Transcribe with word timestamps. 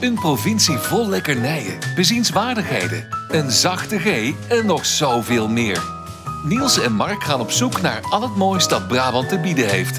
Een 0.00 0.14
provincie 0.14 0.78
vol 0.78 1.08
lekkernijen, 1.08 1.78
bezienswaardigheden, 1.94 3.06
een 3.28 3.50
zachte 3.50 3.98
G 3.98 4.32
en 4.48 4.66
nog 4.66 4.86
zoveel 4.86 5.48
meer. 5.48 5.82
Niels 6.44 6.78
en 6.80 6.92
Mark 6.92 7.24
gaan 7.24 7.40
op 7.40 7.50
zoek 7.50 7.80
naar 7.80 8.00
al 8.10 8.22
het 8.22 8.36
moois 8.36 8.68
dat 8.68 8.88
Brabant 8.88 9.28
te 9.28 9.38
bieden 9.38 9.68
heeft. 9.68 9.98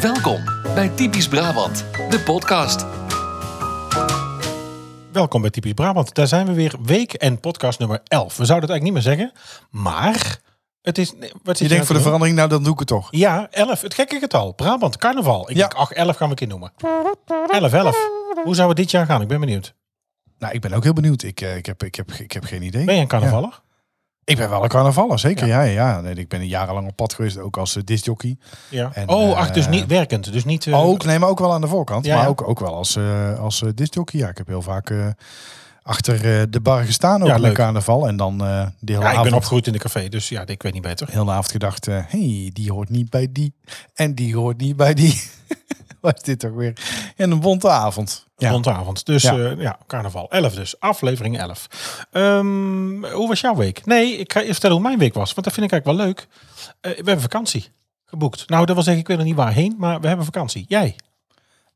Welkom 0.00 0.44
bij 0.74 0.88
Typisch 0.88 1.28
Brabant, 1.28 1.84
de 2.10 2.20
podcast. 2.20 2.86
Welkom 5.12 5.40
bij 5.40 5.50
Typisch 5.50 5.72
Brabant. 5.72 6.14
Daar 6.14 6.26
zijn 6.26 6.46
we 6.46 6.52
weer, 6.52 6.74
week 6.82 7.12
en 7.12 7.40
podcast 7.40 7.78
nummer 7.78 8.00
11. 8.04 8.36
We 8.36 8.44
zouden 8.44 8.70
het 8.70 8.78
eigenlijk 8.78 8.82
niet 8.82 8.92
meer 8.92 9.02
zeggen, 9.28 9.32
maar 9.70 10.38
het 10.82 10.98
is... 10.98 11.12
nee, 11.12 11.32
Wat 11.42 11.58
Je 11.58 11.64
nou 11.64 11.68
denkt 11.68 11.86
voor 11.86 11.86
de 11.86 11.92
doen? 11.92 12.02
verandering, 12.02 12.36
nou 12.36 12.48
dan 12.48 12.62
doe 12.62 12.72
ik 12.72 12.78
het 12.78 12.88
toch. 12.88 13.08
Ja, 13.10 13.46
11. 13.50 13.80
Het 13.80 13.94
gekke 13.94 14.18
getal. 14.18 14.52
Brabant, 14.52 14.96
carnaval. 14.96 15.50
Ik 15.50 15.56
Ja. 15.56 15.60
denk, 15.60 15.74
ach, 15.74 15.90
11 15.90 16.16
gaan 16.16 16.28
we 16.28 16.32
een 16.32 16.38
keer 16.38 16.48
noemen. 16.48 16.72
11, 17.50 17.72
11. 17.72 17.96
Hoe 18.44 18.54
zou 18.54 18.68
het 18.68 18.76
dit 18.76 18.90
jaar 18.90 19.06
gaan? 19.06 19.22
Ik 19.22 19.28
ben 19.28 19.40
benieuwd. 19.40 19.74
Nou, 20.38 20.54
ik 20.54 20.60
ben 20.60 20.72
ook 20.72 20.82
heel 20.82 20.92
benieuwd. 20.92 21.22
Ik, 21.22 21.40
eh, 21.40 21.56
ik, 21.56 21.66
heb, 21.66 21.82
ik, 21.82 21.94
heb, 21.94 22.12
ik 22.12 22.32
heb 22.32 22.44
geen 22.44 22.62
idee. 22.62 22.84
Ben 22.84 22.94
je 22.94 23.00
een 23.00 23.06
carnavaller? 23.06 23.62
Ik 24.24 24.36
ben 24.36 24.50
wel 24.50 24.62
een 24.62 24.68
carnavaller, 24.68 25.18
zeker. 25.18 25.46
Ja, 25.46 25.62
ja. 25.62 25.72
ja. 25.90 26.00
Nee, 26.00 26.14
ik 26.14 26.28
ben 26.28 26.46
jarenlang 26.46 26.88
op 26.88 26.96
pad 26.96 27.12
geweest, 27.14 27.38
ook 27.38 27.56
als 27.56 27.76
uh, 27.76 27.82
discjockey. 27.84 28.36
Ja. 28.68 28.90
En, 28.94 29.08
oh, 29.08 29.36
ach, 29.36 29.50
dus 29.50 29.64
eh, 29.64 29.70
niet 29.70 29.86
werkend. 29.86 30.32
Dus 30.32 30.44
niet... 30.44 30.66
eh, 30.66 30.84
ook, 30.86 31.04
nee, 31.04 31.18
maar 31.18 31.28
ook 31.28 31.38
wel 31.38 31.52
aan 31.52 31.60
de 31.60 31.66
voorkant. 31.66 32.04
Ja, 32.04 32.14
maar 32.14 32.22
ja. 32.24 32.28
Ook, 32.28 32.48
ook 32.48 32.60
wel 32.60 32.74
als, 32.74 32.96
eh 32.96 33.38
als 33.38 33.60
uh, 33.62 33.70
discjockey. 33.74 34.20
Ja, 34.20 34.28
ik 34.28 34.38
heb 34.38 34.46
heel 34.46 34.62
vaak 34.62 34.90
eh, 34.90 35.06
achter 35.82 36.14
eh, 36.14 36.42
de 36.50 36.60
bar 36.60 36.84
gestaan, 36.84 37.22
ook 37.22 37.28
Ja, 37.28 37.36
leuk. 37.38 37.54
carnaval. 37.54 38.08
En 38.08 38.16
dan 38.16 38.32
eh 38.44 38.66
de 38.80 38.92
hele 38.92 39.04
ja, 39.04 39.08
ik 39.08 39.12
ben 39.12 39.18
avond... 39.18 39.32
opgegroeid 39.34 39.66
in 39.66 39.72
de 39.72 39.78
café, 39.78 40.08
dus 40.08 40.28
ja, 40.28 40.46
ik 40.46 40.62
weet 40.62 40.72
niet 40.72 40.82
beter. 40.82 41.08
Heel 41.10 41.24
de 41.24 41.30
avond 41.30 41.50
gedacht, 41.50 41.86
hé, 41.86 41.92
hey, 41.92 42.50
die 42.52 42.72
hoort 42.72 42.88
niet 42.88 43.10
bij 43.10 43.28
die. 43.32 43.54
En 43.94 44.14
die 44.14 44.36
hoort 44.36 44.56
niet 44.60 44.76
bij 44.76 44.94
die. 44.94 45.22
Wat 46.08 46.16
is 46.16 46.22
dit 46.22 46.38
toch 46.38 46.52
weer? 46.52 46.72
En 47.16 47.30
een 47.30 47.40
bonte 47.40 47.68
avond. 47.68 48.26
Ja. 48.36 48.50
Rondavond. 48.50 49.06
Dus 49.06 49.22
Ja. 49.22 49.34
ja. 49.36 49.54
ja, 49.58 49.78
carnaval. 49.86 50.30
11 50.30 50.54
dus. 50.54 50.80
Aflevering 50.80 51.38
11. 51.38 52.06
Ehm, 52.10 53.04
hoe 53.04 53.28
was 53.28 53.40
jouw 53.40 53.54
week? 53.54 53.86
Nee, 53.86 54.16
ik 54.16 54.32
ga 54.32 54.40
je 54.40 54.52
vertellen 54.52 54.76
hoe 54.76 54.84
mijn 54.84 54.98
week 54.98 55.14
was. 55.14 55.32
Want 55.32 55.46
dat 55.46 55.54
vind 55.54 55.66
ik 55.66 55.72
eigenlijk 55.72 55.98
wel 55.98 56.06
leuk. 56.06 56.26
Eh, 56.80 56.90
we 56.90 56.96
hebben 56.96 57.20
vakantie 57.20 57.68
geboekt. 58.04 58.48
Nou, 58.48 58.66
dat 58.66 58.74
wil 58.74 58.84
zeggen, 58.84 59.02
ik 59.02 59.08
weet 59.08 59.16
nog 59.16 59.26
niet 59.26 59.36
waarheen, 59.36 59.74
maar 59.78 60.00
we 60.00 60.06
hebben 60.06 60.24
vakantie. 60.24 60.64
Jij? 60.68 60.96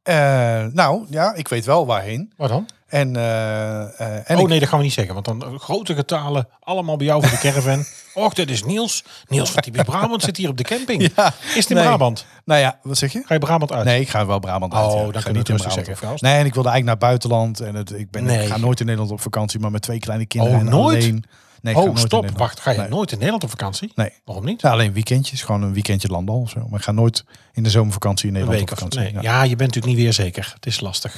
Eh, 0.09 0.65
nou, 0.73 1.07
ja, 1.11 1.35
ik 1.35 1.49
weet 1.49 1.65
wel 1.65 1.87
waarheen. 1.87 2.33
Wat 2.37 2.49
dan? 2.49 2.69
En, 2.87 3.17
eh, 3.17 4.01
eh, 4.01 4.31
en 4.31 4.39
oh 4.39 4.49
nee, 4.49 4.61
dat 4.61 4.69
gaan 4.69 4.79
we 4.79 4.85
niet 4.85 4.93
zeggen. 4.93 5.15
Want 5.15 5.27
dan 5.27 5.59
grote 5.59 5.95
getalen, 5.95 6.49
allemaal 6.61 6.97
bij 6.97 7.07
jou 7.07 7.23
voor 7.23 7.31
de 7.31 7.39
caravan. 7.39 7.85
Och, 8.15 8.35
dit 8.35 8.51
is 8.51 8.65
Niels. 8.65 9.05
Niels 9.27 9.51
van 9.51 9.63
Typisch 9.63 9.83
Brabant 9.83 10.23
zit 10.23 10.37
hier 10.37 10.49
op 10.49 10.57
de 10.57 10.63
camping. 10.63 11.11
Ja, 11.17 11.27
Is 11.27 11.55
het 11.55 11.71
in 11.71 11.77
nee. 11.77 11.85
Brabant? 11.85 12.27
Nou 12.45 12.61
ja, 12.61 12.79
wat 12.83 12.99
zeg 12.99 13.13
je? 13.13 13.23
Ga 13.27 13.35
je 13.35 13.41
Brabant 13.41 13.73
uit? 13.73 13.85
Nee, 13.85 14.01
ik 14.01 14.09
ga 14.09 14.27
wel 14.27 14.39
Brabant 14.39 14.75
uit. 14.75 14.93
Oh, 14.93 15.07
ja. 15.07 15.13
dan 15.13 15.23
we 15.23 15.29
in 15.29 15.37
het 15.37 15.49
rustig 15.49 15.75
Brabant 15.75 15.99
zeggen. 15.99 16.17
Nee, 16.21 16.39
en 16.39 16.47
ik 16.47 16.55
wilde 16.55 16.69
eigenlijk 16.69 17.01
naar 17.01 17.09
buitenland. 17.09 17.61
En 17.61 17.75
het, 17.75 17.93
ik, 17.93 18.11
ben, 18.11 18.25
Nee. 18.25 18.43
ik 18.43 18.49
ga 18.49 18.57
nooit 18.57 18.81
in 18.81 18.87
Nederland 18.87 19.13
op 19.13 19.21
vakantie, 19.21 19.61
maar 19.61 19.71
met 19.71 19.83
twee 19.83 19.99
kleine 19.99 20.27
kinderen. 20.27 20.57
Oh, 20.57 20.63
en 20.63 20.71
nooit? 20.71 21.03
Alleen. 21.03 21.25
Nee, 21.63 21.77
oh, 21.77 21.97
stop. 21.97 22.31
Wacht, 22.31 22.61
ga 22.61 22.71
je 22.71 22.79
Nee. 22.79 22.89
nooit 22.89 23.11
in 23.11 23.17
Nederland 23.17 23.45
op 23.45 23.51
vakantie? 23.51 23.93
Nee. 23.95 24.11
Waarom 24.25 24.45
niet? 24.45 24.61
Ja, 24.61 24.71
alleen 24.71 24.93
weekendjes. 24.93 25.43
Gewoon 25.43 25.63
een 25.63 25.73
weekendje 25.73 26.09
landal 26.09 26.41
of 26.41 26.51
zo. 26.51 26.67
Maar 26.69 26.79
ik 26.79 26.85
ga 26.85 26.93
nooit 26.93 27.25
in 27.53 27.63
de 27.63 27.71
zomervakantie 27.71 28.27
in 28.27 28.33
Nederland 28.33 28.61
op 28.63 28.69
vakantie. 28.69 29.01
nee. 29.01 29.13
Ja. 29.13 29.21
Ja, 29.23 29.43
je 29.43 29.57
bent 29.57 29.61
natuurlijk 29.75 29.87
niet 29.87 29.97
weer 30.05 30.13
zeker. 30.13 30.51
Het 30.55 30.67
is 30.67 30.81
lastig. 30.81 31.15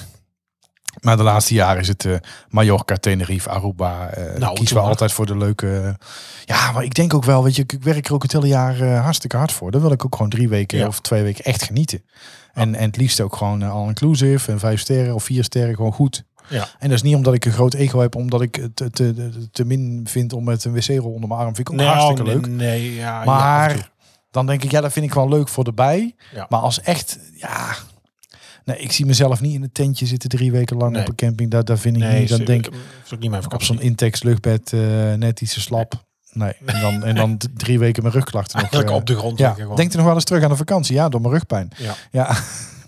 Maar 1.01 1.17
de 1.17 1.23
laatste 1.23 1.55
jaren 1.55 1.81
is 1.81 1.89
het 1.89 2.05
eh 2.05 2.15
Mallorca, 2.49 2.97
Tenerife, 2.97 3.51
Aruba. 3.51 4.09
eh 4.09 4.39
Nou, 4.39 4.55
kiezen 4.55 4.77
we 4.77 4.83
altijd 4.83 5.13
voor 5.13 5.27
de 5.27 5.37
leuke... 5.37 5.99
ja, 6.45 6.73
maar 6.73 6.85
ik 6.85 6.95
denk 6.95 7.15
ook 7.15 7.25
wel, 7.25 7.43
weet 7.45 7.57
je, 7.57 7.63
ik 7.63 7.77
werk 7.83 8.07
er 8.07 8.15
ook 8.15 8.23
het 8.23 8.33
hele 8.33 8.47
jaar 8.49 8.81
eh, 8.81 9.03
hartstikke 9.03 9.37
hard 9.37 9.53
voor. 9.53 9.71
Dan 9.71 9.81
wil 9.81 9.93
ik 9.93 10.05
ook 10.05 10.15
gewoon 10.15 10.31
drie 10.31 10.49
weken 10.49 10.79
Ja. 10.79 10.87
of 10.87 11.01
twee 11.01 11.23
weken 11.23 11.45
echt 11.45 11.63
genieten. 11.63 12.05
En, 12.53 12.75
en 12.75 12.87
het 12.87 12.97
liefst 12.97 13.21
ook 13.21 13.37
gewoon 13.37 13.63
eh, 13.63 13.73
all-inclusive 13.73 14.53
en 14.53 14.59
vijf 14.59 14.81
sterren 14.81 15.15
of 15.15 15.25
vier 15.25 15.45
sterren, 15.45 15.75
gewoon 15.75 15.93
goed. 15.93 16.25
Ja. 16.51 16.69
En 16.79 16.89
dat 16.89 16.97
is 16.97 17.03
niet 17.03 17.15
omdat 17.15 17.35
ik 17.35 17.45
een 17.45 17.53
groot 17.53 17.75
ego 17.75 17.99
heb, 18.01 18.15
omdat 18.15 18.43
ik 18.43 18.55
het 18.55 18.77
te, 18.77 18.91
te, 18.91 19.31
te 19.53 19.65
min 19.65 20.01
vind 20.05 20.33
om 20.33 20.45
met 20.45 20.65
een 20.65 20.73
wc-rol 20.73 21.13
onder 21.13 21.29
mijn 21.29 21.41
arm. 21.41 21.55
Vind 21.55 21.69
ik 21.69 21.81
ook 21.81 21.87
hartstikke 21.87 22.23
nee, 22.23 22.35
leuk. 22.35 22.47
Nee, 22.47 22.95
ja, 22.95 23.25
Maar 23.25 23.91
dan 24.31 24.47
denk 24.47 24.65
ik, 24.65 24.71
ja, 24.71 24.81
dat 24.81 24.93
vind 24.93 25.07
ik 25.07 25.15
wel 25.15 25.29
leuk 25.29 25.49
voor 25.49 25.65
de 25.65 25.73
bij. 25.73 26.15
Ja. 26.35 26.47
Maar 26.49 26.61
als 26.61 26.81
echt, 26.81 27.19
ja... 27.35 27.75
Nee, 28.65 28.79
ik 28.79 28.93
zie 28.93 29.07
mezelf 29.07 29.41
niet 29.41 29.55
in 29.55 29.63
een 29.63 29.73
tentje 29.73 30.07
zitten 30.07 30.29
drie 30.29 30.53
weken 30.53 30.77
lang 30.77 30.93
Nee. 30.93 31.03
op 31.03 31.09
een 31.09 31.15
camping. 31.15 31.51
Dat, 31.51 31.67
dat 31.67 31.81
vind 31.81 31.97
ik 31.97 32.03
nee, 32.03 32.21
niet. 32.21 32.29
Dan 32.29 32.41
is- 32.41 32.47
denk 32.47 32.67
ik 32.67 32.75
is 33.05 33.15
ook 33.15 33.21
niet 33.21 33.31
mijn 33.31 33.53
op 33.53 33.63
zo'n 33.63 33.81
Intex 33.81 34.23
luchtbed 34.23 34.73
eh, 34.73 34.81
net 35.15 35.41
iets 35.41 35.55
te 35.55 35.61
slap. 35.61 36.05
Nee. 36.33 36.53
En 36.65 36.81
dan, 36.81 37.05
en 37.05 37.15
dan 37.15 37.41
drie 37.55 37.79
weken 37.79 38.03
mijn 38.03 38.15
rugklachten 38.15 38.61
nog. 38.61 38.83
Eh, 38.83 38.95
op 38.95 39.07
de 39.07 39.17
grond 39.17 39.39
ja. 39.39 39.55
Denk 39.75 39.91
er 39.91 39.97
nog 39.97 40.07
wel 40.07 40.15
eens 40.15 40.25
terug 40.25 40.43
aan 40.43 40.49
de 40.51 40.57
vakantie? 40.57 40.95
Ja, 40.95 41.09
door 41.09 41.21
mijn 41.21 41.33
rugpijn. 41.33 41.71
Ja. 41.77 41.95
Ja. 42.11 42.37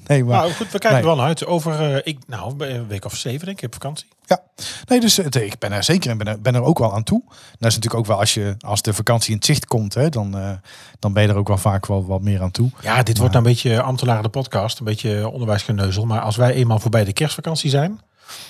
Nee, 0.07 0.25
maar... 0.25 0.37
Nou 0.39 0.53
goed, 0.53 0.71
we 0.73 0.79
kijken 0.79 0.91
Nee. 0.91 0.99
er 1.01 1.07
wel 1.07 1.17
naar 1.17 1.27
uit. 1.27 1.47
Over, 1.47 1.95
eh, 1.95 2.01
ik, 2.13 2.19
nou, 2.27 2.65
een 2.65 2.87
week 2.87 3.05
of 3.05 3.17
zeven 3.17 3.47
denk 3.47 3.59
ik 3.59 3.65
op 3.67 3.73
vakantie. 3.73 4.07
Ja, 4.27 4.43
nee, 4.89 5.01
dus 5.01 5.17
het- 5.17 5.35
ik 5.35 5.59
ben 5.59 5.73
er 5.73 5.85
zeker 5.85 6.11
en 6.11 6.19
ben 6.19 6.27
er, 6.27 6.41
ben 6.41 6.55
er 6.55 6.63
ook 6.63 6.79
wel 6.79 6.95
aan 6.95 7.03
toe. 7.03 7.23
Dat 7.29 7.71
is 7.71 7.75
natuurlijk 7.75 7.95
ook 7.95 8.07
wel 8.07 8.19
als 8.19 8.35
je 8.35 8.55
als 8.61 8.83
de 8.83 8.95
vakantie 8.95 9.31
in 9.31 9.37
het 9.37 9.45
zicht 9.45 9.67
komt, 9.67 9.95
hè, 9.95 10.09
dan, 10.09 10.37
eh, 10.39 10.51
dan 10.99 11.13
ben 11.13 11.23
je 11.23 11.29
er 11.29 11.37
ook 11.37 11.49
wel 11.49 11.59
vaak 11.59 11.87
wel 11.87 12.07
wat 12.07 12.21
meer 12.23 12.43
aan 12.43 12.51
toe. 12.51 12.71
Ja, 12.83 13.03
dit 13.03 13.19
wordt 13.19 13.33
nou 13.35 13.47
een 13.47 13.53
beetje 13.53 13.83
ambtenaren 13.83 14.23
de 14.23 14.29
podcast, 14.29 14.79
een 14.79 14.85
beetje 14.85 15.29
onderwijsgeneuzel. 15.29 16.07
Maar 16.07 16.21
als 16.21 16.37
wij 16.37 16.53
eenmaal 16.53 16.79
voorbij 16.79 17.05
de 17.05 17.13
kerstvakantie 17.13 17.71
zijn, 17.71 18.01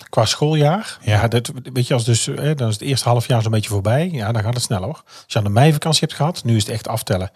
qua 0.09 0.25
schooljaar, 0.25 0.99
ja, 1.03 1.21
Ja. 1.21 1.29
dat, 1.29 1.51
weet 1.73 1.87
je, 1.87 1.95
als 1.95 2.05
dus, 2.05 2.27
hè, 2.27 2.55
dan 2.55 2.69
is 2.69 2.75
het 2.75 2.83
eerste 2.83 3.09
half 3.09 3.27
jaar 3.27 3.43
zo'n 3.43 3.51
beetje 3.51 3.71
voorbij. 3.71 4.09
Ja, 4.13 4.33
dan 4.33 4.43
gaat 4.43 4.55
het 4.55 4.63
sneller 4.63 4.85
hoor. 4.85 5.03
Als 5.07 5.25
je 5.27 5.39
aan 5.39 5.45
de 5.45 5.51
meivakantie 5.51 6.01
hebt 6.01 6.15
gehad, 6.15 6.45
nu 6.45 6.57
is 6.57 6.63
het 6.63 6.73
echt 6.73 6.89
aftellen. 6.89 7.31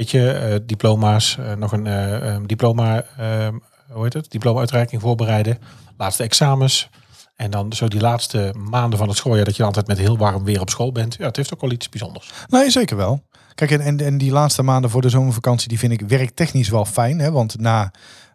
Weet 0.00 0.10
je, 0.10 0.30
eh, 0.30 0.58
diploma's, 0.66 1.38
eh, 1.38 1.54
nog 1.54 1.72
een 1.72 1.86
eh, 1.86 2.34
eh, 2.34 2.42
diploma, 2.46 3.02
eh, 3.16 3.48
hoe 3.90 4.02
heet 4.02 4.12
het? 4.12 4.30
Diploma-uitreiking 4.30 5.00
voorbereiden, 5.00 5.58
laatste 5.96 6.22
examens. 6.22 6.88
En 7.36 7.50
dan 7.50 7.72
zo 7.72 7.88
die 7.88 8.00
laatste 8.00 8.54
maanden 8.70 8.98
van 8.98 9.08
het 9.08 9.16
schooljaar, 9.16 9.44
dat 9.44 9.56
je 9.56 9.64
altijd 9.64 9.86
met 9.86 9.98
heel 9.98 10.18
warm 10.18 10.44
weer 10.44 10.60
op 10.60 10.70
school 10.70 10.92
bent. 10.92 11.14
Ja, 11.18 11.26
het 11.26 11.36
heeft 11.36 11.54
ook 11.54 11.60
wel 11.60 11.70
iets 11.70 11.88
bijzonders. 11.88 12.30
Nee, 12.48 12.70
zeker 12.70 12.96
wel. 12.96 13.22
Kijk, 13.54 13.70
en, 13.70 14.00
en 14.00 14.18
die 14.18 14.32
laatste 14.32 14.62
maanden 14.62 14.90
voor 14.90 15.02
de 15.02 15.08
zomervakantie, 15.08 15.68
die 15.68 15.78
vind 15.78 15.92
ik 15.92 16.00
werktechnisch 16.00 16.68
wel 16.68 16.84
fijn. 16.84 17.18
Hè? 17.18 17.30
Want 17.30 17.58
na 17.58 17.90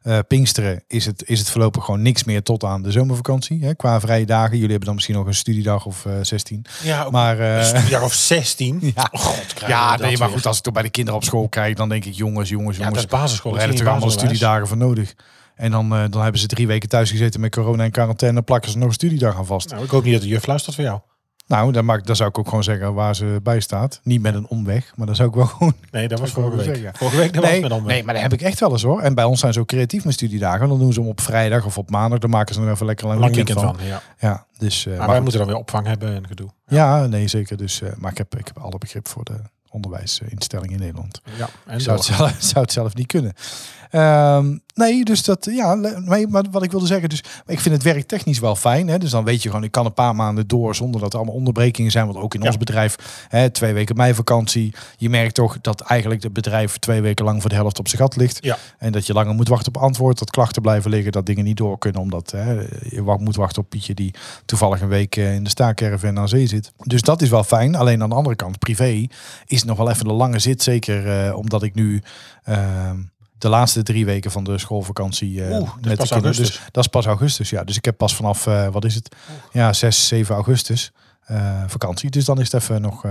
eh, 0.05 0.19
Pinksteren 0.27 0.83
is 0.87 1.05
het, 1.05 1.23
is 1.25 1.39
het 1.39 1.49
voorlopig 1.49 1.85
gewoon 1.85 2.01
niks 2.01 2.23
meer 2.23 2.43
tot 2.43 2.63
aan 2.63 2.81
de 2.81 2.91
zomervakantie. 2.91 3.63
Hè? 3.63 3.75
Qua 3.75 3.99
vrije 3.99 4.25
dagen. 4.25 4.51
Jullie 4.51 4.67
hebben 4.67 4.85
dan 4.85 4.93
misschien 4.95 5.15
nog 5.15 5.25
een 5.25 5.33
studiedag 5.35 5.85
of 5.85 6.05
eh 6.05 6.13
16. 6.21 6.65
Ja, 6.83 7.09
Maar 7.09 7.39
eh, 7.39 7.57
een 7.57 7.65
studiejaar 7.65 8.03
of 8.03 8.13
16. 8.13 8.79
Ja. 8.95 9.09
Oh, 9.11 9.21
God, 9.21 9.45
ja, 9.67 9.91
dat 9.91 9.99
nee, 10.07 10.17
maar 10.17 10.27
weer. 10.27 10.37
goed, 10.37 10.45
als 10.45 10.57
ik 10.57 10.63
toch 10.63 10.73
bij 10.73 10.83
de 10.83 10.89
kinderen 10.89 11.19
op 11.19 11.25
school 11.25 11.47
kijk, 11.49 11.75
dan 11.77 11.89
denk 11.89 12.05
ik, 12.05 12.13
jongens, 12.13 12.49
jongens, 12.49 12.77
Ja, 12.77 12.83
dat 12.83 12.93
jongens. 12.93 13.13
is 13.13 13.19
basisschool. 13.19 13.51
we 13.51 13.57
dat 13.57 13.67
hebben 13.67 13.85
er 13.85 13.91
allemaal 13.91 14.11
studiedagen 14.11 14.67
voor 14.67 14.77
nodig. 14.77 15.13
En 15.55 15.71
dan, 15.71 15.89
dan 15.89 16.21
hebben 16.21 16.39
ze 16.41 16.47
drie 16.47 16.67
weken 16.67 16.89
thuis 16.89 17.11
gezeten 17.11 17.39
met 17.39 17.51
corona 17.51 17.83
en 17.83 17.91
quarantaine. 17.91 18.35
Dan 18.35 18.45
plakken 18.45 18.71
ze 18.71 18.77
nog 18.77 18.87
een 18.87 18.93
studiedag 18.93 19.37
aan 19.37 19.45
vast. 19.45 19.69
Nou, 19.69 19.83
ik 19.83 19.89
hoop 19.89 20.03
niet 20.03 20.13
dat 20.13 20.21
de 20.21 20.27
juf 20.27 20.45
luistert 20.45 20.75
voor 20.75 20.83
jou. 20.83 20.99
Nou, 21.47 21.71
dan, 21.71 21.85
maak, 21.85 22.05
dan 22.05 22.15
zou 22.15 22.29
ik 22.29 22.37
ook 22.37 22.47
gewoon 22.47 22.63
zeggen 22.63 22.93
waar 22.93 23.15
ze 23.15 23.39
bij 23.43 23.59
staat. 23.59 23.99
Niet 24.03 24.21
met 24.21 24.33
een 24.35 24.47
omweg, 24.47 24.93
maar 24.95 25.05
dan 25.05 25.15
zou 25.15 25.29
ik 25.29 25.35
wel 25.35 25.45
gewoon 25.55 25.73
Nee, 25.91 26.07
dat 26.07 26.19
was 26.19 26.33
Dat 26.33 26.43
vorige 26.43 26.57
week. 26.65 26.75
zeggen. 26.75 26.95
Vorige 26.95 27.17
week 27.17 27.33
dat 27.33 27.41
was 27.43 27.51
Nee, 27.51 27.61
met 27.61 27.83
nee, 27.83 28.03
maar 28.03 28.13
dat 28.13 28.23
heb 28.23 28.33
ik 28.33 28.41
echt 28.41 28.59
wel 28.59 28.71
eens 28.71 28.83
hoor. 28.83 29.01
En 29.01 29.15
bij 29.15 29.23
ons 29.23 29.39
zijn 29.39 29.53
ze 29.53 29.59
ook 29.59 29.67
creatief 29.67 30.05
met 30.05 30.13
studiedagen. 30.13 30.67
Dan 30.69 30.79
doen 30.79 30.93
ze 30.93 30.99
hem 30.99 31.09
op 31.09 31.21
vrijdag 31.21 31.65
of 31.65 31.77
op 31.77 31.89
maandag. 31.89 32.19
Dan 32.19 32.29
maken 32.29 32.55
ze 32.55 32.61
er 32.61 32.71
even 32.71 32.85
lekker 32.85 33.09
een 33.09 33.17
lang 33.19 33.35
weekend, 33.35 33.59
van. 33.59 33.75
van. 33.77 33.85
Ja. 33.85 34.01
Ja, 34.19 34.45
dus. 34.57 34.85
eh, 34.85 34.91
Maar 34.91 34.97
maar 35.01 35.09
wij 35.09 35.19
moeten 35.21 35.39
dan 35.39 35.47
weer 35.47 35.57
opvang 35.57 35.87
hebben 35.87 36.15
en 36.15 36.27
gedoe. 36.27 36.49
Ja, 36.67 37.05
nee, 37.05 37.27
zeker. 37.27 37.57
Dus, 37.57 37.81
eh, 37.81 37.89
maar 37.97 38.11
ik 38.11 38.17
heb, 38.17 38.35
ik 38.37 38.47
heb 38.47 38.57
alle 38.59 38.77
begrip 38.77 39.07
voor 39.07 39.23
de 39.23 39.35
onderwijsinstelling 39.75 40.71
in 40.71 40.79
Nederland. 40.79 41.21
Ja, 41.37 41.49
en 41.65 41.81
zou 41.81 41.97
het, 41.97 42.05
zelf, 42.05 42.35
zou 42.51 42.61
het 42.61 42.71
zelf 42.71 42.95
niet 42.95 43.07
kunnen. 43.07 43.33
Ehm, 43.89 44.57
nee, 44.73 45.03
dus 45.05 45.23
dat, 45.23 45.47
ja, 45.51 45.73
nee, 45.73 46.27
maar 46.27 46.43
wat 46.51 46.63
ik 46.63 46.71
wilde 46.71 46.85
zeggen, 46.85 47.09
dus 47.09 47.23
ik 47.45 47.59
vind 47.59 47.75
het 47.75 47.83
werk 47.83 48.07
technisch 48.07 48.39
wel 48.39 48.55
fijn. 48.55 48.87
Hè? 48.87 48.97
Dus 48.97 49.09
dan 49.11 49.23
weet 49.23 49.43
je 49.43 49.49
gewoon, 49.49 49.63
ik 49.63 49.71
kan 49.71 49.85
een 49.85 49.93
paar 49.93 50.15
maanden 50.15 50.47
door 50.47 50.75
zonder 50.75 51.01
dat 51.01 51.11
er 51.11 51.17
allemaal 51.17 51.35
onderbrekingen 51.35 51.91
zijn. 51.91 52.05
Want 52.05 52.17
ook 52.17 52.33
in 52.33 52.41
Ja. 52.41 52.47
ons 52.47 52.57
bedrijf, 52.57 52.95
hè, 53.27 53.49
twee 53.49 53.73
weken 53.73 53.95
meivakantie. 53.95 54.73
Je 54.97 55.09
merkt 55.09 55.33
toch 55.33 55.57
dat 55.61 55.81
eigenlijk 55.81 56.23
het 56.23 56.33
bedrijf 56.33 56.77
twee 56.77 57.01
weken 57.01 57.25
lang 57.25 57.41
voor 57.41 57.49
de 57.49 57.55
helft 57.55 57.79
op 57.79 57.87
zijn 57.87 58.01
gat 58.01 58.15
ligt. 58.15 58.37
Ja. 58.41 58.57
En 58.77 58.91
dat 58.91 59.05
je 59.05 59.13
langer 59.13 59.35
moet 59.35 59.47
wachten 59.47 59.75
op 59.75 59.81
antwoord, 59.81 60.19
dat 60.19 60.29
klachten 60.29 60.61
blijven 60.61 60.91
liggen, 60.91 61.11
dat 61.11 61.25
dingen 61.25 61.43
niet 61.43 61.57
door 61.57 61.77
kunnen. 61.77 62.01
Omdat 62.01 62.31
hè, 62.31 62.53
je 62.89 63.15
moet 63.19 63.35
wachten 63.35 63.61
op 63.61 63.69
Pietje 63.69 63.93
die 63.93 64.13
toevallig 64.45 64.81
een 64.81 64.87
week 64.87 65.15
eh, 65.15 65.33
in 65.33 65.43
de 65.43 65.49
staakerven 65.49 66.19
aan 66.19 66.27
zee 66.27 66.47
zit. 66.47 66.71
Dus 66.77 67.01
dat 67.01 67.21
is 67.21 67.29
wel 67.29 67.43
fijn. 67.43 67.75
Alleen 67.75 68.01
aan 68.03 68.09
de 68.09 68.15
andere 68.15 68.35
kant, 68.35 68.59
privé, 68.59 69.07
is 69.45 69.63
nog 69.65 69.77
wel 69.77 69.89
even 69.89 70.09
een 70.09 70.15
lange 70.15 70.39
zit. 70.39 70.63
Zeker 70.63 71.25
eh, 71.27 71.35
omdat 71.37 71.63
ik 71.63 71.73
nu 71.75 72.01
ehm, 72.43 72.97
de 73.37 73.49
laatste 73.49 73.83
drie 73.83 74.05
weken 74.05 74.31
van 74.31 74.43
de 74.43 74.57
schoolvakantie 74.57 75.43
eh 75.45 75.59
Oeh, 75.59 75.59
met 75.59 75.81
pas 75.81 75.81
de 75.81 75.95
kinderen. 75.95 76.09
augustus. 76.23 76.47
Dus 76.49 76.59
dat 76.71 76.83
is 76.83 76.89
pas 76.89 77.05
augustus, 77.05 77.49
ja. 77.49 77.63
Dus 77.63 77.77
ik 77.77 77.85
heb 77.85 77.97
pas 77.97 78.15
vanaf, 78.15 78.47
eh, 78.47 78.67
wat 78.67 78.85
is 78.85 78.95
het? 78.95 79.15
Ja, 79.51 79.73
6, 79.73 80.07
7 80.07 80.35
augustus 80.35 80.91
vakantie. 81.67 82.09
Dus 82.09 82.25
dan 82.25 82.39
is 82.39 82.51
het 82.51 82.61
even 82.61 82.81
nog 82.81 83.03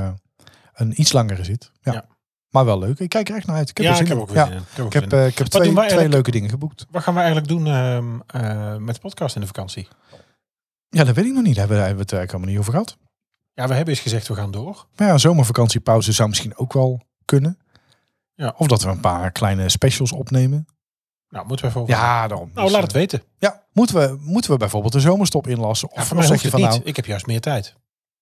een 0.74 1.00
iets 1.00 1.12
langere 1.12 1.44
zit. 1.44 1.70
Ja. 1.82 1.92
Ja. 1.92 2.04
Maar 2.50 2.64
wel 2.64 2.78
leuk. 2.78 2.98
Ik 2.98 3.08
kijk 3.08 3.28
er 3.28 3.36
echt 3.36 3.46
naar 3.46 3.56
uit. 3.56 3.68
Ik 3.70 3.76
heb 3.76 3.86
ja, 3.86 3.92
er 3.92 3.96
zin 3.96 4.06
ik 4.06 4.12
heb 4.12 4.20
ook 4.20 4.28
weer 4.28 4.36
Ja. 4.36 4.50
in. 4.50 4.56
Ik 4.58 4.92
heb, 4.92 5.04
Ik 5.04 5.10
heb, 5.10 5.28
ik 5.28 5.38
heb 5.38 5.46
twee, 5.46 6.08
leuke 6.08 6.30
dingen 6.30 6.50
geboekt. 6.50 6.86
Wat 6.90 7.02
gaan 7.02 7.14
we 7.14 7.20
eigenlijk 7.20 7.48
doen 7.48 7.66
ehm, 7.66 8.04
eh, 8.26 8.76
met 8.76 8.94
de 8.94 9.00
podcast 9.00 9.34
in 9.34 9.40
de 9.40 9.46
vakantie? 9.46 9.88
Ja, 10.88 11.04
dat 11.04 11.14
weet 11.14 11.24
ik 11.24 11.32
nog 11.32 11.42
niet. 11.42 11.54
Daar 11.56 11.66
hebben 11.68 11.76
we 11.76 11.82
hebben 11.86 12.06
we 12.06 12.10
het 12.10 12.12
eigenlijk 12.12 12.30
helemaal 12.32 12.50
niet 12.50 12.58
over 12.58 12.72
gehad. 12.72 12.96
Ja, 13.54 13.66
we 13.68 13.74
hebben 13.74 13.94
eens 13.94 14.02
gezegd, 14.02 14.28
we 14.28 14.34
gaan 14.34 14.50
door. 14.50 14.86
Maar 14.96 15.06
ja, 15.06 15.12
een 15.12 15.20
zomervakantiepauze 15.20 16.12
zou 16.12 16.28
misschien 16.28 16.56
ook 16.56 16.72
wel 16.72 17.02
kunnen. 17.24 17.58
Ja. 18.34 18.54
Of 18.56 18.66
dat 18.66 18.82
we 18.82 18.88
een 18.88 19.00
paar 19.00 19.30
kleine 19.32 19.68
specials 19.68 20.12
opnemen. 20.12 20.66
Nou, 21.28 21.46
moeten 21.46 21.64
we 21.64 21.70
even 21.70 21.82
over. 21.82 21.94
Ja, 21.94 22.28
daarom. 22.28 22.50
nou, 22.54 22.66
Dus, 22.66 22.74
laat 22.74 22.82
het 22.82 22.92
weten. 22.92 23.22
Ja, 23.38 23.62
moeten 23.72 23.96
we, 23.96 24.16
moeten 24.20 24.50
we 24.50 24.56
bijvoorbeeld 24.56 24.92
de 24.92 25.00
zomerstop 25.00 25.46
inlassen? 25.46 25.88
Ja, 25.94 26.00
Of, 26.00 26.06
voor 26.08 26.16
of 26.16 26.24
zeg 26.24 26.42
je 26.42 26.50
van 26.50 26.60
niet. 26.60 26.68
nou... 26.68 26.80
Ik 26.84 26.96
heb 26.96 27.06
juist 27.06 27.26
meer 27.26 27.40
tijd. 27.40 27.74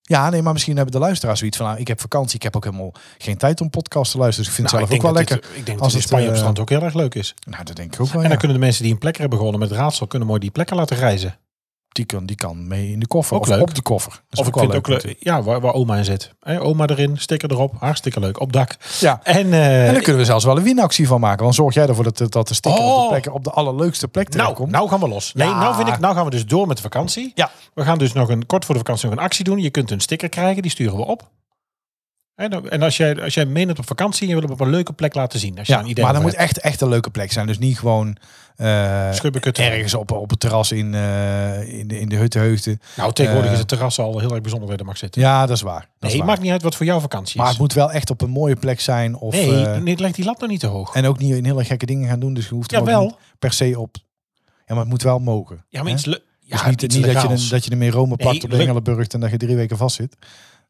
Ja, 0.02 0.30
nee, 0.30 0.42
maar 0.42 0.52
misschien 0.52 0.76
hebben 0.76 0.92
de 0.94 1.00
luisteraars 1.00 1.38
zoiets 1.38 1.56
van... 1.56 1.66
Nou, 1.66 1.78
ik 1.78 1.88
heb 1.88 2.00
vakantie, 2.00 2.36
ik 2.36 2.42
heb 2.42 2.56
ook 2.56 2.64
helemaal 2.64 2.92
geen 3.18 3.36
tijd 3.36 3.60
om 3.60 3.70
podcast 3.70 4.12
te 4.12 4.18
luisteren. 4.18 4.50
Dus 4.50 4.58
ik 4.58 4.60
vind 4.60 4.72
Nou, 4.72 4.82
het 4.82 5.00
zelf 5.00 5.04
ook 5.04 5.14
wel 5.14 5.24
lekker. 5.24 5.48
Dit, 5.48 5.58
ik 5.58 5.66
denk 5.66 5.80
als 5.80 5.92
dat 5.92 6.00
in 6.02 6.06
Spanje 6.08 6.26
op 6.26 6.32
eh, 6.32 6.38
strand 6.38 6.58
ook 6.58 6.68
heel 6.68 6.82
erg 6.82 6.94
leuk 6.94 7.14
is. 7.14 7.34
Nou, 7.46 7.64
dat 7.64 7.76
denk 7.76 7.94
ik 7.94 8.00
ook 8.00 8.06
wel, 8.06 8.16
En 8.16 8.22
ja. 8.22 8.28
dan 8.28 8.38
kunnen 8.38 8.56
de 8.56 8.62
mensen 8.64 8.82
die 8.82 8.92
een 8.92 8.98
plek 8.98 9.16
hebben 9.16 9.38
gewonnen 9.38 9.60
met 9.60 9.70
raadsel, 9.70 10.06
kunnen 10.06 10.28
mooi 10.28 10.40
die 10.40 10.50
plekken 10.50 10.76
laten 10.76 10.96
reizen. 10.96 11.38
Die, 11.92 12.04
kan, 12.04 12.26
die 12.26 12.36
kan 12.36 12.66
mee 12.66 12.90
in 12.90 13.00
de 13.00 13.06
koffer. 13.06 13.36
Ook 13.36 13.42
of 13.42 13.48
leuk. 13.48 13.60
op 13.60 13.74
de 13.74 13.82
koffer. 13.82 14.12
Dat 14.12 14.20
is 14.30 14.38
Of 14.38 14.46
ik 14.46 14.58
vind 14.58 14.74
ook 14.74 14.88
leuk. 14.88 15.16
Ja, 15.18 15.42
waar, 15.42 15.60
waar 15.60 15.72
oma 15.72 15.96
in 15.96 16.04
zit. 16.04 16.32
Oma 16.44 16.86
erin, 16.86 17.18
sticker 17.18 17.50
erop. 17.50 17.74
Hartstikke 17.78 18.20
leuk. 18.20 18.40
Op 18.40 18.52
dak. 18.52 18.76
Ja. 19.00 19.20
En, 19.22 19.52
eh, 19.52 19.86
En 19.86 19.92
dan 19.92 20.02
kunnen 20.02 20.20
we 20.20 20.26
zelfs 20.26 20.44
wel 20.44 20.56
een 20.56 20.62
winactie 20.62 21.06
van 21.06 21.20
maken. 21.20 21.44
Dan 21.44 21.54
zorg 21.54 21.74
jij 21.74 21.86
ervoor 21.86 22.04
dat, 22.04 22.32
dat 22.32 22.48
de 22.48 22.54
sticker 22.54 22.80
op, 22.80 22.86
Oh. 22.88 23.02
de 23.02 23.08
plek, 23.20 23.34
op 23.34 23.44
de 23.44 23.50
allerleukste 23.50 24.08
plek 24.08 24.24
nou, 24.28 24.38
terechtkomt. 24.38 24.70
nou 24.70 24.88
gaan 24.88 25.00
we 25.00 25.08
los. 25.08 25.32
Nee, 25.34 25.48
Ja. 25.48 25.58
nou 25.58 25.74
vind 25.74 25.88
ik, 25.88 25.98
nou 25.98 26.14
gaan 26.14 26.24
we 26.24 26.30
dus 26.30 26.46
door 26.46 26.66
met 26.66 26.76
de 26.76 26.82
vakantie. 26.82 27.32
Ja. 27.34 27.50
We 27.74 27.84
gaan 27.84 27.98
dus 27.98 28.12
nog 28.12 28.28
een 28.28 28.46
kort 28.46 28.64
voor 28.64 28.74
de 28.74 28.80
vakantie 28.80 29.08
nog 29.08 29.18
een 29.18 29.24
actie 29.24 29.44
doen. 29.44 29.58
Je 29.58 29.70
kunt 29.70 29.90
een 29.90 30.00
sticker 30.00 30.28
krijgen, 30.28 30.62
die 30.62 30.70
sturen 30.70 30.96
we 30.96 31.04
op. 31.06 31.28
En, 32.42 32.70
en 32.70 32.82
als 32.82 32.96
jij, 32.96 33.22
als 33.22 33.34
jij 33.34 33.44
meeneemt 33.46 33.78
op 33.78 33.86
vakantie, 33.86 34.26
je 34.28 34.32
wil 34.34 34.42
hem 34.42 34.52
op 34.52 34.60
een 34.60 34.70
leuke 34.70 34.92
plek 34.92 35.14
laten 35.14 35.38
zien. 35.38 35.58
Als 35.58 35.66
je 35.66 35.72
ja, 35.72 35.78
een 35.80 35.88
idee 35.88 36.04
maar 36.04 36.12
dan 36.12 36.22
moet 36.22 36.34
echt, 36.34 36.58
echt 36.60 36.80
een 36.80 36.88
leuke 36.88 37.10
plek 37.10 37.32
zijn. 37.32 37.46
Dus 37.46 37.58
niet 37.58 37.78
gewoon. 37.78 38.16
Schubbekutten. 39.12 39.64
ergens 39.64 39.94
op, 39.94 40.10
op 40.12 40.30
het 40.30 40.40
terras 40.40 40.72
in, 40.72 40.94
eh, 40.94 41.78
in, 41.78 41.88
de, 41.88 42.00
in 42.00 42.08
de. 42.08 42.78
Nou, 42.96 43.12
tegenwoordig 43.12 43.46
Eh. 43.48 43.52
is 43.52 43.58
het 43.58 43.68
terras 43.68 43.98
al 43.98 44.18
heel 44.18 44.30
erg 44.32 44.40
bijzonder 44.40 44.60
waar 44.68 44.76
je 44.76 44.82
er 44.82 44.88
mag 44.88 44.98
zitten. 44.98 45.20
Ja, 45.20 45.46
dat 45.46 45.56
is 45.56 45.62
waar. 45.62 45.80
Dat 45.80 45.88
nee, 46.00 46.10
is 46.10 46.16
waar. 46.16 46.26
maakt 46.26 46.40
niet 46.40 46.50
uit 46.50 46.62
wat 46.62 46.74
voor 46.74 46.86
jouw 46.86 47.00
vakantie 47.00 47.36
Maar 47.36 47.46
is. 47.46 47.52
het 47.52 47.60
moet 47.60 47.72
wel 47.72 47.92
echt 47.92 48.10
op 48.10 48.20
een 48.20 48.30
mooie 48.30 48.56
plek 48.56 48.80
zijn. 48.80 49.16
Of, 49.16 49.32
nee, 49.34 49.66
nee, 49.66 49.98
leg 49.98 50.12
die 50.12 50.24
lat 50.24 50.40
nog 50.40 50.50
niet 50.50 50.60
te 50.60 50.66
hoog. 50.66 50.94
en 50.94 51.06
ook 51.06 51.18
niet 51.18 51.34
in 51.34 51.44
hele 51.44 51.64
gekke 51.64 51.86
dingen 51.86 52.08
gaan 52.08 52.20
doen. 52.20 52.34
Dus 52.34 52.48
je 52.48 52.54
hoeft 52.54 52.70
niet 52.70 53.14
per 53.38 53.52
se 53.52 53.78
op... 53.80 53.96
Ja, 54.66 54.74
maar 54.74 54.78
het 54.78 54.88
moet 54.88 55.02
wel 55.02 55.18
mogen. 55.18 55.64
Ja, 55.68 55.82
maar 55.82 55.92
iets 55.92 56.02
Dus 56.02 56.20
ja, 56.40 56.68
niet, 56.68 56.80
niet 56.80 57.04
dat, 57.04 57.22
je, 57.22 57.48
dat 57.48 57.64
je 57.64 57.70
in 57.70 57.90
Rome 57.90 58.16
plakt 58.16 58.32
Nee, 58.32 58.42
op 58.44 58.50
de 58.50 58.56
le- 58.56 58.62
Engelenburg 58.62 59.06
en 59.06 59.20
dat 59.20 59.30
je 59.30 59.36
drie 59.36 59.56
weken 59.56 59.76
vast 59.76 59.96
zit. 59.96 60.16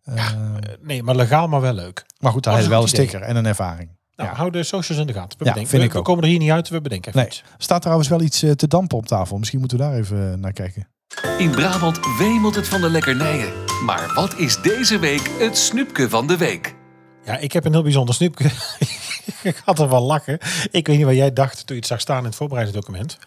Eh, 0.04 0.26
Eh, 0.26 0.32
Nee, 0.81 1.02
maar 1.02 1.14
legaal, 1.16 1.49
maar 1.49 1.60
wel 1.60 1.72
leuk. 1.72 2.04
maar 2.20 2.32
goed, 2.32 2.44
heb 2.44 2.58
is 2.58 2.66
wel 2.66 2.82
een 2.82 2.88
sticker 2.88 3.22
en 3.22 3.37
een 3.37 3.46
ervaring. 3.46 3.90
Nou, 4.16 4.31
Ja. 4.31 4.37
hou 4.37 4.50
de 4.50 4.62
socials 4.62 5.00
in 5.00 5.06
de 5.06 5.12
gaten. 5.12 5.38
We, 5.38 5.44
Ja, 5.44 5.50
bedenken. 5.50 5.69
vind 5.70 5.82
we, 5.82 5.87
ik 5.88 5.93
we 5.93 5.99
ook. 5.99 6.04
komen 6.04 6.22
er 6.22 6.28
hier 6.28 6.38
niet 6.38 6.50
uit, 6.50 6.69
we 6.69 6.81
bedenken 6.81 7.08
even 7.08 7.20
Nee. 7.20 7.31
iets. 7.31 7.43
staat 7.58 7.81
trouwens 7.82 8.08
wel 8.08 8.20
iets 8.20 8.43
eh, 8.43 8.50
te 8.50 8.69
dampen 8.69 8.96
op 8.99 9.06
tafel. 9.06 9.38
Misschien 9.38 9.58
moeten 9.60 9.78
we 9.78 9.84
daar 9.84 9.94
even 9.94 10.32
eh, 10.32 10.38
naar 10.38 10.52
kijken. 10.52 10.88
In 11.38 11.50
Brabant 11.50 11.99
wemelt 12.19 12.54
het 12.54 12.69
van 12.69 12.81
de 12.81 12.90
lekkernijen. 12.90 13.52
Maar 13.84 14.12
wat 14.14 14.38
is 14.38 14.60
deze 14.62 14.99
week 14.99 15.31
het 15.38 15.56
snoepje 15.58 16.08
van 16.08 16.26
de 16.26 16.37
week? 16.37 16.75
Ja, 17.25 17.37
ik 17.38 17.52
heb 17.52 17.64
een 17.64 17.72
heel 17.72 17.82
bijzonder 17.82 18.14
snoepje. 18.14 18.44
ik 19.43 19.60
had 19.64 19.78
er 19.78 19.88
wel 19.88 20.02
lachen. 20.02 20.38
Ik 20.70 20.87
weet 20.87 20.96
niet 20.96 21.06
wat 21.06 21.14
jij 21.14 21.32
dacht 21.32 21.56
toen 21.66 21.76
je 21.76 21.82
het 21.82 21.87
zag 21.90 22.00
staan 22.00 22.19
in 22.19 22.25
het 22.25 22.34
voorbereidingsdocument. 22.34 23.19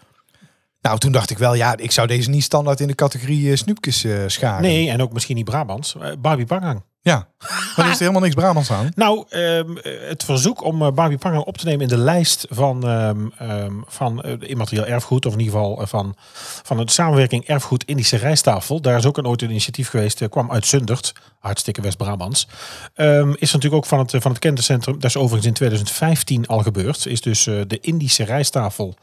Nou, 0.86 0.98
toen 0.98 1.12
dacht 1.12 1.30
ik 1.30 1.38
wel, 1.38 1.54
ja, 1.54 1.76
ik 1.76 1.92
zou 1.92 2.06
deze 2.06 2.30
niet 2.30 2.42
standaard 2.42 2.80
in 2.80 2.86
de 2.86 2.94
categorie 2.94 3.50
eh, 3.50 3.56
snoepjes 3.56 4.04
eh, 4.04 4.18
scharen. 4.26 4.62
Nee, 4.62 4.90
en 4.90 5.02
ook 5.02 5.12
misschien 5.12 5.36
niet 5.36 5.44
Brabants. 5.44 5.96
Eh, 6.00 6.10
Barbie 6.18 6.46
Pangang. 6.46 6.82
Ja, 7.00 7.28
maar 7.76 7.84
er 7.84 7.90
is 7.90 7.92
er 7.92 7.98
helemaal 7.98 8.20
niks 8.20 8.34
Brabants 8.34 8.70
aan. 8.70 8.90
Nou, 8.94 9.24
ehm, 9.28 9.76
eh, 9.76 10.08
het 10.08 10.24
verzoek 10.24 10.64
om 10.64 10.94
Barbie 10.94 11.18
Pangang 11.18 11.44
op 11.44 11.58
te 11.58 11.64
nemen 11.64 11.82
in 11.82 11.88
de 11.88 11.96
lijst 11.96 12.46
van, 12.50 12.88
ehm, 12.88 13.72
van 13.86 14.22
immaterieel 14.22 14.86
erfgoed, 14.86 15.26
of 15.26 15.32
in 15.32 15.38
ieder 15.38 15.54
geval 15.54 15.86
van, 15.86 16.14
van 16.62 16.76
de 16.76 16.90
samenwerking 16.90 17.44
erfgoed 17.44 17.84
Indische 17.84 18.16
rijsttafel. 18.16 18.80
Daar 18.80 18.98
is 18.98 19.06
ook 19.06 19.16
een 19.16 19.26
ooit 19.26 19.42
een 19.42 19.50
initiatief 19.50 19.88
geweest, 19.88 20.28
kwam 20.28 20.52
uit 20.52 20.66
Zundert, 20.66 21.12
hartstikke 21.38 21.80
West-Brabants. 21.80 22.48
Is 23.34 23.52
natuurlijk 23.52 23.74
ook 23.74 23.86
van 23.86 23.98
het, 23.98 24.10
van 24.10 24.30
het 24.30 24.40
kenniscentrum, 24.40 24.94
dat 24.94 25.04
is 25.04 25.16
overigens 25.16 25.46
in 25.46 25.52
2015 25.52 26.46
al 26.46 26.58
gebeurd, 26.58 27.06
is 27.06 27.20
dus 27.20 27.44
de 27.44 27.78
Indische 27.80 28.24
rijsttafel, 28.24 28.94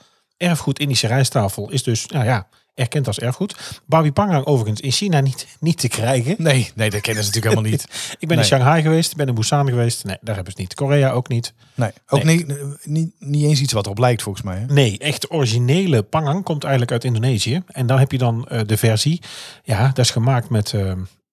erfgoed 0.43 0.79
Indische 0.79 1.07
rijsttafel, 1.07 1.69
is 1.71 1.83
dus, 1.83 2.05
nou 2.05 2.25
ja, 2.25 2.47
erkend 2.73 3.07
als 3.07 3.19
erfgoed. 3.19 3.81
Barbie 3.85 4.11
Pangang 4.11 4.45
overigens 4.45 4.81
in 4.81 4.91
China 4.91 5.19
niet, 5.19 5.47
niet 5.59 5.77
te 5.77 5.87
krijgen. 5.87 6.35
Nee, 6.37 6.71
nee, 6.75 6.89
dat 6.89 7.01
kennen 7.01 7.23
ze 7.23 7.29
natuurlijk 7.29 7.55
helemaal 7.55 7.71
niet. 7.71 7.83
Ik 8.19 8.27
ben 8.27 8.37
Nee. 8.37 8.37
in 8.37 8.43
Shanghai 8.43 8.81
geweest, 8.81 9.11
ik 9.11 9.17
ben 9.17 9.27
in 9.27 9.33
Busan 9.35 9.67
geweest. 9.69 10.03
Nee, 10.03 10.17
daar 10.21 10.35
hebben 10.35 10.53
ze 10.53 10.61
niet. 10.61 10.73
Korea 10.73 11.11
ook 11.11 11.27
niet. 11.27 11.53
Nee, 11.75 11.91
ook 12.07 12.23
Nee. 12.23 12.45
Niet, 12.45 12.77
niet, 12.83 13.13
niet 13.19 13.43
eens 13.43 13.61
iets 13.61 13.73
wat 13.73 13.85
erop 13.85 13.97
lijkt 13.97 14.21
volgens 14.21 14.45
mij. 14.45 14.57
Hè? 14.57 14.65
Nee, 14.65 14.97
echt 14.97 15.31
originele 15.31 16.03
pangang 16.03 16.43
komt 16.43 16.63
eigenlijk 16.63 16.91
uit 16.91 17.03
Indonesië. 17.03 17.63
En 17.67 17.87
dan 17.87 17.99
heb 17.99 18.11
je 18.11 18.17
dan 18.17 18.47
eh, 18.47 18.61
de 18.65 18.77
versie. 18.77 19.21
Ja, 19.63 19.87
dat 19.87 20.05
is 20.05 20.11
gemaakt 20.11 20.49
met 20.49 20.73
eh, 20.73 20.91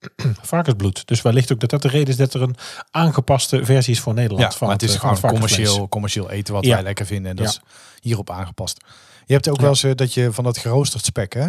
varkensbloed. 0.42 1.06
Dus 1.06 1.22
wellicht 1.22 1.52
ook 1.52 1.60
dat 1.60 1.70
dat 1.70 1.82
de 1.82 1.88
reden 1.88 2.08
is 2.08 2.16
dat 2.16 2.34
er 2.34 2.42
een 2.42 2.56
aangepaste 2.90 3.64
versie 3.64 3.92
is 3.94 4.00
voor 4.00 4.14
Nederland. 4.14 4.52
Ja, 4.52 4.58
van 4.58 4.66
maar 4.66 4.76
het 4.76 4.88
is 4.88 4.94
eh, 4.94 5.00
gewoon 5.00 5.20
commercieel, 5.20 5.88
commercieel 5.88 6.30
eten 6.30 6.54
wat 6.54 6.64
Ja. 6.64 6.74
wij 6.74 6.82
lekker 6.82 7.06
vinden. 7.06 7.30
En 7.30 7.36
dat 7.36 7.46
Ja. 7.46 7.50
is 7.50 7.60
hierop 8.00 8.30
aangepast. 8.30 8.84
Je 9.26 9.32
hebt 9.32 9.48
ook 9.48 9.60
wel 9.60 9.68
eens 9.68 9.82
eh, 9.82 9.94
dat 9.94 10.14
je 10.14 10.32
van 10.32 10.44
dat 10.44 10.58
geroosterd 10.58 11.04
spek, 11.04 11.32
hè? 11.32 11.48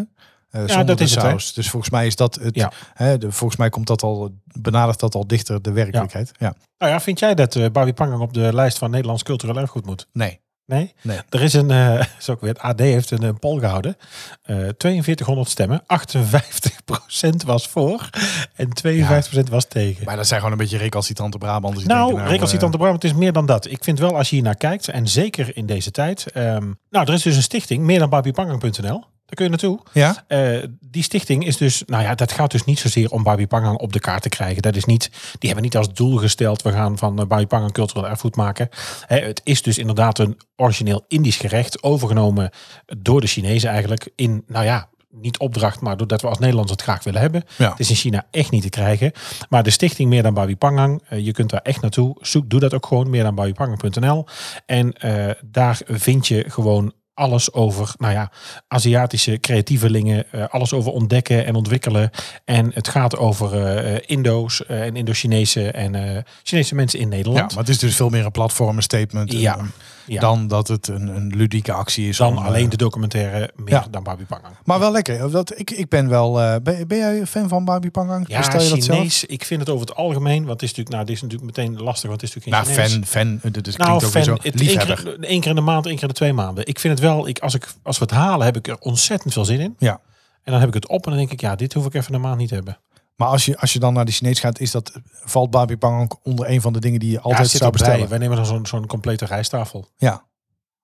Zonder 0.52 0.86
dat 0.86 1.00
is 1.00 1.12
het, 1.12 1.24
saus. 1.24 1.54
Dus 1.54 1.70
volgens 1.70 1.92
mij 1.92 2.08
is 2.08 2.16
dat 2.16 2.36
het. 2.36 2.56
Ja. 2.56 2.72
Hè, 2.94 3.18
de, 3.18 3.32
volgens 3.32 3.60
mij 3.60 3.70
komt 3.70 3.88
dat 3.88 4.04
al, 4.04 4.30
benadert 4.46 5.00
dat 5.00 5.16
al 5.16 5.28
dichter 5.28 5.62
de 5.62 5.72
werkelijkheid. 5.72 6.32
Ja. 6.40 6.54
Nou 6.78 6.92
ja, 6.92 7.00
vind 7.00 7.20
jij 7.20 7.36
dat 7.36 7.56
eh 7.56 7.70
Barbie 7.72 7.94
Pangang 7.94 8.22
op 8.22 8.34
de 8.34 8.54
lijst 8.54 8.78
van 8.78 8.92
Nederlands 8.92 9.24
cultureel 9.24 9.58
erfgoed 9.58 9.86
moet? 9.86 10.08
Nee. 10.14 10.40
Nee? 10.72 10.94
Nee. 11.02 11.20
Er 11.30 11.42
is 11.42 11.54
een, 11.54 11.72
eh 11.72 12.04
is 12.20 12.30
ook 12.30 12.42
weer, 12.42 12.50
het 12.50 12.60
AD 12.60 12.80
heeft 12.80 13.12
een, 13.12 13.24
eh, 13.24 13.30
poll 13.40 13.60
gehouden. 13.60 13.98
Eh 14.44 14.56
4200 14.78 15.50
stemmen, 15.50 15.84
58% 15.88 17.46
was 17.46 17.68
voor 17.68 18.10
en 18.56 18.70
52% 18.88 19.50
was 19.50 19.66
tegen. 19.66 20.06
Maar 20.06 20.16
dat 20.16 20.28
zijn 20.28 20.40
gewoon 20.40 20.56
een 20.56 20.62
beetje 20.64 20.78
recalcitrante 20.78 21.38
Brabanders. 21.38 21.86
die 21.86 21.94
Nou, 21.94 22.08
denken, 22.08 22.28
recalcitrante 22.28 22.78
Brabant 22.78 23.04
is 23.04 23.14
meer 23.14 23.34
dan 23.34 23.46
dat. 23.46 23.72
Ik 23.72 23.84
vind 23.84 24.00
wel, 24.00 24.18
als 24.18 24.30
je 24.30 24.36
hier 24.36 24.44
naar 24.44 24.56
kijkt, 24.56 24.88
en 24.88 25.08
zeker 25.08 25.58
in 25.58 25.66
deze 25.66 25.92
tijd. 25.92 26.32
ehm, 26.32 26.72
nou, 26.90 27.08
er 27.08 27.14
is 27.14 27.22
dus 27.22 27.36
een 27.36 27.42
stichting, 27.42 27.84
meer 27.84 28.00
dan 28.00 28.10
barbiepangang.nl. 28.10 29.04
Daar 29.32 29.48
kun 29.48 29.58
je 29.58 29.64
naartoe. 29.66 29.80
ja? 29.94 30.24
Eh, 30.28 30.68
die 30.80 31.04
stichting 31.04 31.46
is 31.46 31.58
dus, 31.58 31.84
nou 31.86 32.04
ja, 32.04 32.16
dat 32.16 32.32
gaat 32.32 32.52
dus 32.52 32.64
niet 32.64 32.80
zozeer 32.80 33.10
om 33.12 33.24
Barbie 33.24 33.48
Pangang 33.48 33.78
op 33.78 33.94
de 33.94 34.00
kaart 34.00 34.22
te 34.22 34.30
krijgen. 34.30 34.62
Dat 34.62 34.76
is 34.76 34.86
niet, 34.86 35.10
die 35.12 35.50
hebben 35.50 35.64
niet 35.64 35.78
als 35.78 35.94
doel 35.94 36.18
gesteld, 36.18 36.62
we 36.62 36.72
gaan 36.72 36.98
van 36.98 37.20
eh, 37.20 37.26
Barbie 37.26 37.48
Pangang 37.48 37.72
cultureel 37.72 38.08
erfgoed 38.08 38.36
maken. 38.36 38.70
Hè, 39.06 39.20
het 39.20 39.42
is 39.44 39.62
dus 39.62 39.78
inderdaad 39.78 40.20
een 40.20 40.38
origineel 40.56 41.06
Indisch 41.08 41.38
gerecht, 41.38 41.84
overgenomen 41.84 42.50
door 42.98 43.22
de 43.22 43.28
Chinezen 43.28 43.70
eigenlijk. 43.70 44.10
In, 44.16 44.44
nou 44.48 44.66
ja, 44.66 44.90
niet 45.10 45.40
opdracht, 45.40 45.82
maar 45.82 45.98
doordat 45.98 46.22
we 46.22 46.28
als 46.28 46.40
Nederlanders 46.40 46.78
het 46.78 46.82
graag 46.82 47.04
willen 47.04 47.22
hebben. 47.22 47.44
Ja. 47.58 47.70
Het 47.70 47.80
is 47.80 47.90
in 47.90 47.96
China 47.96 48.28
echt 48.32 48.52
niet 48.52 48.62
te 48.62 48.70
krijgen. 48.70 49.12
Maar 49.50 49.64
de 49.64 49.70
stichting 49.70 50.10
Meer 50.10 50.24
dan 50.24 50.34
Barbie 50.34 50.56
Pangang, 50.56 51.04
eh, 51.08 51.26
je 51.26 51.32
kunt 51.32 51.50
daar 51.50 51.62
echt 51.62 51.82
naartoe. 51.82 52.16
Zoek, 52.20 52.50
doe 52.50 52.60
dat 52.60 52.74
ook 52.74 52.86
gewoon, 52.86 53.10
meer 53.10 53.24
dan. 53.24 54.28
En 54.66 54.94
daar 55.42 55.82
vind 55.86 56.28
je 56.28 56.46
gewoon 56.48 56.94
alles 57.22 57.54
over, 57.54 57.94
nou 57.98 58.14
ja, 58.14 58.32
Aziatische 58.68 59.40
creatievelingen, 59.40 60.32
eh, 60.32 60.44
alles 60.50 60.74
over 60.74 60.92
ontdekken 60.92 61.46
en 61.46 61.56
ontwikkelen. 61.56 62.10
En 62.46 62.72
het 62.74 62.88
gaat 62.88 63.18
over 63.18 63.66
eh, 63.66 64.00
Indo's 64.06 64.66
eh, 64.66 64.82
en 64.82 64.96
Indo-Chinese 64.96 65.72
en 65.72 66.26
Chinese 66.44 66.76
mensen 66.76 67.00
in 67.00 67.10
ja, 67.10 67.16
Nederland. 67.16 67.50
maar 67.50 67.64
het 67.64 67.70
is 67.70 67.80
dus 67.80 67.96
veel 67.96 68.10
meer 68.10 68.26
een 68.26 68.32
platform, 68.32 68.78
een 68.78 68.84
statement. 68.84 69.32
Ja. 69.32 69.58
Ja. 70.06 70.20
Dan 70.20 70.48
dat 70.48 70.68
het 70.68 70.88
een, 70.88 71.08
een 71.08 71.28
ludieke 71.36 71.72
actie 71.74 72.08
is. 72.08 72.18
dan 72.18 72.38
om, 72.38 72.44
alleen 72.46 72.64
eh, 72.64 72.70
de 72.70 72.78
documentaire 72.78 73.52
meer 73.56 73.70
ja. 73.70 73.86
dan 73.92 74.04
Barbie 74.04 74.26
Pangang. 74.26 74.54
Maar 74.66 74.80
wel 74.80 74.92
lekker. 74.92 75.32
Dat, 75.32 75.60
ik, 75.60 75.72
ik 75.72 75.90
ben 75.90 76.10
wel. 76.10 76.42
eh, 76.42 76.56
ben, 76.64 76.88
ben 76.88 76.98
jij 76.98 77.26
fan 77.28 77.48
van 77.48 77.66
Barbie 77.66 77.92
Pangang? 77.92 78.26
Ja, 78.28 78.38
Bestel 78.38 78.62
je 78.62 78.70
dat 78.70 78.84
zelf? 78.84 78.98
Chinees, 78.98 79.26
ik 79.26 79.46
vind 79.46 79.60
het 79.60 79.70
over 79.70 79.88
het 79.88 79.96
algemeen, 79.96 80.38
want 80.46 80.62
het 80.62 80.62
is 80.62 80.68
natuurlijk, 80.68 80.96
nou, 80.96 81.06
dit 81.06 81.16
is 81.16 81.22
natuurlijk 81.22 81.58
meteen 81.58 81.82
lastig, 81.82 82.10
want 82.10 82.22
het 82.22 82.30
is 82.30 82.36
natuurlijk 82.36 82.64
Nou, 82.66 82.78
geen 82.78 82.86
Chinees. 82.90 83.10
fan, 83.10 83.40
fan. 83.42 83.52
Dat 83.52 83.66
Nou, 83.66 83.76
klinkt 83.76 84.04
ook 84.06 84.12
weer 84.14 84.24
fan, 84.24 84.38
zo. 84.54 84.58
Liefhebber. 84.64 85.04
keer, 85.04 85.20
één 85.30 85.40
keer 85.42 85.50
in 85.50 85.56
de 85.56 85.62
maand, 85.62 85.86
één 85.86 85.94
keer 85.94 86.04
in 86.04 86.10
de 86.10 86.16
twee 86.16 86.34
maanden. 86.34 86.68
Ik 86.68 86.80
vind 86.80 86.94
het 87.00 87.08
wel, 87.08 87.28
ik, 87.28 87.40
als, 87.40 87.54
ik, 87.56 87.68
als 87.84 87.98
we 87.98 88.04
het 88.04 88.14
halen, 88.14 88.46
heb 88.46 88.56
ik 88.58 88.68
er 88.68 88.78
ontzettend 88.80 89.34
veel 89.34 89.46
zin 89.46 89.60
in. 89.60 89.76
Ja. 89.78 90.00
En 90.44 90.52
dan 90.52 90.60
heb 90.60 90.68
ik 90.68 90.74
het 90.76 90.88
op 90.88 91.04
en 91.06 91.10
dan 91.10 91.20
denk 91.20 91.32
ik, 91.32 91.42
ja, 91.42 91.56
dit 91.56 91.74
hoef 91.74 91.86
ik 91.86 91.94
even 91.94 92.14
een 92.14 92.22
maand 92.22 92.38
niet 92.38 92.48
te 92.48 92.54
hebben. 92.56 92.78
Maar 93.22 93.30
als 93.30 93.46
je, 93.46 93.58
als 93.58 93.74
je 93.74 93.80
dan 93.80 93.94
naar 93.94 94.06
de 94.06 94.12
Chinees 94.12 94.40
gaat, 94.40 94.60
is 94.60 94.72
dat, 94.72 95.00
valt 95.12 95.52
Barbie 95.52 95.78
Pangang 95.78 96.14
onder 96.24 96.50
een 96.50 96.62
van 96.62 96.74
de 96.74 96.80
dingen 96.80 97.00
die 97.00 97.12
je 97.12 97.20
altijd 97.20 97.50
zou 97.50 97.72
bestellen. 97.72 98.10
Wij 98.10 98.18
nemen 98.18 98.36
dan 98.36 98.46
zo'n 98.46 98.66
zo'n 98.66 98.88
complete 98.88 99.26
rijsttafel. 99.26 99.88
Ja. 99.98 100.26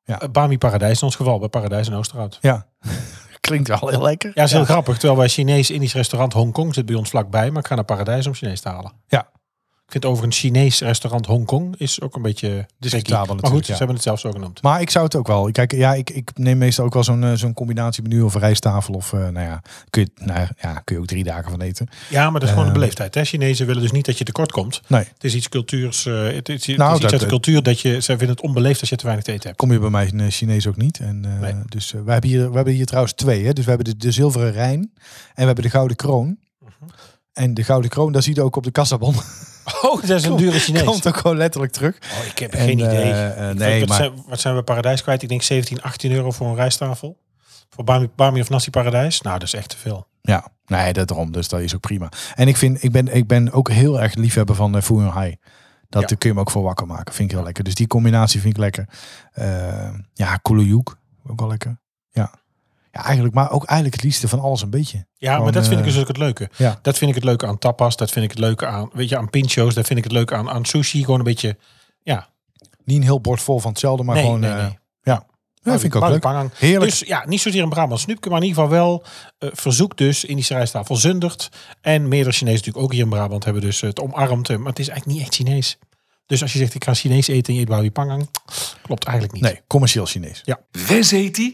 Ja. 0.04 0.24
Uh, 0.24 0.30
Bami 0.30 0.58
Paradijs 0.58 1.00
in 1.00 1.06
ons 1.06 1.16
geval, 1.16 1.40
bij 1.40 1.48
Paradijs 1.48 1.88
in 1.88 1.94
Oosterhout. 1.94 2.38
Ja. 2.42 2.68
Klinkt 3.40 3.68
wel 3.68 3.90
heel 3.90 4.02
lekker. 4.02 4.32
Ja, 4.34 4.44
is 4.44 4.52
heel 4.52 4.66
grappig. 4.66 4.98
Terwijl 4.98 5.20
wij 5.20 5.28
Chinees-Indisch 5.28 5.94
restaurant 5.94 6.34
Hongkong 6.34 6.74
zit 6.74 6.86
bij 6.86 6.96
ons 6.96 7.10
vlakbij. 7.10 7.52
Maar 7.52 7.62
ik 7.62 7.68
ga 7.68 7.76
naar 7.76 7.84
Paradijs 7.84 8.28
om 8.28 8.34
Chinees 8.34 8.62
te 8.62 8.70
halen. 8.70 8.92
Ja. 9.08 9.30
Ik 9.88 9.94
vind 9.94 10.06
overigens 10.06 10.40
Chinees 10.40 10.80
restaurant 10.80 11.26
Hongkong 11.26 11.76
is 11.78 12.02
ook 12.02 12.16
een 12.16 12.22
beetje 12.22 12.66
Discutabel 12.80 13.02
tricky. 13.02 13.18
Maar 13.18 13.28
goed, 13.28 13.42
natuurlijk, 13.42 13.66
ze 13.66 13.72
ja. 13.72 13.78
hebben 13.78 13.96
het 13.96 14.04
zelf 14.04 14.20
zo 14.20 14.32
genoemd. 14.32 14.62
Maar 14.62 14.82
ik 14.82 14.90
zou 14.90 15.06
het 15.06 15.16
ook 15.16 15.28
wel. 15.28 15.52
Kijk, 15.52 15.72
ja, 15.72 15.94
ik, 15.94 16.10
ik 16.10 16.32
neem 16.36 16.58
meestal 16.58 16.86
ook 16.86 16.94
wel 16.94 17.04
zo'n 17.04 17.24
eh, 17.24 17.34
zo'n 17.34 17.54
combinatie 17.54 18.04
menu 18.04 18.22
of 18.22 18.34
een 18.34 18.40
rijsttafel. 18.40 18.94
Of 18.94 19.12
uh, 19.12 19.20
nou 19.20 19.40
ja, 19.40 19.62
kun 19.90 20.02
je, 20.02 20.26
nou 20.26 20.48
ja, 20.62 20.82
kun 20.84 20.96
je 20.96 21.02
ook 21.02 21.08
drie 21.08 21.24
dagen 21.24 21.52
van 21.52 21.62
eten. 21.62 21.90
Ja, 22.10 22.24
maar 22.30 22.40
dat 22.40 22.44
is 22.44 22.50
gewoon 22.50 22.64
Uh, 22.64 22.74
een 22.74 22.80
beleefdheid. 22.80 23.16
Hè? 23.16 23.24
Chinezen 23.26 23.66
willen 23.66 23.82
dus 23.82 23.92
niet 23.92 24.06
dat 24.06 24.18
je 24.18 24.24
tekort 24.24 24.52
komt. 24.52 24.82
Nee. 24.88 25.04
Het 25.14 25.24
is 25.24 25.36
iets 25.36 25.50
cultuurs. 25.50 26.06
Uh, 26.06 26.24
het 26.24 26.50
is, 26.50 26.66
het 26.66 26.78
Nou, 26.78 26.98
is 26.98 27.04
iets 27.04 27.12
uit 27.12 27.22
de 27.22 27.28
cultuur 27.28 27.64
dat 27.64 27.80
je. 27.80 28.02
Zij 28.02 28.18
vinden 28.18 28.36
het 28.36 28.46
onbeleefd 28.46 28.80
als 28.80 28.90
je 28.90 28.96
te 28.96 29.04
weinig 29.04 29.26
te 29.26 29.32
eten 29.32 29.46
hebt. 29.46 29.58
Kom 29.58 29.72
je 29.72 29.80
bij 29.80 29.90
mij 29.90 30.10
in 30.14 30.32
Chinees 30.32 30.68
ook 30.68 30.78
niet. 30.78 31.00
En, 31.00 31.40
Nee. 31.40 31.54
Dus 31.66 31.92
we, 31.92 32.12
hebben 32.12 32.30
hier, 32.30 32.50
we 32.50 32.56
hebben 32.56 32.74
hier 32.74 32.86
trouwens 32.86 33.14
twee. 33.14 33.46
Hè? 33.46 33.54
Dus 33.54 33.64
we 33.64 33.70
hebben 33.70 33.90
de, 33.90 33.98
de 33.98 34.12
zilveren 34.12 34.52
Rijn 34.52 34.80
en 34.80 34.90
we 35.34 35.44
hebben 35.44 35.64
de 35.64 35.70
gouden 35.70 35.98
kroon. 35.98 36.38
Mhm. 36.60 36.72
En 37.34 37.54
de 37.54 37.64
gouden 37.64 37.90
kroon, 37.90 38.12
daar 38.12 38.24
zie 38.24 38.36
je 38.36 38.42
ook 38.42 38.56
op 38.56 38.64
de 38.64 38.72
kassabon. 38.72 39.16
Oh, 39.82 40.02
dat 40.08 40.10
is 40.10 40.24
een 40.24 40.36
dure 40.36 40.60
Chinees. 40.60 40.84
Komt 40.84 41.08
ook 41.08 41.18
gewoon 41.18 41.38
letterlijk 41.38 41.74
terug. 41.74 41.98
Oh, 42.20 42.26
ik 42.26 42.40
heb 42.40 42.54
En, 42.54 42.66
geen 42.66 42.80
idee. 42.80 43.12
eh, 43.12 43.44
eh, 43.44 43.50
Ik- 43.52 43.58
nee, 43.58 43.80
wat, 43.80 43.90
maar- 43.90 43.98
zijn, 43.98 44.24
wat 44.28 44.40
zijn 44.40 44.56
we 44.56 44.64
paradijs 44.64 45.02
kwijt? 45.02 45.22
Ik 45.22 45.30
denk 45.30 45.42
17, 45.42 45.82
18 45.82 46.12
euro 46.12 46.32
voor 46.32 46.48
een 46.48 46.56
rijsttafel. 46.56 47.18
Voor 47.70 47.84
Bami, 47.84 48.10
Bami 48.16 48.42
of 48.42 48.50
Nasi 48.50 48.70
Paradijs. 48.70 49.22
Nou, 49.22 49.40
dat 49.40 49.48
is 49.48 49.54
echt 49.54 49.70
te 49.70 49.78
veel. 49.78 50.08
Ja, 50.22 50.48
nee, 50.66 50.94
dat 50.94 51.12
erom. 51.12 51.32
Dus 51.32 51.48
dat 51.48 51.60
is 51.60 51.76
ook 51.76 51.82
prima. 51.82 52.10
En 52.36 52.48
ik, 52.48 52.58
vind, 52.58 52.84
ik, 52.84 52.92
ben, 52.92 53.16
ik 53.16 53.28
ben 53.28 53.52
ook 53.52 53.70
heel 53.70 54.02
erg 54.02 54.16
liefhebber 54.16 54.56
van 54.56 54.76
uh, 54.76 54.82
Fu 54.82 55.00
Hai. 55.02 55.36
Dat 55.90 56.10
Ja. 56.10 56.16
kun 56.16 56.30
je 56.30 56.36
me 56.36 56.42
ook 56.42 56.52
voor 56.52 56.64
wakker 56.64 56.88
maken. 56.88 57.14
Vind 57.14 57.30
ik 57.30 57.36
heel 57.36 57.46
lekker. 57.46 57.64
Dus 57.64 57.76
die 57.76 57.88
combinatie 57.88 58.42
vind 58.42 58.54
ik 58.54 58.60
lekker. 58.60 58.88
Uh, 59.40 59.90
ja, 60.14 60.36
Kulujuk. 60.36 60.96
Ook 61.28 61.40
wel 61.40 61.50
lekker. 61.50 61.80
Ja. 62.92 63.00
Ja, 63.00 63.04
eigenlijk. 63.06 63.34
Maar 63.36 63.52
ook 63.52 63.64
eigenlijk 63.64 63.94
het 63.94 64.04
liefste 64.04 64.28
van 64.28 64.40
alles 64.40 64.62
een 64.62 64.70
beetje. 64.70 64.98
Ja, 65.14 65.30
Gewoon, 65.30 65.44
maar 65.44 65.54
dat 65.54 65.68
vind 65.68 65.80
ik 65.80 65.86
eh, 65.86 65.92
dus 65.92 66.02
ook 66.02 66.08
het 66.08 66.18
leuke. 66.18 66.50
ja. 66.58 66.80
Dat 66.82 66.98
vind 66.98 67.10
ik 67.10 67.16
het 67.16 67.26
leuke 67.26 67.48
aan 67.48 67.58
tapas. 67.58 67.96
Dat 67.96 68.12
vind 68.12 68.26
ik 68.26 68.32
het 68.32 68.40
leuke 68.40 68.66
aan, 68.66 68.90
weet 68.94 69.10
je, 69.10 69.18
aan 69.18 69.30
pinchos. 69.30 69.74
Dat 69.74 69.86
vind 69.86 69.98
ik 69.98 70.04
het 70.04 70.14
leuke 70.14 70.36
aan, 70.36 70.50
aan 70.50 70.66
sushi. 70.66 71.04
Gewoon 71.04 71.20
een 71.20 71.26
beetje, 71.26 71.58
ja. 72.04 72.30
Niet 72.84 72.98
een 72.98 73.04
heel 73.04 73.22
bord 73.22 73.42
vol 73.42 73.60
van 73.60 73.72
hetzelfde, 73.72 74.04
maar 74.04 74.16
nee, 74.16 74.24
gewoon... 74.24 74.40
nee, 74.40 74.52
eh, 74.52 74.58
nee. 74.58 74.78
ja. 75.02 75.26
ja, 75.54 75.72
vind 75.80 75.84
ik 75.84 75.96
ook 75.96 76.10
leuk. 76.10 76.20
pangang. 76.22 76.52
Heerlijk. 76.58 76.92
Dus 76.92 77.00
ja, 77.00 77.24
niet 77.28 77.42
zozeer 77.42 77.64
een 77.64 77.70
Brabant 77.70 78.00
snoepje, 78.00 78.30
maar 78.30 78.42
in 78.42 78.48
ieder 78.48 78.64
geval 78.64 78.78
wel 78.78 79.04
eh, 79.38 79.50
verzoek 79.54 79.98
dus 79.98 80.26
Indische 80.26 80.54
rijsttafel 80.54 80.96
Zundert. 80.96 81.50
En 81.82 82.08
meerdere 82.08 82.36
Chinezen 82.36 82.58
natuurlijk 82.58 82.86
ook 82.86 82.92
hier 82.92 83.04
in 83.04 83.10
Brabant 83.10 83.44
hebben 83.44 83.62
dus 83.62 83.82
het 83.82 84.00
omarmd. 84.00 84.48
Maar 84.58 84.68
het 84.68 84.80
is 84.80 84.88
eigenlijk 84.88 85.06
niet 85.06 85.28
echt 85.28 85.36
Chinees. 85.36 85.78
Dus 86.26 86.42
als 86.42 86.54
je 86.54 86.58
zegt 86.60 86.74
ik 86.74 86.84
ga 86.84 86.94
Chinees 86.94 87.28
eten 87.28 87.54
en 87.54 87.60
je 87.60 87.84
eet 87.84 87.94
pangang, 87.94 88.30
klopt 88.82 89.04
eigenlijk 89.04 89.36
niet. 89.36 89.44
nee, 89.44 89.62
commercieel 89.68 90.06
Chinees. 90.06 90.44
Wes 90.88 91.12
heet 91.12 91.36
die? 91.36 91.54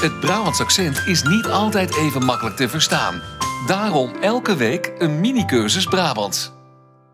Het 0.00 0.20
Brabants 0.20 0.60
accent 0.60 1.02
is 1.06 1.22
niet 1.22 1.46
altijd 1.46 1.96
even 1.96 2.24
makkelijk 2.24 2.56
te 2.56 2.68
verstaan. 2.68 3.20
Daarom 3.66 4.10
elke 4.22 4.56
week 4.56 4.92
een 4.98 5.20
mini-cursus 5.20 5.84
Brabants. 5.84 6.52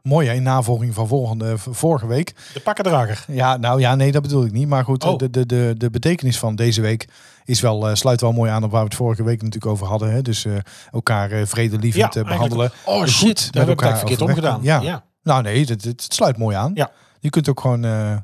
Mooi 0.03 0.29
hè, 0.29 0.35
in 0.35 0.43
navolging 0.43 0.95
van 0.95 1.09
volgende, 1.09 1.55
vorige 1.59 2.07
week. 2.07 2.35
De 2.55 2.61
pakkendrager. 2.61 3.25
Ja, 3.29 3.57
nou 3.57 3.81
ja, 3.81 3.95
nee, 3.95 4.13
dat 4.13 4.23
bedoel 4.23 4.45
ik 4.45 4.53
niet. 4.53 4.69
Maar 4.69 4.85
goed, 4.85 5.05
Oh. 5.05 5.19
de, 5.19 5.31
de, 5.31 5.47
de, 5.47 5.75
de 5.77 5.91
betekenis 5.91 6.39
van 6.39 6.57
deze 6.57 6.81
week 6.81 7.09
is 7.45 7.61
wel, 7.61 7.89
eh, 7.89 7.95
sluit 7.95 8.21
wel 8.21 8.33
mooi 8.33 8.51
aan 8.51 8.65
op 8.65 8.71
waar 8.71 8.81
we 8.83 8.87
het 8.89 8.97
vorige 8.97 9.23
week 9.25 9.43
natuurlijk 9.43 9.73
over 9.73 9.87
hadden. 9.87 10.13
Hè? 10.13 10.23
Dus 10.23 10.45
eh, 10.45 10.53
elkaar 10.93 11.31
eh, 11.31 11.47
vredelievend 11.47 12.17
eh, 12.17 12.25
behandelen. 12.25 12.71
Oh 12.85 12.99
Goed 12.99 13.09
shit, 13.11 13.27
met 13.45 13.53
daar 13.53 13.63
heb 13.67 13.73
ik 13.73 13.81
elkaar 13.81 13.89
het 13.91 13.99
verkeerd 13.99 14.29
omgedaan. 14.29 14.59
Ja. 14.63 14.81
Ja. 14.81 15.05
Nou 15.23 15.43
nee, 15.43 15.61
het, 15.61 15.69
het, 15.69 15.85
het 15.85 16.15
sluit 16.15 16.37
mooi 16.39 16.57
aan. 16.57 16.71
Ja. 16.75 16.91
Je 17.21 17.31
kunt 17.31 17.49
ook 17.49 17.61
gewoon, 17.61 17.85
eh, 17.85 18.17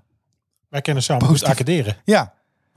Wij 0.69 0.81
kennen 0.81 1.03
samen 1.03 1.23
goed 1.23 1.31
Positief. 1.33 1.53
accaderen. 1.53 1.97
ja, 2.05 2.33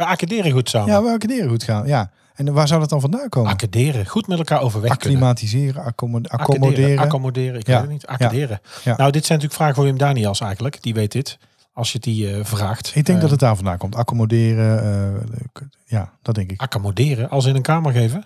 Accaderen 0.07 0.51
goed 0.51 0.69
samen. 0.69 0.89
ja, 0.93 1.03
welke 1.03 1.27
deren 1.27 1.49
goed 1.49 1.63
gaan. 1.63 1.87
Ja. 1.87 2.11
En 2.35 2.53
waar 2.53 2.67
zou 2.67 2.79
dat 2.79 2.89
dan 2.89 3.01
vandaan 3.01 3.29
komen? 3.29 3.51
Accaderen. 3.51 4.05
Goed 4.07 4.27
met 4.27 4.37
elkaar 4.37 4.61
overweg. 4.61 4.91
Acclimatiseren, 4.91 5.83
accommo- 5.83 6.17
Accommoderen. 6.17 6.39
accommoderen. 6.39 6.99
Accommoderen. 6.99 7.59
Ik 7.59 7.67
Ja. 7.67 7.73
weet 7.73 7.81
het 7.81 7.91
niet. 7.91 8.07
Accaderen. 8.07 8.61
Ja. 8.83 8.95
Nou, 8.97 9.11
dit 9.11 9.25
zijn 9.25 9.37
natuurlijk 9.39 9.53
vragen 9.53 9.75
voor 9.75 9.83
Wim 9.83 9.97
Daniels 9.97 10.39
eigenlijk. 10.39 10.81
Die 10.83 10.93
weet 10.93 11.11
dit. 11.11 11.37
Als 11.73 11.91
je 11.91 11.99
die 11.99 12.33
eh, 12.33 12.45
vraagt. 12.45 12.87
Ik 12.95 13.05
denk 13.05 13.17
Eh, 13.17 13.21
dat 13.21 13.31
het 13.31 13.39
daar 13.39 13.55
vandaan 13.55 13.77
komt. 13.77 13.95
Accommoderen, 13.95 14.83
eh, 15.23 15.41
ja, 15.85 16.13
dat 16.21 16.35
denk 16.35 16.51
ik. 16.51 16.61
Accommoderen. 16.61 17.29
Als 17.29 17.45
in 17.45 17.55
een 17.55 17.61
kamer 17.61 17.91
geven. 17.91 18.25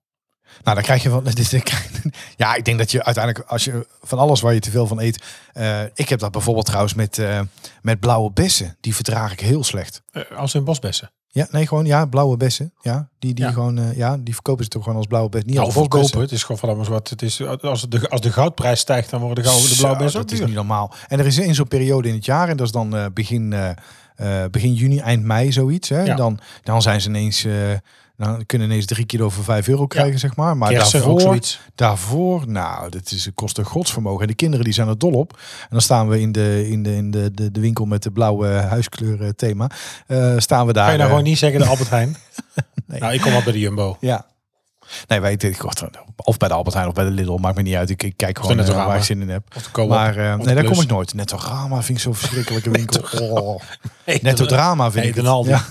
Nou, 0.63 0.75
dan 0.75 0.83
krijg 0.83 1.03
je 1.03 1.09
van. 1.09 1.23
Ja, 2.37 2.55
ik 2.55 2.65
denk 2.65 2.77
dat 2.77 2.91
je 2.91 3.03
uiteindelijk, 3.03 3.45
als 3.49 3.63
je 3.63 3.87
van 4.01 4.19
alles 4.19 4.41
waar 4.41 4.53
je 4.53 4.59
te 4.59 4.71
veel 4.71 4.87
van 4.87 4.99
eet. 4.99 5.23
eh, 5.53 5.81
ik 5.93 6.09
heb 6.09 6.19
dat 6.19 6.31
bijvoorbeeld 6.31 6.65
trouwens 6.65 6.93
met, 6.93 7.17
eh, 7.17 7.39
met 7.81 7.99
blauwe 7.99 8.31
bessen. 8.31 8.77
Die 8.81 8.95
verdraag 8.95 9.31
ik 9.31 9.39
heel 9.39 9.63
slecht. 9.63 10.01
Eh, 10.11 10.21
als 10.37 10.53
in 10.53 10.63
bosbessen. 10.63 11.11
Ja, 11.31 11.47
nee, 11.51 11.67
gewoon 11.67 11.85
ja, 11.85 12.05
blauwe 12.05 12.37
bessen. 12.37 12.73
Ja, 12.81 13.09
die, 13.19 13.33
die 13.33 13.45
Ja. 13.45 13.51
gewoon, 13.51 13.93
ja, 13.95 14.17
die 14.17 14.33
verkopen 14.33 14.63
ze 14.63 14.69
toch 14.69 14.83
gewoon 14.83 14.97
als 14.97 15.07
blauwe 15.07 15.29
bessen. 15.29 15.47
Niet 15.49 15.57
Nou, 15.57 15.69
als 15.73 15.79
verkopen. 15.79 16.19
Het 16.21 16.31
is 16.31 16.41
gewoon 16.41 16.57
van 16.57 16.69
alles 16.69 16.87
wat 16.87 17.09
het 17.09 17.21
is. 17.21 17.41
Als 17.61 17.89
de, 17.89 18.09
als 18.09 18.21
de 18.21 18.31
goudprijs 18.31 18.79
stijgt, 18.79 19.09
dan 19.09 19.19
worden 19.21 19.43
de, 19.43 19.49
gouden, 19.49 19.69
de 19.69 19.75
blauwe 19.75 19.97
bessen 19.97 20.19
ook 20.19 20.25
Dat 20.25 20.33
is 20.33 20.39
duur. 20.39 20.47
niet 20.47 20.57
normaal. 20.57 20.93
En 21.07 21.19
er 21.19 21.25
is 21.25 21.37
in 21.37 21.55
zo'n 21.55 21.67
periode 21.67 22.07
in 22.07 22.13
het 22.13 22.25
jaar, 22.25 22.49
en 22.49 22.57
dat 22.57 22.65
is 22.65 22.71
dan 22.71 23.11
begin, 23.13 23.55
begin 24.51 24.73
juni, 24.73 24.99
eind 24.99 25.23
mei 25.23 25.51
zoiets. 25.51 25.89
Hè? 25.89 26.01
Ja. 26.03 26.15
Dan, 26.15 26.39
dan 26.63 26.81
zijn 26.81 27.01
ze 27.01 27.09
ineens. 27.09 27.45
Eh, 28.19 28.25
dan 28.25 28.45
kunnen 28.45 28.67
ineens 28.67 28.85
drie 28.85 29.05
kilo 29.05 29.29
voor 29.29 29.43
vijf 29.43 29.67
euro 29.67 29.87
krijgen, 29.87 30.19
zeg 30.19 30.35
maar. 30.35 30.57
Maar 30.57 30.69
Kersen, 30.69 31.03
ook 31.05 31.19
daarvoor, 31.19 31.57
daarvoor, 31.75 32.47
nou, 32.47 32.89
dat 32.89 33.11
is, 33.11 33.29
kost 33.35 33.57
een 33.57 33.65
godsvermogen. 33.65 34.21
En 34.21 34.27
de 34.27 34.33
kinderen 34.33 34.65
die 34.65 34.73
zijn 34.73 34.87
er 34.87 34.97
dol 34.97 35.11
op. 35.11 35.31
En 35.61 35.67
dan 35.69 35.81
staan 35.81 36.09
we 36.09 36.19
in 36.19 36.31
de, 36.31 36.69
in 36.69 36.83
de, 36.83 36.95
in 36.95 37.11
de, 37.11 37.31
de, 37.33 37.51
de 37.51 37.59
winkel 37.59 37.85
met 37.85 38.03
de 38.03 38.11
blauwe 38.11 38.47
huiskleur 38.47 39.21
eh, 39.21 39.29
thema. 39.29 39.69
Eh, 40.07 40.33
staan 40.37 40.65
we 40.65 40.73
daar. 40.73 40.83
Kan 40.83 40.91
je 40.91 40.97
nou 40.97 41.09
eh, 41.09 41.15
gewoon 41.15 41.23
niet 41.23 41.37
zeggen 41.37 41.59
de 41.59 41.65
Albert 41.65 41.89
Heijn? 41.89 42.15
Nee. 42.85 42.99
Nou, 42.99 43.13
ik 43.13 43.21
kom 43.21 43.33
al 43.33 43.43
bij 43.43 43.51
de 43.51 43.59
Jumbo. 43.59 43.97
Ja. 43.99 44.25
Nee, 45.07 45.19
wij, 45.19 45.33
ik, 45.33 45.65
of 46.15 46.37
bij 46.37 46.47
de 46.47 46.53
Albert 46.53 46.75
Heijn 46.75 46.87
of 46.87 46.93
bij 46.93 47.03
de 47.03 47.11
Lidl, 47.11 47.35
maakt 47.35 47.55
me 47.55 47.61
niet 47.61 47.75
uit. 47.75 47.89
Ik, 47.89 48.03
ik 48.03 48.13
kijk 48.17 48.39
gewoon 48.39 48.57
de 48.57 48.63
eh, 48.63 48.85
waar 48.85 48.97
ik 48.97 49.03
zin 49.03 49.21
in 49.21 49.29
heb. 49.29 49.43
Maar 49.87 50.17
eh, 50.17 50.35
nee, 50.35 50.55
daar 50.55 50.63
kom 50.63 50.81
ik 50.81 50.89
nooit. 50.89 51.13
Nettorama 51.13 51.81
vind 51.81 51.97
ik 51.97 52.03
zo'n 52.03 52.15
verschrikkelijke 52.15 52.69
winkel. 52.69 52.97
Oh. 53.19 53.61
Netto 54.21 54.45
drama 54.45 54.91
vind 54.91 55.17
ik. 55.17 55.25
Aldi. 55.25 55.49
Ja. 55.49 55.65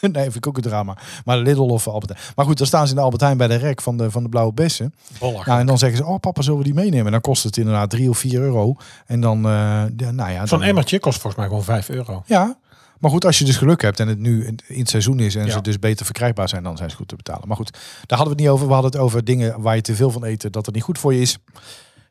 nee, 0.00 0.22
vind 0.22 0.36
ik 0.36 0.46
ook 0.46 0.56
een 0.56 0.62
drama. 0.62 0.96
Maar 1.24 1.38
Lidl 1.38 1.60
of 1.60 1.88
Albert 1.88 2.12
Heijn. 2.12 2.32
Maar 2.36 2.44
goed, 2.44 2.58
dan 2.58 2.66
staan 2.66 2.84
ze 2.84 2.90
in 2.90 2.96
de 2.96 3.02
Albert 3.02 3.22
Heijn 3.22 3.36
bij 3.36 3.48
de 3.48 3.54
rek 3.54 3.80
van 3.80 3.96
de, 3.96 4.10
van 4.10 4.22
de 4.22 4.28
blauwe 4.28 4.52
bessen. 4.52 4.94
Nou, 5.20 5.58
en 5.58 5.66
dan 5.66 5.78
zeggen 5.78 5.98
ze, 5.98 6.04
oh 6.04 6.20
papa, 6.20 6.42
zullen 6.42 6.58
we 6.58 6.64
die 6.64 6.74
meenemen? 6.74 7.06
En 7.06 7.12
dan 7.12 7.20
kost 7.20 7.42
het 7.42 7.56
inderdaad 7.56 7.90
3 7.90 8.08
of 8.08 8.18
4 8.18 8.40
euro. 8.40 8.76
En 9.06 9.20
dan, 9.20 9.36
eh, 9.36 10.10
nou 10.10 10.30
ja. 10.30 10.46
Zo'n 10.46 10.62
emmertje 10.62 11.00
kost 11.00 11.20
volgens 11.20 11.36
mij 11.36 11.46
gewoon 11.46 11.64
5 11.64 11.88
euro. 11.88 12.22
Ja, 12.26 12.56
maar 13.04 13.12
goed, 13.12 13.24
als 13.24 13.38
je 13.38 13.44
dus 13.44 13.56
geluk 13.56 13.82
hebt 13.82 14.00
en 14.00 14.08
het 14.08 14.18
nu 14.18 14.46
in 14.66 14.78
het 14.78 14.88
seizoen 14.88 15.18
is 15.20 15.34
en 15.34 15.46
Ja. 15.46 15.52
ze 15.52 15.60
dus 15.60 15.78
beter 15.78 16.04
verkrijgbaar 16.04 16.48
zijn, 16.48 16.62
dan 16.62 16.76
zijn 16.76 16.90
ze 16.90 16.96
goed 16.96 17.08
te 17.08 17.16
betalen. 17.16 17.48
Maar 17.48 17.56
goed, 17.56 17.70
daar 18.06 18.18
hadden 18.18 18.24
we 18.26 18.30
het 18.30 18.38
niet 18.40 18.48
over. 18.48 18.66
We 18.66 18.72
hadden 18.72 18.90
het 18.90 19.00
over 19.00 19.24
dingen 19.24 19.60
waar 19.60 19.74
je 19.76 19.80
te 19.82 19.94
veel 19.94 20.10
van 20.10 20.24
eet, 20.24 20.52
dat 20.52 20.66
het 20.66 20.74
niet 20.74 20.84
goed 20.84 20.98
voor 20.98 21.14
je 21.14 21.20
is. 21.20 21.38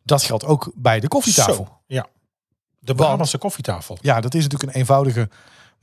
Dat 0.03 0.23
geldt 0.23 0.45
ook 0.45 0.71
bij 0.75 0.99
de 0.99 1.07
koffietafel. 1.07 1.53
Zo, 1.53 1.77
ja. 1.87 2.07
De 2.79 2.95
Brabantse 2.95 3.37
koffietafel. 3.37 3.97
Ja, 4.01 4.21
dat 4.21 4.33
is 4.33 4.43
natuurlijk 4.43 4.73
een 4.73 4.79
eenvoudige 4.79 5.29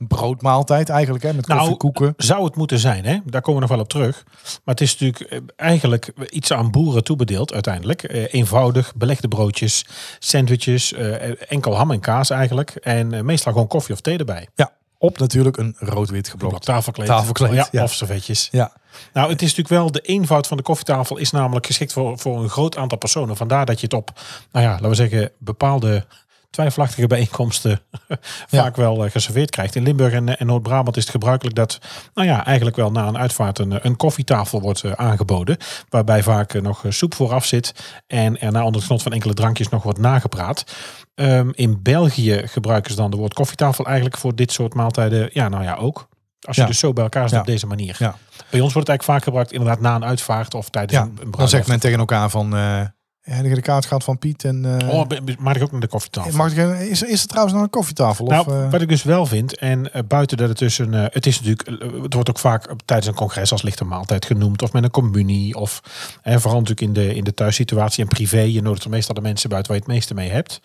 broodmaaltijd 0.07 0.89
eigenlijk, 0.89 1.23
hè, 1.23 1.33
met 1.33 1.47
Nou, 1.47 1.59
koffie, 1.59 1.77
koeken. 1.77 2.13
Zou 2.17 2.43
het 2.43 2.55
moeten 2.55 2.79
zijn, 2.79 3.05
hè? 3.05 3.17
Daar 3.25 3.41
komen 3.41 3.53
we 3.61 3.67
nog 3.67 3.69
wel 3.75 3.79
op 3.85 3.89
terug. 3.89 4.23
Maar 4.43 4.75
het 4.75 4.81
is 4.81 4.97
natuurlijk 4.97 5.31
eh, 5.31 5.39
eigenlijk 5.55 6.11
iets 6.29 6.51
aan 6.53 6.71
boeren 6.71 7.03
toebedeeld 7.03 7.53
uiteindelijk. 7.53 8.03
Eh, 8.03 8.33
eenvoudig, 8.33 8.95
belegde 8.95 9.27
broodjes, 9.27 9.85
sandwiches, 10.19 10.93
eh, 10.93 11.51
enkel 11.51 11.75
ham 11.75 11.91
en 11.91 11.99
kaas 11.99 12.29
eigenlijk. 12.29 12.69
En 12.75 13.13
eh, 13.13 13.21
meestal 13.21 13.51
gewoon 13.51 13.67
koffie 13.67 13.93
of 13.95 14.01
thee 14.01 14.17
erbij. 14.17 14.47
Ja, 14.55 14.71
op 15.01 15.17
natuurlijk 15.17 15.57
een 15.57 15.75
rood-wit 15.79 16.21
Blok 16.21 16.41
geblokt. 16.41 16.65
tafelkleed. 16.65 17.07
Tafelkleed, 17.07 17.53
ja, 17.53 17.67
ja. 17.71 17.83
Of 17.83 17.93
servetjes. 17.93 18.47
Ja, 18.51 18.71
Nou, 19.13 19.29
het 19.29 19.41
is 19.41 19.55
natuurlijk 19.55 19.81
wel 19.81 19.91
de 19.91 19.99
eenvoud 20.01 20.47
van 20.47 20.57
de 20.57 20.63
koffietafel 20.63 21.17
is 21.17 21.31
namelijk 21.31 21.65
geschikt 21.65 21.93
voor, 21.93 22.19
voor 22.19 22.43
een 22.43 22.49
groot 22.49 22.77
aantal 22.77 22.97
personen. 22.97 23.37
Vandaar 23.37 23.65
dat 23.65 23.79
je 23.79 23.85
het 23.85 23.93
op, 23.93 24.11
nou 24.51 24.65
ja, 24.65 24.71
laten 24.71 24.89
we 24.89 24.95
zeggen, 24.95 25.31
bepaalde 25.37 26.05
twijfelachtige 26.51 27.07
bijeenkomsten 27.07 27.79
vaak 28.47 28.75
wel 28.75 29.05
eh, 29.05 29.11
geserveerd 29.11 29.49
krijgt. 29.49 29.75
In 29.75 29.83
Limburg 29.83 30.13
en, 30.13 30.37
en 30.37 30.45
Noord-Brabant 30.45 30.97
is 30.97 31.03
het 31.03 31.11
gebruikelijk 31.11 31.55
dat, 31.55 31.79
nou 32.13 32.27
ja, 32.27 32.45
eigenlijk 32.45 32.75
wel 32.75 32.91
na 32.91 33.07
een 33.07 33.17
uitvaart 33.17 33.59
een, 33.59 33.85
een 33.85 33.95
koffietafel 33.95 34.61
wordt 34.61 34.83
eh, 34.83 34.91
aangeboden. 34.91 35.57
Waarbij 35.89 36.23
vaak 36.23 36.53
eh, 36.53 36.61
nog 36.61 36.85
eh, 36.85 36.91
soep 36.91 37.13
vooraf 37.15 37.45
zit 37.45 37.73
en 38.07 38.39
er 38.39 38.51
na 38.51 38.59
onder 38.59 38.75
het 38.75 38.83
genot 38.83 39.03
van 39.03 39.13
enkele 39.13 39.33
drankjes 39.33 39.69
nog 39.69 39.83
wordt 39.83 39.99
nagepraat. 39.99 40.63
Ehm, 41.15 41.49
in 41.53 41.81
België 41.81 42.41
gebruiken 42.45 42.91
ze 42.91 42.97
dan 42.97 43.11
de 43.11 43.17
woord 43.17 43.33
koffietafel 43.33 43.85
eigenlijk 43.85 44.17
voor 44.17 44.35
dit 44.35 44.51
soort 44.51 44.73
maaltijden. 44.73 45.29
Ja, 45.33 45.49
nou 45.49 45.63
ja, 45.63 45.75
ook. 45.75 46.07
Als 46.47 46.55
je 46.55 46.61
Ja. 46.61 46.67
dus 46.67 46.79
zo 46.79 46.93
bij 46.93 47.03
elkaar 47.03 47.23
zit 47.23 47.31
Ja. 47.31 47.39
op 47.39 47.45
deze 47.45 47.67
manier. 47.67 47.95
Ja. 47.99 48.15
Bij 48.49 48.59
ons 48.59 48.73
wordt 48.73 48.87
het 48.87 48.89
eigenlijk 48.89 49.03
vaak 49.03 49.23
gebruikt 49.23 49.51
inderdaad 49.51 49.79
na 49.79 49.95
een 49.95 50.05
uitvaart 50.05 50.53
of 50.53 50.69
tijdens 50.69 50.99
een, 50.99 51.17
een 51.21 51.31
dan 51.31 51.49
zegt 51.49 51.67
men 51.67 51.79
tegen 51.79 51.99
elkaar 51.99 52.29
van... 52.29 52.55
eh 52.55 52.81
heb 53.21 53.55
de 53.55 53.61
kaart 53.61 53.85
gehad 53.85 54.03
van 54.03 54.17
Piet? 54.17 54.43
En, 54.43 54.65
Oh, 54.89 55.03
mag 55.39 55.55
ik 55.55 55.63
ook 55.63 55.71
naar 55.71 55.81
de 55.81 55.87
koffietafel? 55.87 56.37
mag 56.37 56.51
ik, 56.51 56.79
is, 56.89 57.01
er- 57.01 57.09
is 57.09 57.21
er 57.21 57.27
trouwens 57.27 57.53
nog 57.55 57.63
een 57.63 57.69
koffietafel? 57.69 58.25
Nou, 58.25 58.47
of, 58.47 58.53
eh, 58.53 58.71
wat 58.71 58.81
ik 58.81 58.87
dus 58.89 59.03
wel 59.03 59.25
vind, 59.25 59.57
en 59.57 59.93
eh, 59.93 60.01
buiten 60.07 60.37
dat 60.37 60.49
het 60.49 60.57
dus 60.57 60.77
een, 60.77 60.93
eh, 60.93 61.05
het 61.09 61.25
is 61.25 61.41
natuurlijk, 61.41 61.69
het 62.03 62.13
wordt 62.13 62.29
ook 62.29 62.39
vaak 62.39 62.73
tijdens 62.85 63.07
een 63.09 63.15
congres 63.15 63.51
als 63.51 63.61
lichte 63.61 63.83
maaltijd 63.85 64.25
genoemd, 64.25 64.61
of 64.61 64.73
met 64.73 64.83
een 64.83 64.91
communie, 64.91 65.55
of 65.55 65.81
eh, 66.21 66.33
vooral 66.37 66.59
natuurlijk 66.59 66.81
in 66.87 66.93
de, 66.93 67.15
in 67.15 67.23
de 67.23 67.33
thuissituatie 67.33 68.03
en 68.03 68.09
privé, 68.09 68.39
je 68.39 68.61
nodigt 68.61 68.83
er 68.83 68.89
meestal 68.89 69.15
de 69.15 69.21
mensen 69.21 69.49
buiten 69.49 69.71
waar 69.71 69.81
je 69.81 69.87
het 69.87 69.95
meeste 69.97 70.13
mee 70.13 70.29
hebt. 70.29 70.61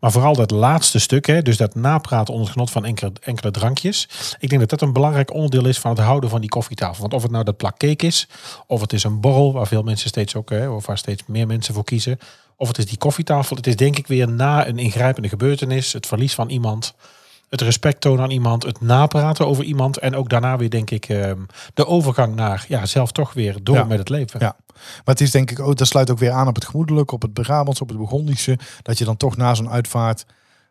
Maar 0.00 0.12
vooral 0.12 0.34
dat 0.34 0.50
laatste 0.50 0.98
stuk, 0.98 1.26
hè, 1.26 1.42
dus 1.42 1.56
dat 1.56 1.74
napraten 1.74 2.28
onder 2.32 2.44
het 2.48 2.52
genot 2.56 2.70
van 2.70 2.84
enkele, 2.84 3.12
enkele 3.20 3.50
drankjes. 3.50 4.08
Ik 4.38 4.48
denk 4.48 4.60
dat 4.60 4.70
dat 4.70 4.80
een 4.82 4.92
belangrijk 4.92 5.32
onderdeel 5.34 5.66
is 5.66 5.78
van 5.78 5.90
het 5.90 6.00
houden 6.00 6.30
van 6.30 6.40
die 6.40 6.50
koffietafel. 6.50 7.00
Want 7.00 7.14
of 7.14 7.22
het 7.22 7.30
nou 7.30 7.44
dat 7.44 7.56
plak 7.56 7.76
cake 7.78 8.06
is, 8.06 8.28
of 8.66 8.80
het 8.80 8.92
is 8.92 9.04
een 9.04 9.20
borrel, 9.20 9.52
waar 9.52 9.66
veel 9.66 9.82
mensen 9.82 10.08
steeds 10.08 10.34
ook, 10.34 10.50
hè, 10.50 10.68
of 10.68 10.86
waar 10.86 10.98
steeds 10.98 11.22
meer 11.26 11.46
mensen 11.46 11.74
voor 11.74 11.84
kiezen. 11.84 11.98
Of 12.56 12.68
het 12.68 12.78
is 12.78 12.86
die 12.86 12.98
koffietafel. 12.98 13.56
Het 13.56 13.66
is 13.66 13.76
denk 13.76 13.98
ik 13.98 14.06
weer 14.06 14.28
na 14.28 14.66
een 14.66 14.78
ingrijpende 14.78 15.28
gebeurtenis, 15.28 15.92
het 15.92 16.06
verlies 16.06 16.34
van 16.34 16.48
iemand, 16.48 16.94
het 17.48 17.60
respect 17.60 18.00
tonen 18.00 18.24
aan 18.24 18.30
iemand, 18.30 18.62
het 18.62 18.80
napraten 18.80 19.46
over 19.46 19.64
iemand. 19.64 19.98
En 19.98 20.16
ook 20.16 20.28
daarna 20.28 20.56
weer 20.56 20.70
denk 20.70 20.90
ik 20.90 21.08
ehm, 21.08 21.38
de 21.74 21.86
overgang 21.86 22.34
naar 22.34 22.64
ja, 22.68 22.86
zelf 22.86 23.12
toch 23.12 23.32
weer 23.32 23.56
door 23.62 23.76
Ja. 23.76 23.84
met 23.84 23.98
het 23.98 24.08
leven. 24.08 24.40
Ja. 24.40 24.56
Maar 24.74 25.14
het 25.14 25.20
is 25.20 25.30
denk 25.30 25.50
ik 25.50 25.60
ook, 25.60 25.76
dat 25.76 25.86
sluit 25.86 26.10
ook 26.10 26.18
weer 26.18 26.30
aan 26.30 26.48
op 26.48 26.54
het 26.54 26.64
gemoedelijke, 26.64 27.14
op 27.14 27.22
het 27.22 27.32
Brabants, 27.32 27.80
op 27.80 27.88
het 27.88 27.98
Burgondische. 27.98 28.58
Dat 28.82 28.98
je 28.98 29.04
dan 29.04 29.16
toch 29.16 29.36
na 29.36 29.54
zo'n 29.54 29.70
uitvaart 29.70 30.24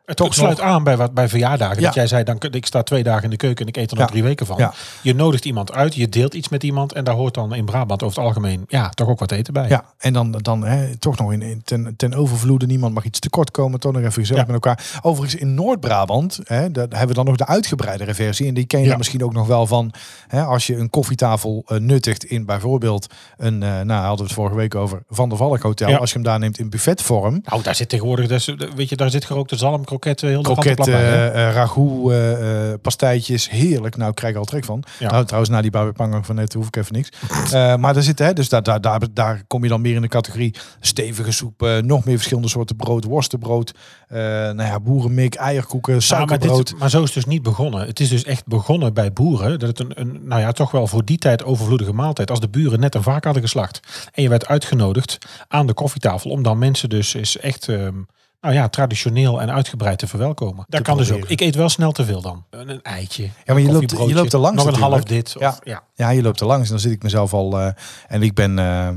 Het, 0.09 0.17
Toch 0.17 0.27
het 0.27 0.35
sluit 0.37 0.57
nog- 0.57 0.65
aan 0.65 0.83
bij, 0.83 0.97
wat, 0.97 1.13
bij 1.13 1.29
verjaardagen. 1.29 1.79
Ja. 1.79 1.85
Dat 1.85 1.93
jij 1.93 2.07
zei, 2.07 2.23
dan, 2.23 2.37
ik 2.51 2.65
sta 2.65 2.83
twee 2.83 3.03
dagen 3.03 3.23
in 3.23 3.29
de 3.29 3.35
keuken 3.37 3.61
en 3.65 3.67
ik 3.71 3.77
eet 3.77 3.91
er 3.91 3.97
nog 3.97 4.05
Ja. 4.05 4.11
drie 4.11 4.23
weken 4.23 4.45
van. 4.45 4.57
Ja. 4.57 4.73
Je 5.01 5.15
nodigt 5.15 5.45
iemand 5.45 5.71
uit, 5.71 5.95
je 5.95 6.09
deelt 6.09 6.33
iets 6.33 6.49
met 6.49 6.63
iemand. 6.63 6.93
En 6.93 7.03
daar 7.03 7.15
hoort 7.15 7.33
dan 7.33 7.55
in 7.55 7.65
Brabant 7.65 8.03
over 8.03 8.17
het 8.17 8.25
algemeen 8.27 8.63
ja, 8.67 8.89
toch 8.89 9.07
ook 9.07 9.19
wat 9.19 9.31
eten 9.31 9.53
bij. 9.53 9.67
Ja, 9.69 9.83
en 9.97 10.13
dan, 10.13 10.31
dan 10.31 10.63
hè, 10.63 10.97
toch 10.97 11.17
nog 11.17 11.31
in, 11.33 11.41
in- 11.41 11.61
ten, 11.63 11.93
ten 11.97 12.13
overvloede. 12.13 12.65
Niemand 12.65 12.93
mag 12.93 13.03
iets 13.05 13.19
tekort 13.19 13.51
komen. 13.51 13.79
Toch 13.79 13.91
nog 13.93 14.01
even 14.01 14.13
gezellig 14.13 14.45
met 14.45 14.53
elkaar. 14.53 14.99
Overigens 15.01 15.41
in 15.41 15.53
Noord-Brabant 15.53 16.39
hè, 16.43 16.71
daar 16.71 16.87
hebben 16.89 17.07
we 17.07 17.13
dan 17.13 17.25
nog 17.25 17.35
de 17.35 17.45
uitgebreidere 17.47 18.13
versie. 18.13 18.47
En 18.47 18.53
die 18.53 18.65
ken 18.65 18.81
je 18.83 18.97
misschien 18.97 19.23
ook 19.23 19.33
nog 19.33 19.47
wel 19.47 19.67
van. 19.67 19.91
Hè, 20.27 20.43
als 20.43 20.67
je 20.67 20.75
een 20.75 20.89
koffietafel 20.89 21.63
eh, 21.67 21.77
nuttigt 21.77 22.23
in 22.23 22.45
bijvoorbeeld 22.45 23.07
een, 23.37 23.63
eh 23.63 23.69
nou 23.69 23.91
hadden 24.01 24.17
we 24.17 24.23
het 24.23 24.33
vorige 24.33 24.55
week 24.55 24.75
over, 24.75 25.03
Van 25.09 25.29
der 25.29 25.37
Valk 25.37 25.61
Hotel. 25.61 25.97
Als 25.97 26.09
je 26.09 26.15
hem 26.15 26.25
daar 26.25 26.39
neemt 26.39 26.59
in 26.59 26.69
buffetvorm. 26.69 27.41
Nou, 27.43 27.61
daar 27.63 27.75
zit 27.75 27.89
tegenwoordig, 27.89 28.27
dus, 28.27 28.55
weet 28.75 28.89
je, 28.89 28.95
daar 28.95 29.09
zit 29.09 29.25
gerookte 29.25 29.55
zalm, 29.55 29.85
kroketten, 29.99 30.27
heel 30.29 30.43
de 30.43 30.51
Kroket, 30.51 30.75
kant 30.75 30.89
bij. 30.89 31.01
hè? 31.01 31.29
eh, 31.29 31.47
eh, 31.47 31.53
ragout, 31.53 32.11
eh, 32.11 32.73
pastijtjes, 32.81 33.49
heerlijk. 33.49 33.97
Nou, 33.97 34.09
ik 34.09 34.15
krijg 34.15 34.35
al 34.35 34.45
trek 34.45 34.65
van. 34.65 34.83
Ja. 34.99 35.11
Nou, 35.11 35.25
trouwens, 35.25 35.51
na 35.51 35.61
die 35.61 35.71
babipangang 35.71 36.25
van 36.25 36.35
net 36.35 36.53
hoef 36.53 36.67
ik 36.67 36.75
even 36.75 36.93
niks. 36.93 37.09
Maar 37.79 37.93
daar 37.93 38.03
zit, 38.03 38.19
hè, 38.19 38.33
dus 38.33 38.49
daar, 38.49 38.63
daar, 38.63 38.81
daar, 38.81 38.99
daar 39.13 39.43
kom 39.47 39.63
je 39.63 39.69
dan 39.69 39.81
meer 39.81 39.95
in 39.95 40.01
de 40.01 40.07
categorie 40.07 40.55
stevige 40.79 41.31
soep, 41.31 41.79
nog 41.81 42.05
meer 42.05 42.15
verschillende 42.15 42.49
soorten 42.49 42.75
brood, 42.75 43.03
worstenbrood, 43.03 43.73
nou 44.09 44.61
ja, 44.61 44.79
boerenmik, 44.79 45.35
eierkoeken, 45.35 45.93
Ja, 45.93 45.99
maar, 45.99 46.27
suikerbrood. 46.27 46.67
dit, 46.67 46.79
maar 46.79 46.89
zo 46.89 46.97
is 46.97 47.03
het 47.05 47.13
dus 47.13 47.25
niet 47.25 47.43
begonnen. 47.43 47.87
Het 47.87 47.99
is 47.99 48.09
dus 48.09 48.23
echt 48.23 48.45
begonnen 48.45 48.93
bij 48.93 49.13
boeren. 49.13 49.59
Dat 49.59 49.69
het 49.69 49.79
een, 49.79 49.91
een 49.99 50.19
nou 50.23 50.41
ja, 50.41 50.51
toch 50.51 50.71
wel 50.71 50.87
voor 50.87 51.05
die 51.05 51.17
tijd 51.17 51.43
overvloedige 51.43 51.93
maaltijd. 51.93 52.29
Als 52.29 52.39
de 52.39 52.49
buren 52.49 52.79
net 52.79 52.95
een 52.95 53.03
vark 53.03 53.23
hadden 53.23 53.41
geslacht. 53.43 53.79
En 54.13 54.23
je 54.23 54.29
werd 54.29 54.47
uitgenodigd 54.47 55.17
aan 55.47 55.67
de 55.67 55.73
koffietafel. 55.73 56.29
Om 56.31 56.43
dan 56.43 56.57
mensen 56.57 56.89
dus 56.89 57.15
is 57.15 57.37
echt 57.37 57.67
ehm, 57.67 57.93
nou 58.41 58.53
ja, 58.53 58.67
traditioneel 58.69 59.41
en 59.41 59.51
uitgebreid 59.51 59.99
te 59.99 60.07
verwelkomen. 60.07 60.65
Dat 60.67 60.81
kan 60.81 60.97
dus 60.97 61.11
ook. 61.11 61.25
Ik 61.25 61.41
eet 61.41 61.55
wel 61.55 61.69
snel 61.69 61.91
te 61.91 62.05
veel 62.05 62.21
dan. 62.21 62.43
Een, 62.49 62.69
een 62.69 62.81
eitje. 62.81 63.29
maar 63.45 63.59
je 63.59 63.71
loopt- 63.71 63.91
je 63.91 64.13
loopt 64.13 64.33
er 64.33 64.39
langs 64.39 64.63
Nog 64.63 64.75
een 64.75 64.81
half 64.81 65.03
dit. 65.03 65.35
Of, 65.35 65.41
Ja. 65.41 65.57
ja. 65.63 65.83
Ja, 65.95 66.09
je 66.09 66.21
loopt 66.21 66.39
er 66.39 66.45
langs 66.47 66.63
en 66.65 66.71
dan 66.71 66.79
zit 66.79 66.91
ik 66.91 67.03
mezelf 67.03 67.33
al. 67.33 67.59
eh, 67.59 67.71
en 68.07 68.21
ik 68.21 68.33
ben, 68.33 68.59
eh, 68.59 68.89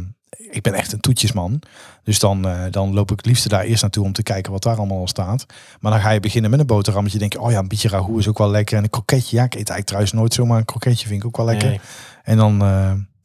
ik 0.51 0.63
ben 0.63 0.75
echt 0.75 0.93
een 0.93 1.01
toetjesman. 1.01 1.63
Dus 2.03 2.19
dan, 2.19 2.47
eh, 2.49 2.61
dan 2.71 2.93
loop 2.95 3.11
ik 3.11 3.17
het 3.17 3.27
liefste 3.27 3.49
daar 3.49 3.63
eerst 3.65 3.83
naartoe 3.83 4.05
om 4.05 4.13
te 4.13 4.23
kijken 4.23 4.53
wat 4.53 4.63
daar 4.63 4.77
allemaal 4.77 4.99
al 4.99 5.09
staat. 5.09 5.47
Maar 5.81 5.93
dan 5.93 6.01
ga 6.01 6.11
je 6.11 6.21
beginnen 6.21 6.51
met 6.51 6.61
een 6.61 6.67
boterhammetje. 6.67 7.19
Denk 7.19 7.33
je, 7.33 7.41
oh 7.41 7.51
ja, 7.51 7.59
een 7.59 7.69
beetje 7.69 7.89
ragout 7.89 8.19
is 8.19 8.29
ook 8.29 8.39
wel 8.39 8.51
lekker. 8.51 8.77
En 8.77 8.83
een 8.85 8.91
kroketje. 8.91 9.37
Ja, 9.37 9.43
ik 9.45 9.49
eet 9.49 9.55
eigenlijk 9.55 9.87
trouwens 9.87 10.13
nooit 10.13 10.35
zomaar 10.35 10.59
een 10.59 10.65
kroketje. 10.65 11.07
Vind 11.09 11.21
ik 11.21 11.27
ook 11.27 11.37
wel 11.37 11.47
lekker. 11.47 11.69
Nee. 11.69 11.81
En 12.23 12.37
dan, 12.37 12.55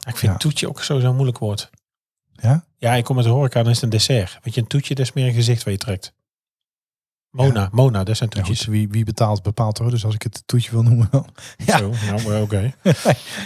Ik 0.08 0.18
vind 0.18 0.32
Ja. 0.32 0.38
toetje 0.38 0.68
ook 0.70 0.84
sowieso 0.84 1.08
een 1.10 1.16
moeilijk 1.16 1.38
woord. 1.38 1.70
ja. 2.36 2.66
Ja, 2.80 2.94
ik 2.94 3.04
kom 3.04 3.16
met 3.16 3.26
de 3.26 3.32
horeca, 3.32 3.60
is 3.60 3.68
het 3.68 3.82
een 3.82 3.90
dessert. 3.90 4.40
Weet 4.44 4.54
je, 4.54 4.62
een 4.62 4.68
toetje, 4.68 4.96
dat 4.96 5.06
is 5.06 5.14
meer 5.14 5.28
een 5.28 5.34
gezicht 5.34 5.64
waar 5.64 5.74
je 5.74 5.80
trekt. 5.80 6.14
Mona, 7.46 7.70
Mona, 7.72 8.04
dat 8.04 8.18
zijn 8.18 8.30
Ja, 8.34 8.38
toetjes. 8.42 8.60
goed, 8.64 8.74
wie, 8.74 8.88
wie 8.90 9.04
betaalt, 9.06 9.42
bepaalt 9.44 9.78
hoor. 9.78 9.90
Dus 9.90 10.06
als 10.06 10.14
ik 10.16 10.24
het 10.24 10.44
toetje 10.46 10.72
wil 10.72 10.82
noemen. 10.84 11.08
dan- 11.12 11.28
Ja, 11.66 11.78
Zo, 11.78 11.92
nou, 12.12 12.42
oké. 12.42 12.74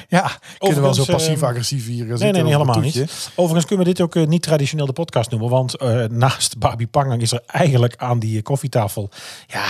ja 0.08 0.32
kunnen 0.58 0.78
we 0.78 0.82
wel 0.82 0.94
zo 0.94 1.02
Overigens, 1.02 1.08
eh, 1.08 1.14
passief-agressief 1.16 1.86
hier 1.88 2.06
gaan 2.08 2.18
Nee, 2.20 2.32
nee, 2.32 2.44
helemaal 2.52 2.80
niet. 2.80 3.30
Overigens 3.36 3.66
kunnen 3.66 3.86
we 3.86 3.92
dit 3.94 4.02
ook 4.02 4.16
eh, 4.16 4.28
niet 4.28 4.42
traditioneel 4.42 4.86
de 4.86 4.94
podcast 4.94 5.30
noemen. 5.32 5.50
Want 5.50 5.76
eh, 5.78 6.04
naast 6.06 6.58
Babi 6.58 6.88
Pangang 6.88 7.22
is 7.22 7.32
er 7.32 7.42
eigenlijk 7.46 7.96
aan 7.98 8.20
die 8.20 8.38
eh, 8.38 8.44
koffietafel... 8.44 9.10
Ja, 9.48 9.66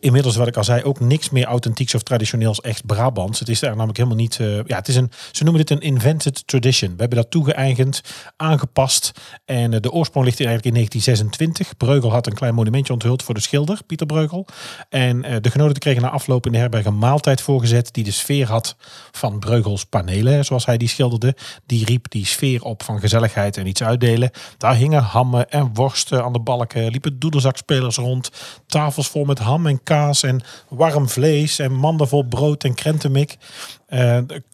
inmiddels 0.00 0.36
wat 0.36 0.46
ik 0.46 0.56
al 0.56 0.64
zei, 0.64 0.82
ook 0.82 1.00
niks 1.00 1.30
meer 1.30 1.44
authentieks 1.44 1.94
of 1.94 2.02
traditioneels 2.02 2.60
echt 2.60 2.86
Brabants. 2.86 3.38
Het 3.38 3.48
is 3.48 3.60
daar 3.60 3.70
namelijk 3.70 3.96
helemaal 3.96 4.18
niet... 4.18 4.38
eh, 4.40 4.56
ja, 4.66 4.76
het 4.76 4.88
is 4.88 4.96
een, 4.96 5.10
ze 5.32 5.44
noemen 5.44 5.66
dit 5.66 5.70
een 5.78 5.80
invented 5.86 6.46
tradition. 6.46 6.90
We 6.90 7.00
hebben 7.00 7.18
dat 7.18 7.30
toegeëigend, 7.30 8.00
aangepast. 8.36 9.12
En 9.44 9.74
eh, 9.74 9.80
de 9.80 9.90
oorsprong 9.90 10.24
ligt 10.26 10.40
eigenlijk 10.40 10.66
in 10.66 10.74
1926. 10.74 11.76
Breugel 11.76 12.10
had 12.12 12.26
een 12.26 12.34
klein 12.34 12.54
monumentje 12.54 12.92
onthuld 12.92 13.22
voor 13.22 13.34
de 13.34 13.40
schilder, 13.62 13.84
Pieter 13.86 14.06
Breugel. 14.06 14.46
En 14.88 15.24
eh, 15.24 15.36
de 15.40 15.50
genodigden 15.50 15.80
kregen 15.82 16.02
na 16.02 16.10
afloop 16.10 16.46
in 16.46 16.52
de 16.52 16.58
herberg 16.58 16.84
een 16.84 16.98
maaltijd 16.98 17.40
voorgezet... 17.40 17.92
die 17.94 18.04
de 18.04 18.10
sfeer 18.10 18.46
had 18.48 18.76
van 19.10 19.38
Breugels 19.38 19.84
panelen, 19.84 20.44
zoals 20.44 20.66
hij 20.66 20.76
die 20.76 20.88
schilderde. 20.88 21.36
Die 21.66 21.84
riep 21.84 22.10
die 22.10 22.26
sfeer 22.26 22.62
op 22.62 22.82
van 22.82 23.00
gezelligheid 23.00 23.56
en 23.56 23.66
iets 23.66 23.82
uitdelen. 23.82 24.30
Daar 24.58 24.74
hingen 24.74 25.02
hammen 25.02 25.50
en 25.50 25.74
worsten 25.74 26.24
aan 26.24 26.32
de 26.32 26.40
balken. 26.40 26.90
Liepen 26.90 27.18
doedelzakspelers 27.18 27.96
rond. 27.96 28.30
Tafels 28.66 29.08
vol 29.08 29.24
met 29.24 29.38
ham 29.38 29.66
en 29.66 29.82
kaas 29.82 30.22
en 30.22 30.40
warm 30.68 31.08
vlees. 31.08 31.58
En 31.58 31.72
manden 31.72 32.08
vol 32.08 32.24
brood 32.24 32.64
en 32.64 32.74
krentenmik. 32.74 33.36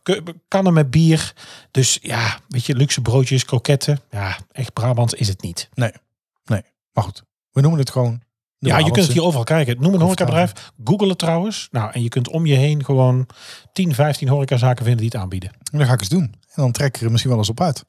K- 0.03 0.23
kannen 0.49 0.73
met 0.73 0.91
bier. 0.91 1.33
Dus 1.71 1.99
ja, 2.03 2.39
weet 2.49 2.65
je, 2.67 2.75
luxe 2.75 3.01
broodjes, 3.01 3.45
kroketten. 3.45 4.01
Ja, 4.11 4.37
echt 4.53 4.73
Brabants 4.73 5.15
is 5.15 5.29
het 5.29 5.43
niet. 5.43 5.69
Nee, 5.75 5.93
nee. 6.45 6.63
Maar 6.93 7.05
goed, 7.05 7.23
we 7.53 7.61
noemen 7.61 7.81
het 7.81 7.91
gewoon. 7.91 8.23
Ja, 8.59 8.79
je 8.79 8.91
kunt 8.91 9.05
het 9.07 9.13
hier 9.13 9.23
overal 9.23 9.45
krijgen. 9.45 9.77
Noem 9.81 9.95
een 9.95 10.01
horecabedrijf. 10.01 10.53
Google 10.85 11.09
het 11.09 11.19
trouwens. 11.19 11.69
Nou, 11.71 11.91
en 11.93 12.03
je 12.03 12.09
kunt 12.09 12.29
om 12.29 12.47
je 12.47 12.55
heen 12.55 12.85
gewoon 12.85 13.27
10, 13.73 13.95
15 13.95 14.29
horecazaken 14.29 14.85
vinden 14.85 15.03
die 15.03 15.11
het 15.13 15.21
aanbieden. 15.21 15.51
En 15.73 15.79
dat 15.79 15.87
ga 15.87 15.93
ik 15.93 16.01
eens 16.01 16.09
doen. 16.09 16.23
En 16.23 16.63
dan 16.63 16.73
trek 16.73 16.97
ik 16.97 17.03
er 17.03 17.11
misschien 17.11 17.31
wel 17.31 17.41
eens 17.41 17.51
op 17.51 17.61
uit. 17.61 17.85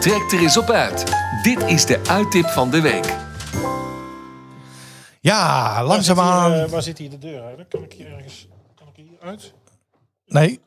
Trek 0.00 0.32
er 0.32 0.38
eens 0.38 0.56
op 0.56 0.70
uit. 0.70 1.04
Dit 1.42 1.62
is 1.62 1.86
de 1.86 2.00
uittip 2.06 2.46
van 2.46 2.70
de 2.70 2.80
week. 2.80 3.16
Ja, 5.20 5.84
langzaamaan. 5.84 6.50
Waar, 6.50 6.68
waar 6.68 6.82
zit 6.82 6.98
hier 6.98 7.10
de 7.10 7.18
deur 7.18 7.40
eigenlijk? 7.40 7.70
Kan 7.70 7.82
ik 7.82 7.92
hier 7.92 8.12
ergens 8.12 8.48
kan 8.74 8.86
ik 8.88 8.96
hier 8.96 9.28
uit? 9.28 9.52
Nee. 10.26 10.60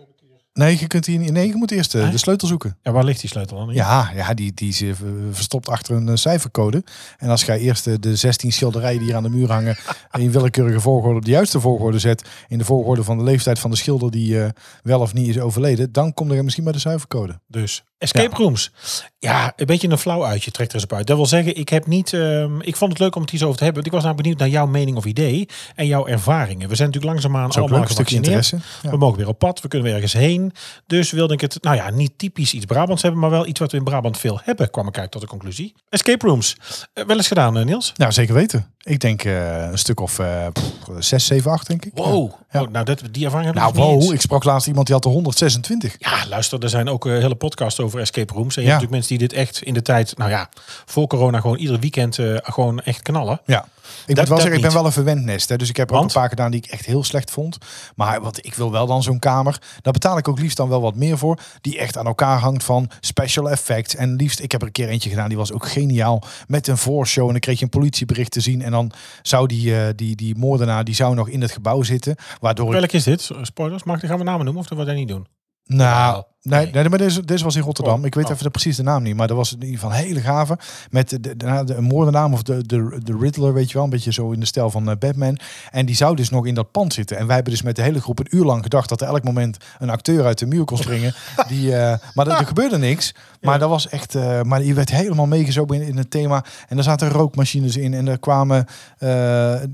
Nee, 0.53 0.79
je 0.79 0.87
kunt. 0.87 1.07
Nee, 1.07 1.47
je 1.47 1.55
moet 1.55 1.71
eerst 1.71 1.95
eh, 1.95 2.11
de 2.11 2.17
sleutel 2.17 2.47
zoeken. 2.47 2.77
Ja, 2.81 2.91
waar 2.91 3.03
ligt 3.03 3.21
die 3.21 3.29
sleutel 3.29 3.57
dan? 3.57 3.73
Ja, 3.73 4.11
ja 4.15 4.33
die, 4.33 4.53
die 4.53 4.69
is 4.69 4.81
eh, 4.81 4.89
verstopt 5.31 5.69
achter 5.69 5.95
een 5.95 6.09
eh, 6.09 6.15
cijfercode. 6.15 6.83
En 7.17 7.29
als 7.29 7.43
jij 7.43 7.59
eerst 7.59 8.01
de 8.01 8.15
16 8.15 8.51
schilderijen 8.51 8.97
die 8.97 9.07
hier 9.07 9.15
aan 9.15 9.23
de 9.23 9.29
muur 9.29 9.51
hangen 9.51 9.77
in 10.11 10.31
willekeurige 10.31 10.79
volgorde 10.79 11.17
op 11.17 11.25
de 11.25 11.31
juiste 11.31 11.59
volgorde 11.59 11.99
zet, 11.99 12.29
in 12.47 12.57
de 12.57 12.65
volgorde 12.65 13.03
van 13.03 13.17
de 13.17 13.23
leeftijd 13.23 13.59
van 13.59 13.71
de 13.71 13.77
schilder 13.77 14.11
die 14.11 14.37
wel 14.83 14.99
of 14.99 15.13
niet 15.13 15.27
is 15.27 15.39
overleden, 15.39 15.91
dan 15.91 16.13
kom 16.13 16.33
je 16.33 16.43
misschien 16.43 16.63
bij 16.63 16.73
de 16.73 16.79
cijfercode. 16.79 17.39
Dus 17.47 17.83
escape 18.01 18.35
rooms. 18.35 18.71
Ja, 19.19 19.53
een 19.55 19.65
beetje 19.65 19.89
een 19.89 19.97
flauw 19.97 20.25
uitje 20.25 20.51
trekt 20.51 20.69
er 20.69 20.75
eens 20.75 20.83
op 20.83 20.93
uit. 20.93 21.07
Dat 21.07 21.15
wil 21.17 21.25
zeggen, 21.25 21.57
ik 21.57 21.69
heb 21.69 21.87
niet. 21.87 22.13
ehm, 22.13 22.61
ik 22.61 22.75
vond 22.75 22.91
het 22.91 22.99
leuk 22.99 23.15
om 23.15 23.21
het 23.21 23.29
hier 23.31 23.39
zo 23.39 23.45
over 23.45 23.57
te 23.57 23.63
hebben. 23.63 23.83
Want 23.83 23.93
ik 23.93 24.01
was 24.01 24.11
nou 24.11 24.21
benieuwd 24.21 24.39
naar 24.39 24.49
jouw 24.49 24.65
mening 24.65 24.97
of 24.97 25.05
idee 25.05 25.47
en 25.75 25.87
jouw 25.87 26.07
ervaringen. 26.07 26.69
We 26.69 26.75
zijn 26.75 26.87
natuurlijk 26.87 27.13
langzaamaan 27.13 27.51
allemaal 27.51 27.79
leuk, 27.79 27.87
een 27.87 27.93
stukje 27.93 28.15
interesse. 28.15 28.57
Ja. 28.81 28.89
We 28.89 28.97
mogen 28.97 29.17
weer 29.17 29.27
op 29.27 29.39
pad, 29.39 29.61
we 29.61 29.67
kunnen 29.67 29.87
weer 29.87 29.95
ergens 29.95 30.13
heen. 30.13 30.40
Dus 30.87 31.11
wilde 31.11 31.33
ik 31.33 31.41
het, 31.41 31.57
nou 31.63 31.75
ja, 31.75 31.89
niet 31.89 32.11
typisch 32.17 32.53
iets 32.53 32.65
Brabants 32.65 33.01
hebben, 33.01 33.19
maar 33.21 33.29
wel 33.29 33.47
iets 33.47 33.59
wat 33.59 33.71
we 33.71 33.77
in 33.77 33.83
Brabant 33.83 34.17
veel 34.17 34.39
hebben, 34.43 34.69
kwam 34.69 34.87
ik 34.87 34.97
uit 34.97 35.11
tot 35.11 35.21
de 35.21 35.27
conclusie. 35.27 35.73
Escape 35.89 36.27
rooms. 36.27 36.55
Eh, 36.93 37.05
wel 37.05 37.17
eens 37.17 37.27
gedaan, 37.27 37.57
eh, 37.57 37.65
Niels? 37.65 37.93
Nou, 37.95 38.11
zeker 38.11 38.33
weten. 38.33 38.73
Ik 38.83 38.99
denk 38.99 39.23
eh, 39.23 39.63
een 39.69 39.77
stuk 39.77 39.99
of 39.99 40.15
pff, 40.53 40.65
6, 40.99 41.25
7, 41.25 41.51
8 41.51 41.67
denk 41.67 41.85
ik. 41.85 41.91
Wow. 41.95 42.31
Ja. 42.51 42.61
Oh, 42.61 42.69
nou, 42.69 42.85
dat, 42.85 43.01
die 43.11 43.25
ervaring 43.25 43.53
heb 43.53 43.63
ik 43.63 43.73
Nou, 43.75 43.93
eens. 43.95 44.03
wow, 44.05 44.13
ik 44.13 44.21
sprak 44.21 44.43
laatst 44.43 44.67
iemand 44.67 44.85
die 44.85 44.95
had 44.95 45.05
er 45.05 45.11
126. 45.11 45.95
Ja, 45.97 46.27
luister, 46.29 46.63
er 46.63 46.69
zijn 46.69 46.89
ook 46.89 47.03
hele 47.03 47.35
podcasts 47.35 47.79
over 47.79 47.99
escape 47.99 48.33
rooms. 48.33 48.55
En 48.57 48.61
je 48.61 48.67
Ja. 48.67 48.73
hebt 48.73 48.83
natuurlijk 48.91 48.91
mensen 49.09 49.17
die 49.17 49.27
dit 49.27 49.37
echt 49.37 49.61
in 49.67 49.73
de 49.73 49.81
tijd, 49.81 50.17
nou 50.17 50.29
ja, 50.29 50.49
voor 50.85 51.07
corona 51.07 51.39
gewoon 51.39 51.57
ieder 51.57 51.79
weekend 51.79 52.17
gewoon 52.43 52.79
echt 52.79 53.01
knallen. 53.01 53.41
Ja. 53.45 53.67
Ik 54.05 54.15
Dat- 54.15 54.29
moet 54.29 54.43
wel 54.43 54.53
ik 54.53 54.61
ben 54.61 54.73
wel 54.73 54.85
een 54.85 54.91
verwend 54.91 55.23
nest. 55.23 55.49
Hè, 55.49 55.55
dus 55.57 55.69
ik 55.69 55.77
heb 55.77 55.89
er 55.89 55.95
ook 55.95 56.03
een 56.03 56.11
paar 56.11 56.29
gedaan 56.29 56.51
die 56.51 56.61
ik 56.63 56.71
echt 56.71 56.85
heel 56.85 57.03
slecht 57.03 57.31
vond. 57.31 57.57
Maar 57.95 58.21
wat 58.21 58.45
ik 58.45 58.53
wil 58.53 58.71
wel 58.71 58.85
dan 58.85 59.03
zo'n 59.03 59.19
kamer. 59.19 59.61
Daar 59.81 59.93
betaal 59.93 60.17
ik 60.17 60.27
ook 60.27 60.39
liefst 60.39 60.57
dan 60.57 60.69
wel 60.69 60.81
wat 60.81 60.95
meer 60.95 61.17
voor. 61.17 61.39
Die 61.61 61.77
echt 61.79 61.97
aan 61.97 62.05
elkaar 62.05 62.39
hangt 62.39 62.63
van 62.63 62.89
special 62.99 63.49
effects. 63.49 63.95
En 63.95 64.15
liefst, 64.15 64.39
ik 64.39 64.51
heb 64.51 64.61
er 64.61 64.67
een 64.67 64.73
keer 64.73 64.89
eentje 64.89 65.09
gedaan. 65.09 65.27
Die 65.29 65.37
was 65.37 65.51
ook 65.51 65.67
geniaal. 65.67 66.23
Met 66.47 66.67
een 66.67 66.77
voorshow. 66.77 67.25
En 67.25 67.31
dan 67.31 67.39
kreeg 67.39 67.57
je 67.57 67.63
een 67.63 67.69
politiebericht 67.69 68.31
te 68.31 68.41
zien. 68.41 68.61
En 68.61 68.71
dan 68.71 68.91
zou 69.21 69.47
die, 69.47 69.75
eh, 69.77 69.87
die, 69.95 70.15
die 70.15 70.35
moordenaar, 70.37 70.83
die 70.83 70.95
zou 70.95 71.15
nog 71.15 71.29
in 71.29 71.41
het 71.41 71.51
gebouw 71.51 71.83
zitten. 71.83 72.15
Waardoor 72.39 72.73
ik 72.73 72.79
Welk 72.79 72.91
is 72.91 73.03
dit? 73.03 73.29
Spoilers? 73.41 73.83
Mag, 73.83 73.99
gaan 73.99 74.17
we 74.17 74.23
namen 74.23 74.43
noemen 74.45 74.63
of 74.63 74.67
dat 74.69 74.77
we 74.77 74.85
dat 74.85 74.95
niet 74.95 75.07
doen? 75.07 75.27
Nou, 75.65 76.23
nee, 76.41 76.71
nee. 76.71 76.89
maar 76.89 76.97
deze, 76.97 77.25
deze 77.25 77.43
was 77.43 77.55
in 77.55 77.61
Rotterdam. 77.61 77.99
Oh, 77.99 78.05
ik 78.05 78.15
weet 78.15 78.25
oh. 78.25 78.31
even 78.31 78.43
de, 78.43 78.49
precies 78.49 78.75
de 78.75 78.83
naam 78.83 79.03
niet, 79.03 79.15
maar 79.15 79.27
dat 79.27 79.37
was 79.37 79.53
in 79.53 79.63
ieder 79.63 79.79
geval 79.79 79.91
een 79.91 80.05
hele 80.05 80.19
gave. 80.19 80.57
Met 80.89 81.09
de, 81.09 81.19
de, 81.19 81.35
de, 81.35 81.63
de 81.65 81.81
moordenaar 81.81 82.31
of 82.31 82.43
de, 82.43 82.65
de, 82.65 82.99
de 83.03 83.17
Riddler, 83.19 83.53
weet 83.53 83.67
je 83.67 83.73
wel, 83.73 83.83
een 83.83 83.89
beetje 83.89 84.13
zo 84.13 84.31
in 84.31 84.39
de 84.39 84.45
stijl 84.45 84.69
van 84.69 84.89
eh, 84.89 84.97
Batman. 84.97 85.39
En 85.71 85.85
die 85.85 85.95
zou 85.95 86.15
dus 86.15 86.29
nog 86.29 86.45
in 86.45 86.53
dat 86.53 86.71
pand 86.71 86.93
zitten. 86.93 87.17
En 87.17 87.25
wij 87.25 87.35
hebben 87.35 87.53
dus 87.53 87.61
met 87.61 87.75
de 87.75 87.81
hele 87.81 88.01
groep 88.01 88.19
een 88.19 88.27
uur 88.29 88.43
lang 88.43 88.63
gedacht 88.63 88.89
dat 88.89 89.01
er 89.01 89.07
elk 89.07 89.23
moment 89.23 89.57
een 89.79 89.89
acteur 89.89 90.25
uit 90.25 90.39
de 90.39 90.45
muur 90.45 90.63
kon 90.63 90.77
springen. 90.77 91.13
die, 91.47 91.75
eh, 91.75 91.97
maar 92.13 92.27
er, 92.27 92.37
er 92.37 92.45
gebeurde 92.45 92.77
niks. 92.77 93.13
Maar 93.41 93.59
dat 93.59 93.69
was 93.69 93.89
echt, 93.89 94.15
eh, 94.15 94.41
maar 94.41 94.63
je 94.63 94.73
werd 94.73 94.91
helemaal 94.91 95.25
meegezogen 95.25 95.75
in, 95.75 95.87
in 95.87 95.97
het 95.97 96.11
thema. 96.11 96.43
En 96.67 96.77
er 96.77 96.83
zaten 96.83 97.09
rookmachines 97.09 97.77
in 97.77 97.93
en 97.93 98.07
er 98.07 98.19
kwamen, 98.19 98.65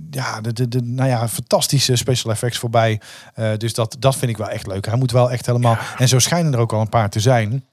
ja, 0.10 0.42
de, 0.42 0.54
de, 0.54 0.68
de, 0.68 0.82
nou 0.82 1.10
ja, 1.10 1.28
fantastische 1.28 1.96
special 1.96 2.32
effects 2.32 2.58
voorbij. 2.58 3.02
Dus 3.58 3.74
dat, 3.74 3.96
dat 4.00 4.16
vind 4.16 4.32
ik 4.32 4.38
wel 4.38 4.50
echt 4.50 4.68
leuk. 4.68 4.86
Hij 4.86 4.98
moet 4.98 5.12
wel 5.12 5.32
echt 5.32 5.46
helemaal. 5.46 5.78
En 5.98 6.08
zo 6.08 6.20
schijnen 6.20 6.57
er 6.58 6.64
ook 6.64 6.74
al 6.74 6.82
een 6.82 6.90
paar 6.90 7.10
te 7.10 7.20
zijn. 7.20 7.66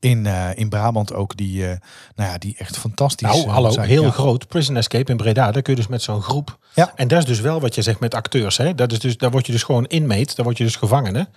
In, 0.00 0.26
eh, 0.26 0.48
in 0.54 0.68
Brabant 0.68 1.14
ook, 1.14 1.36
die, 1.36 1.62
eh, 1.68 1.76
nou 2.14 2.30
ja, 2.30 2.38
die 2.38 2.54
echt 2.58 2.76
fantastisch 2.78 3.28
Nou, 3.28 3.42
eh, 3.42 3.52
hallo, 3.52 3.70
zijn. 3.70 3.88
heel 3.88 4.02
Ja. 4.02 4.10
groot. 4.10 4.48
Prison 4.48 4.76
Escape 4.76 5.10
in 5.10 5.16
Breda, 5.16 5.50
daar 5.52 5.62
kun 5.62 5.72
je 5.72 5.78
dus 5.80 5.88
met 5.88 6.02
zo'n 6.02 6.22
groep. 6.22 6.58
Ja. 6.74 6.92
En 6.94 7.08
dat 7.08 7.18
is 7.18 7.24
dus 7.24 7.40
wel 7.40 7.60
wat 7.60 7.74
je 7.74 7.82
zegt 7.82 8.00
met 8.00 8.14
acteurs. 8.14 8.56
Hè? 8.56 8.74
Dat 8.74 8.92
is 8.92 8.98
dus, 8.98 9.16
daar 9.16 9.30
word 9.30 9.46
je 9.46 9.52
dus 9.52 9.62
gewoon 9.62 9.86
inmate, 9.86 10.34
daar 10.34 10.44
word 10.44 10.58
je 10.58 10.64
dus 10.64 10.76
gevangene. 10.76 11.28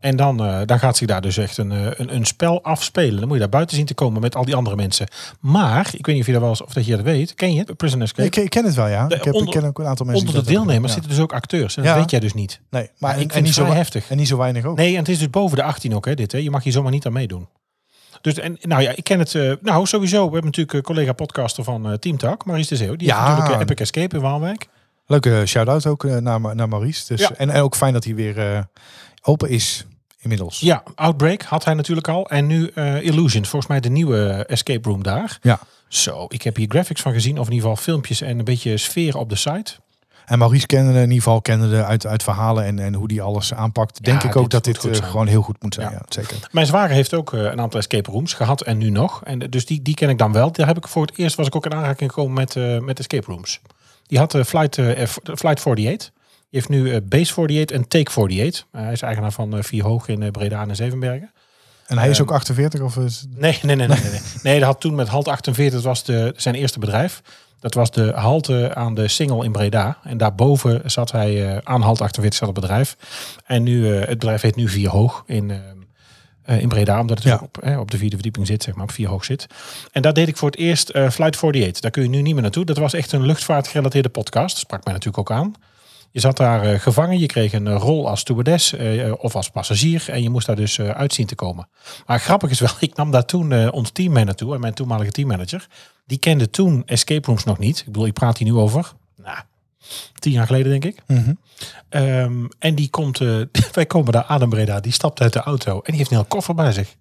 En 0.00 0.16
dan, 0.16 0.44
eh, 0.44 0.60
dan 0.64 0.78
gaat 0.78 0.96
zich 0.96 1.06
daar 1.06 1.20
dus 1.20 1.36
echt 1.36 1.56
een, 1.58 1.72
eh, 1.72 1.84
een, 1.96 2.14
een 2.14 2.24
spel 2.24 2.62
afspelen. 2.62 3.16
Dan 3.16 3.24
moet 3.24 3.32
je 3.32 3.40
daar 3.42 3.48
buiten 3.48 3.76
zien 3.76 3.86
te 3.86 3.94
komen 3.94 4.20
met 4.20 4.36
al 4.36 4.44
die 4.44 4.54
andere 4.54 4.76
mensen. 4.76 5.06
Maar, 5.40 5.90
ik 5.92 6.06
weet 6.06 6.14
niet 6.14 6.20
of 6.20 6.26
je 6.26 6.32
dat 6.32 6.40
wel 6.40 6.50
eens, 6.50 6.62
of 6.62 6.72
dat 6.72 6.86
je 6.86 6.96
dat 6.96 7.04
weet. 7.04 7.34
Ken 7.34 7.52
je 7.54 7.58
het? 7.58 7.76
Prison 7.76 8.02
Escape? 8.02 8.24
Ik, 8.26 8.36
ik 8.36 8.50
ken 8.50 8.64
het 8.64 8.74
wel, 8.74 8.86
ja. 8.88 9.06
De- 9.06 9.14
ik, 9.14 9.24
heb, 9.24 9.34
onder- 9.34 9.54
ik 9.54 9.60
ken 9.60 9.68
ook 9.68 9.78
een 9.78 9.86
aantal 9.86 10.06
mensen. 10.06 10.26
Onder 10.26 10.44
de 10.44 10.50
deelnemers 10.50 10.92
zitten 10.92 11.10
dus 11.10 11.20
ook 11.20 11.32
acteurs. 11.32 11.76
En 11.76 11.82
dat 11.82 11.92
Ja. 11.92 11.98
weet 11.98 12.10
jij 12.10 12.20
dus 12.20 12.34
niet. 12.34 12.60
Nee, 12.70 12.90
maar 12.98 13.10
Ja, 13.10 13.16
ik 13.16 13.22
en, 13.22 13.30
vind 13.30 13.32
en, 13.32 13.42
niet 13.42 13.56
het 13.56 13.66
zo, 13.66 13.72
heftig. 13.72 14.10
en 14.10 14.16
niet 14.16 14.28
zo 14.28 14.36
weinig 14.36 14.64
ook. 14.64 14.76
Nee, 14.76 14.92
en 14.92 14.98
het 14.98 15.08
is 15.08 15.18
dus 15.18 15.30
boven 15.30 15.56
de 15.56 15.62
18 15.62 15.94
ook, 15.94 16.04
hè, 16.06 16.14
dit. 16.14 16.32
Hè? 16.32 16.38
Je 16.38 16.50
mag 16.50 16.62
hier 16.62 16.72
zomaar 16.72 16.92
niet 16.92 17.06
aan 17.06 17.12
meedoen. 17.12 17.48
Dus, 18.20 18.34
en, 18.38 18.56
nou 18.60 18.82
ja, 18.82 18.90
ik 18.96 19.04
ken 19.04 19.18
het. 19.18 19.34
eh, 19.34 19.52
nou, 19.62 19.86
sowieso. 19.86 20.16
We 20.16 20.32
hebben 20.32 20.44
natuurlijk 20.44 20.72
een 20.72 20.82
collega 20.82 21.12
podcaster 21.12 21.64
van 21.64 21.86
eh 21.86 21.92
Team 21.92 22.16
Talk, 22.16 22.44
Maurice 22.44 22.68
de 22.68 22.76
Zeeuw. 22.76 22.96
Die 22.96 23.06
Ja. 23.08 23.24
heeft 23.26 23.38
natuurlijk 23.38 23.70
Epic 23.70 23.80
Escape 23.80 24.16
in 24.16 24.22
Waalwijk. 24.22 24.66
Leuke 25.06 25.42
shout-out 25.46 25.86
ook 25.86 26.02
naar, 26.04 26.40
naar 26.56 26.68
Maurice. 26.68 27.04
Dus, 27.08 27.20
Ja. 27.20 27.30
en, 27.36 27.50
en 27.50 27.62
ook 27.62 27.76
fijn 27.76 27.92
dat 27.92 28.04
hij 28.04 28.14
weer 28.14 28.66
open 29.28 29.48
is 29.48 29.86
inmiddels. 30.18 30.60
Ja, 30.60 30.82
Outbreak 30.94 31.42
had 31.42 31.64
hij 31.64 31.74
natuurlijk 31.74 32.08
al. 32.08 32.28
En 32.28 32.46
nu 32.46 32.70
eh 32.74 33.02
Illusion, 33.02 33.44
volgens 33.44 33.66
mij 33.66 33.80
de 33.80 33.88
nieuwe 33.88 34.44
escape 34.46 34.88
room 34.88 35.02
daar. 35.02 35.38
Ja. 35.42 35.60
Zo, 35.88 36.26
ik 36.28 36.42
heb 36.42 36.56
hier 36.56 36.68
graphics 36.68 37.00
van 37.00 37.12
gezien, 37.12 37.38
of 37.38 37.46
in 37.46 37.52
ieder 37.52 37.68
geval 37.68 37.84
filmpjes 37.84 38.20
en 38.20 38.38
een 38.38 38.44
beetje 38.44 38.76
sfeer 38.76 39.16
op 39.16 39.28
de 39.28 39.36
site. 39.36 39.72
En 40.26 40.38
Maurice 40.38 40.66
kende 40.66 40.92
in 40.92 41.00
ieder 41.00 41.14
geval 41.14 41.40
kende 41.40 41.70
de 41.70 41.84
uit, 41.84 42.06
uit 42.06 42.22
verhalen 42.22 42.64
en, 42.64 42.78
en 42.78 42.94
hoe 42.94 43.08
die 43.08 43.22
alles 43.22 43.54
aanpakt. 43.54 44.04
Denk 44.04 44.22
ik 44.22 44.36
ook 44.36 44.42
dit 44.42 44.50
dat 44.50 44.64
dit 44.64 44.78
goed 44.78 45.00
eh, 45.00 45.08
gewoon 45.08 45.26
heel 45.26 45.42
goed 45.42 45.62
moet 45.62 45.74
zijn. 45.74 45.90
Ja. 45.90 45.92
Ja, 45.92 46.02
zeker. 46.08 46.48
Mijn 46.50 46.66
zwager 46.66 46.94
heeft 46.94 47.14
ook 47.14 47.32
eh, 47.32 47.40
een 47.40 47.60
aantal 47.60 47.80
escape 47.80 48.10
rooms 48.10 48.34
gehad 48.34 48.62
en 48.62 48.78
nu 48.78 48.90
nog. 48.90 49.24
En 49.24 49.38
dus 49.38 49.66
die, 49.66 49.82
die 49.82 49.94
ken 49.94 50.08
ik 50.08 50.18
dan 50.18 50.32
wel. 50.32 50.52
Daar 50.52 50.66
heb 50.66 50.76
ik 50.76 50.88
voor 50.88 51.06
het 51.06 51.18
eerst 51.18 51.36
was 51.36 51.46
ik 51.46 51.56
ook 51.56 51.64
in 51.64 51.74
aanraking 51.74 52.12
gekomen 52.12 52.34
met, 52.34 52.82
met 52.82 52.98
escape 52.98 53.26
rooms. 53.26 53.60
Die 54.06 54.18
had 54.18 54.36
Flight, 54.46 54.74
Flight 55.22 55.60
48. 55.60 56.10
Die 56.50 56.60
heeft 56.60 56.68
nu 56.68 56.92
eh, 56.92 57.00
Base 57.04 57.30
48 57.32 57.76
en 57.76 57.88
Take 57.88 58.10
48. 58.10 58.64
Uh, 58.72 58.80
hij 58.82 58.92
is 58.92 59.02
eigenaar 59.02 59.32
van 59.32 59.56
eh, 59.56 59.62
Vier 59.62 59.84
Hoog 59.84 60.08
in 60.08 60.22
eh, 60.22 60.30
Breda 60.30 60.66
en 60.68 60.76
Zevenbergen. 60.76 61.32
En 61.86 61.98
hij 61.98 62.08
is 62.08 62.18
Ehm, 62.18 62.28
ook 62.28 62.34
48 62.34 62.80
of 62.80 62.96
is 62.96 63.24
Nee, 63.36 63.58
nee, 63.62 63.76
nee, 63.76 63.86
nee. 63.88 63.98
Nee, 63.98 64.20
nee. 64.42 64.58
dat 64.58 64.68
had 64.68 64.80
toen 64.80 64.94
met 64.94 65.08
Halt 65.08 65.28
48, 65.28 65.74
dat 65.74 65.82
was 65.84 66.04
de, 66.04 66.32
zijn 66.36 66.54
eerste 66.54 66.78
bedrijf. 66.78 67.22
Dat 67.60 67.74
was 67.74 67.90
de 67.90 68.12
halte 68.14 68.74
aan 68.74 68.94
de 68.94 69.08
Singel 69.08 69.42
in 69.42 69.52
Breda. 69.52 69.98
En 70.02 70.16
daarboven 70.18 70.90
zat 70.90 71.12
hij 71.12 71.50
eh, 71.50 71.58
aan 71.62 71.82
Halt 71.82 72.00
48 72.00 72.38
zat 72.38 72.48
het 72.48 72.60
bedrijf. 72.60 72.96
En 73.46 73.62
nu, 73.62 73.92
eh, 73.92 73.98
het 74.00 74.08
bedrijf 74.18 74.40
heet 74.40 74.56
nu 74.56 74.68
Vier 74.68 74.88
Hoog 74.90 75.22
in, 75.26 75.50
eh, 75.50 75.58
eh, 76.42 76.60
in 76.60 76.68
Breda. 76.68 77.00
Omdat 77.00 77.18
het 77.18 77.26
Ja. 77.26 77.40
op, 77.42 77.58
eh, 77.58 77.78
op 77.78 77.90
de 77.90 77.96
vierde 77.98 78.14
verdieping 78.14 78.46
zit, 78.46 78.62
zeg 78.62 78.74
maar, 78.74 78.82
op 78.84 78.90
Vier 78.90 79.08
Hoog 79.08 79.24
zit. 79.24 79.46
En 79.92 80.02
daar 80.02 80.12
deed 80.12 80.28
ik 80.28 80.36
voor 80.36 80.50
het 80.50 80.58
eerst 80.58 80.88
eh, 80.88 81.10
Flight 81.10 81.36
48. 81.36 81.80
Daar 81.80 81.90
kun 81.90 82.02
je 82.02 82.08
nu 82.08 82.22
niet 82.22 82.32
meer 82.34 82.42
naartoe. 82.42 82.64
Dat 82.64 82.76
was 82.78 82.92
echt 82.92 83.12
een 83.12 83.26
luchtvaartgerelateerde 83.26 84.08
podcast. 84.08 84.48
Dat 84.54 84.58
sprak 84.64 84.84
mij 84.84 84.92
natuurlijk 84.94 85.30
ook 85.30 85.36
aan. 85.38 85.52
Je 86.18 86.24
zat 86.24 86.36
daar 86.36 86.62
eh, 86.62 86.80
gevangen, 86.80 87.18
je 87.18 87.26
kreeg 87.26 87.52
een 87.52 87.66
eh, 87.66 87.76
rol 87.76 88.08
als 88.08 88.20
stewardess 88.20 88.72
eh, 88.72 89.12
of 89.18 89.34
als 89.34 89.50
passagier 89.50 90.04
en 90.08 90.22
je 90.22 90.30
moest 90.30 90.46
daar 90.46 90.56
dus 90.56 90.80
uit 90.80 91.14
zien 91.14 91.26
te 91.26 91.34
komen. 91.34 91.68
Maar 92.06 92.20
grappig 92.20 92.50
is 92.50 92.60
wel, 92.60 92.70
ik 92.88 92.96
nam 92.96 93.10
daar 93.10 93.24
toen 93.24 93.70
ons 93.70 93.90
team 93.90 94.12
mee 94.12 94.24
naartoe 94.24 94.54
en 94.54 94.60
mijn 94.60 94.74
toenmalige 94.74 95.10
teammanager, 95.10 95.66
die 96.06 96.18
kende 96.18 96.50
toen 96.50 96.82
escape 96.86 97.26
rooms 97.26 97.44
nog 97.44 97.58
niet. 97.58 97.78
Ik 97.78 97.84
bedoel, 97.84 98.06
ik 98.06 98.12
praat 98.12 98.38
hier 98.38 98.48
nu 98.48 98.54
over, 98.54 98.92
nou, 99.16 99.38
tien 100.14 100.32
jaar 100.32 100.46
geleden 100.46 100.70
denk 100.70 100.84
ik. 100.84 101.02
Mhm. 101.06 101.32
Ehm, 101.88 102.46
en 102.58 102.74
die 102.74 102.90
komt, 102.90 103.18
wij 103.78 103.86
komen 103.86 104.12
daar 104.12 104.24
aan 104.24 104.48
Breda, 104.48 104.80
die 104.80 104.92
stapt 104.92 105.20
uit 105.20 105.32
de 105.32 105.40
auto 105.40 105.74
en 105.74 105.82
die 105.84 105.96
heeft 105.96 106.10
een 106.10 106.16
heel 106.16 106.26
koffer 106.26 106.54
bij 106.54 106.72
zich. 106.72 106.96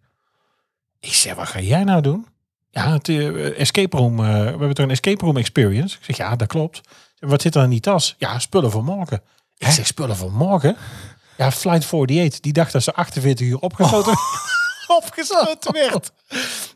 Ik 1.00 1.14
zeg, 1.14 1.36
wat 1.36 1.48
ga 1.48 1.60
jij 1.60 1.84
nou 1.84 2.02
doen? 2.02 2.26
Ja, 2.70 2.92
het 2.94 3.10
escape 3.58 3.98
room, 3.98 4.18
we 4.18 4.24
hebben 4.24 4.74
toch 4.74 4.86
een 4.86 4.92
escape 4.92 5.26
room 5.26 5.38
experience? 5.38 5.98
Ik 5.98 6.04
zeg, 6.06 6.18
ja, 6.18 6.36
dat 6.36 6.48
klopt. 6.48 6.82
Wat 7.20 7.42
zit 7.42 7.56
er 7.56 7.64
in 7.64 7.70
die 7.70 7.80
tas? 7.80 8.16
Ja, 8.18 8.40
spullen 8.40 8.72
voor 8.72 8.84
morgen. 8.84 9.22
Ik 9.58 9.68
zeg, 9.68 9.88
spullen 9.88 10.16
voor 10.16 10.32
morgen? 10.32 10.78
Ja, 11.38 11.52
Flight 11.52 11.84
48, 11.84 12.40
die 12.40 12.54
dacht 12.54 12.72
dat 12.72 12.84
ze 12.84 12.94
48 12.94 13.48
uur 13.48 13.60
opgesloten, 13.60 14.14
opgesloten 15.04 15.74
werd. 15.74 16.12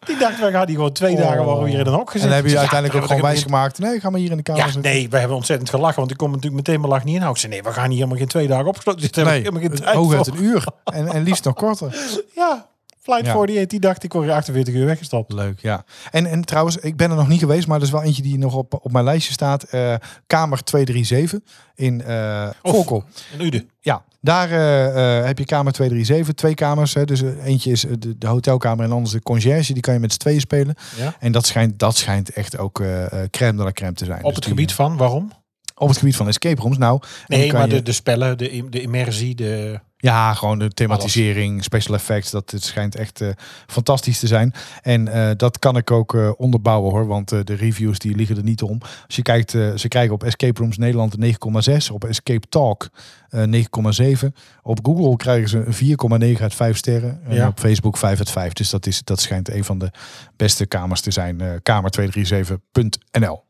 Die 0.06 0.17
dacht, 0.17 0.39
wij 0.39 0.51
gaan 0.51 0.65
die 0.65 0.75
gewoon 0.75 0.91
twee 0.91 1.15
dagen 1.15 1.43
worden 1.43 1.63
we 1.63 1.69
hier 1.69 1.80
in 1.80 1.86
een 1.86 1.93
hok 1.93 2.12
gezet. 2.12 2.21
En 2.21 2.34
dan 2.34 2.38
heb 2.38 2.51
je 2.51 2.58
uiteindelijk 2.58 2.93
ja, 2.93 2.99
ook 2.99 3.08
gewoon 3.08 3.32
wijs 3.32 3.43
gemaakt. 3.43 3.80
Nee, 3.80 3.99
ga 3.99 4.10
maar 4.10 4.19
hier 4.19 4.32
in 4.32 4.38
de 4.38 4.43
kamer 4.43 4.62
ja, 4.62 4.71
zitten. 4.71 4.91
nee, 4.91 5.10
we 5.10 5.17
hebben 5.17 5.38
ontzettend 5.38 5.69
gelachen, 5.69 5.99
want 5.99 6.12
ik 6.12 6.17
kom 6.17 6.32
natuurlijk 6.32 6.56
meteen 6.56 6.80
mijn 6.80 6.91
lach 6.91 7.04
niet 7.04 7.15
inhouden. 7.15 7.43
Ik 7.43 7.49
zei, 7.49 7.62
nee, 7.62 7.71
we 7.71 7.80
gaan 7.80 7.89
hier 7.89 7.97
helemaal 7.97 8.17
geen 8.17 8.27
twee 8.27 8.47
dagen 8.47 8.67
opgesloten 8.67 9.01
zitten. 9.01 9.25
Nee, 9.25 9.41
Hebben 9.41 9.62
we 9.62 9.67
helemaal 9.69 10.10
geen 10.10 10.23
tijd 10.23 10.27
een 10.27 10.43
uur. 10.43 10.65
En, 10.84 11.08
en 11.08 11.23
liefst 11.23 11.43
nog 11.43 11.54
korter. 11.54 11.95
Ja, 12.36 12.69
Flight 13.01 13.25
Ja. 13.25 13.31
48, 13.31 13.67
die 13.67 13.79
dacht, 13.79 14.03
ik 14.03 14.13
word 14.13 14.25
hier 14.25 14.33
48 14.33 14.73
uur 14.73 14.85
weggestapt. 14.85 15.33
Leuk, 15.33 15.59
ja. 15.59 15.83
En, 16.11 16.25
en 16.25 16.41
trouwens, 16.45 16.77
ik 16.77 16.95
ben 16.95 17.09
er 17.09 17.15
nog 17.15 17.27
niet 17.27 17.39
geweest, 17.39 17.67
maar 17.67 17.77
er 17.77 17.83
is 17.83 17.91
wel 17.91 18.03
eentje 18.03 18.21
die 18.21 18.37
nog 18.37 18.55
op, 18.55 18.79
op 18.83 18.91
mijn 18.91 19.05
lijstje 19.05 19.33
staat. 19.33 19.63
Eh, 19.63 19.95
kamer 20.27 20.63
237 20.63 21.39
in 21.75 22.03
Of- 22.61 22.71
Volkel. 22.71 23.03
Een 23.33 23.45
Ude. 23.45 23.65
Ja, 23.79 24.03
daar 24.21 24.51
eh, 24.51 25.25
heb 25.25 25.37
je 25.37 25.45
kamer 25.45 25.71
237, 25.73 26.33
twee 26.35 26.53
kamers. 26.53 26.93
Hè. 26.93 27.05
Dus 27.05 27.21
eentje 27.43 27.71
is 27.71 27.85
de, 27.99 28.17
de 28.17 28.27
hotelkamer 28.27 28.85
en 28.85 28.91
anders 28.91 29.11
de 29.13 29.21
conciërge. 29.21 29.73
Die 29.73 29.81
kan 29.81 29.93
je 29.93 29.99
met 29.99 30.11
z'n 30.13 30.19
tweeën 30.19 30.39
spelen. 30.39 30.75
Ja. 30.97 31.15
En 31.19 31.31
dat 31.31 31.45
schijnt, 31.45 31.79
dat 31.79 31.97
schijnt 31.97 32.29
echt 32.29 32.57
ook 32.57 32.83
crème 33.29 33.57
de 33.57 33.63
la 33.63 33.71
crème 33.71 33.93
te 33.93 34.05
zijn. 34.05 34.19
Op 34.19 34.25
Dus 34.25 34.35
het 34.35 34.45
gebied 34.45 34.73
van, 34.73 34.97
waarom? 34.97 35.31
Op 35.82 35.88
het 35.89 35.98
gebied 35.98 36.15
van 36.15 36.28
escape 36.28 36.62
rooms. 36.62 36.78
Nou, 36.78 37.02
Nee, 37.28 37.54
maar 37.54 37.67
je- 37.67 37.74
de, 37.74 37.82
de 37.82 37.91
spellen, 37.91 38.38
de, 38.38 38.63
de 38.70 38.82
immersie, 38.82 39.36
de... 39.36 39.80
Ja, 39.98 40.34
gewoon 40.34 40.60
de 40.60 40.70
thematisering, 40.70 41.63
special 41.63 41.96
effects, 41.96 42.32
dat 42.32 42.52
het 42.52 42.63
schijnt 42.63 42.96
echt 42.96 43.22
eh, 43.22 43.30
fantastisch 43.67 44.20
te 44.20 44.28
zijn. 44.28 44.54
En 44.82 45.08
eh, 45.08 45.30
dat 45.38 45.60
kan 45.60 45.78
ik 45.78 45.91
ook 45.91 46.15
eh, 46.15 46.32
onderbouwen 46.38 46.91
hoor, 46.91 47.08
want 47.08 47.30
de 47.30 47.54
reviews 47.54 48.00
die 48.00 48.15
liggen 48.15 48.38
er 48.38 48.44
niet 48.44 48.62
om. 48.62 48.78
Als 49.08 49.15
je 49.15 49.22
kijkt, 49.22 49.52
ze 49.52 49.86
krijgen 49.88 50.13
op 50.13 50.24
Escape 50.24 50.60
Rooms 50.62 50.78
Nederland 50.78 51.15
een 51.17 51.36
9,6, 51.82 51.91
op 51.94 52.04
Escape 52.04 52.48
Talk 52.50 52.89
eh 53.30 53.44
9,7. 54.24 54.28
Op 54.62 54.80
Google 54.84 55.15
krijgen 55.15 55.50
ze 55.50 55.63
een 55.65 56.34
4,9 56.36 56.41
uit 56.41 56.56
5 56.56 56.78
sterren 56.78 57.20
en 57.28 57.36
Ja. 57.36 57.48
op 57.48 57.60
Facebook 57.60 57.98
5 57.98 58.17
uit 58.20 58.30
5. 58.32 58.54
Dus 58.54 58.70
dat, 58.70 58.86
is, 58.86 59.04
dat 59.04 59.20
schijnt 59.22 59.50
een 59.54 59.63
van 59.63 59.78
de 59.78 59.91
beste 60.36 60.65
kamers 60.65 61.02
te 61.02 61.12
zijn, 61.12 61.41
eh 61.41 61.50
kamer237.nl. 61.50 63.44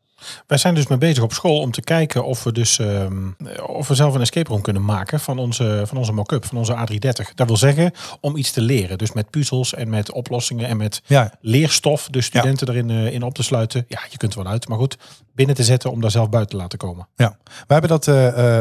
Wij 0.48 0.58
zijn 0.58 0.76
dus 0.76 0.88
mee 0.88 0.98
bezig 0.98 1.24
op 1.24 1.34
school 1.34 1.60
om 1.60 1.72
te 1.72 1.82
kijken 1.82 2.26
of 2.26 2.44
we 2.44 2.52
dus 2.52 2.80
ehm, 2.80 3.30
of 3.66 3.88
we 3.88 3.96
zelf 3.96 4.14
een 4.14 4.22
escape 4.22 4.50
room 4.50 4.62
kunnen 4.62 4.86
maken 4.86 5.20
van 5.20 5.38
onze, 5.38 5.84
van 5.86 5.98
onze 5.98 6.14
mock-up, 6.14 6.46
van 6.46 6.58
onze 6.58 6.74
A330. 6.76 7.34
Dat 7.36 7.48
wil 7.48 7.58
zeggen 7.58 7.92
om 8.20 8.36
iets 8.38 8.52
te 8.52 8.62
leren. 8.62 8.98
Dus 8.98 9.12
met 9.12 9.30
puzzels 9.30 9.74
en 9.74 9.90
met 9.90 10.12
oplossingen 10.12 10.68
en 10.68 10.78
met 10.78 11.02
Ja, 11.06 11.32
leerstof 11.42 12.08
de 12.10 12.22
studenten 12.22 12.70
erin 12.70 12.90
eh, 12.90 13.14
in 13.14 13.24
op 13.24 13.34
te 13.34 13.44
sluiten. 13.44 13.86
Ja, 13.88 14.00
je 14.10 14.18
kunt 14.18 14.34
er 14.36 14.44
wel 14.44 14.52
uit, 14.52 14.68
maar 14.68 14.78
goed, 14.78 14.98
binnen 15.36 15.56
te 15.56 15.64
zetten 15.64 15.92
om 15.92 16.02
daar 16.02 16.12
zelf 16.12 16.30
buiten 16.30 16.56
te 16.56 16.62
laten 16.62 16.78
komen. 16.78 17.08
Ja, 17.16 17.38
we 17.68 17.74
hebben 17.74 17.90
dat 17.90 18.06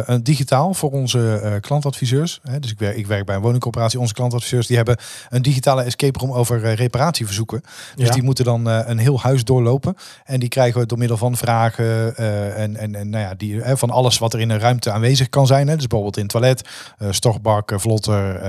een 0.08 0.22
digitaal 0.22 0.74
voor 0.74 0.90
onze 0.90 1.58
klantadviseurs. 1.60 2.40
Hè, 2.42 2.58
dus 2.58 2.70
ik 2.70 2.78
werk, 2.78 2.96
ik 2.96 3.06
werk 3.06 3.26
bij 3.26 3.34
een 3.36 3.40
woningcorporatie. 3.42 4.00
Onze 4.00 4.14
klantadviseurs 4.14 4.66
die 4.66 4.76
hebben 4.76 4.96
een 5.28 5.42
digitale 5.42 5.82
escape 5.82 6.18
room 6.18 6.32
over 6.32 6.74
reparatieverzoeken. 6.74 7.60
Dus 7.94 8.06
Ja. 8.06 8.12
die 8.14 8.22
moeten 8.22 8.44
dan 8.44 8.66
een 8.66 8.98
heel 8.98 9.20
huis 9.20 9.44
doorlopen. 9.44 9.94
En 10.24 10.40
die 10.40 10.48
krijgen 10.48 10.80
we 10.80 10.86
door 10.86 10.98
middel 10.98 11.16
van 11.16 11.36
eh, 11.58 12.62
en, 12.62 12.76
en, 12.76 12.94
en 12.94 13.10
nou 13.10 13.24
ja, 13.24 13.34
die, 13.34 13.62
eh, 13.62 13.76
van 13.76 13.90
alles 13.90 14.18
wat 14.18 14.34
er 14.34 14.40
in 14.40 14.50
een 14.50 14.58
ruimte 14.58 14.90
aanwezig 14.90 15.28
kan 15.28 15.46
zijn. 15.46 15.68
Hè. 15.68 15.76
Dus 15.76 15.86
bijvoorbeeld 15.86 16.16
in 16.16 16.22
het 16.22 16.32
toilet, 16.32 16.68
stochtbak, 17.10 17.70
eh, 17.70 17.78
vlotter, 17.78 18.40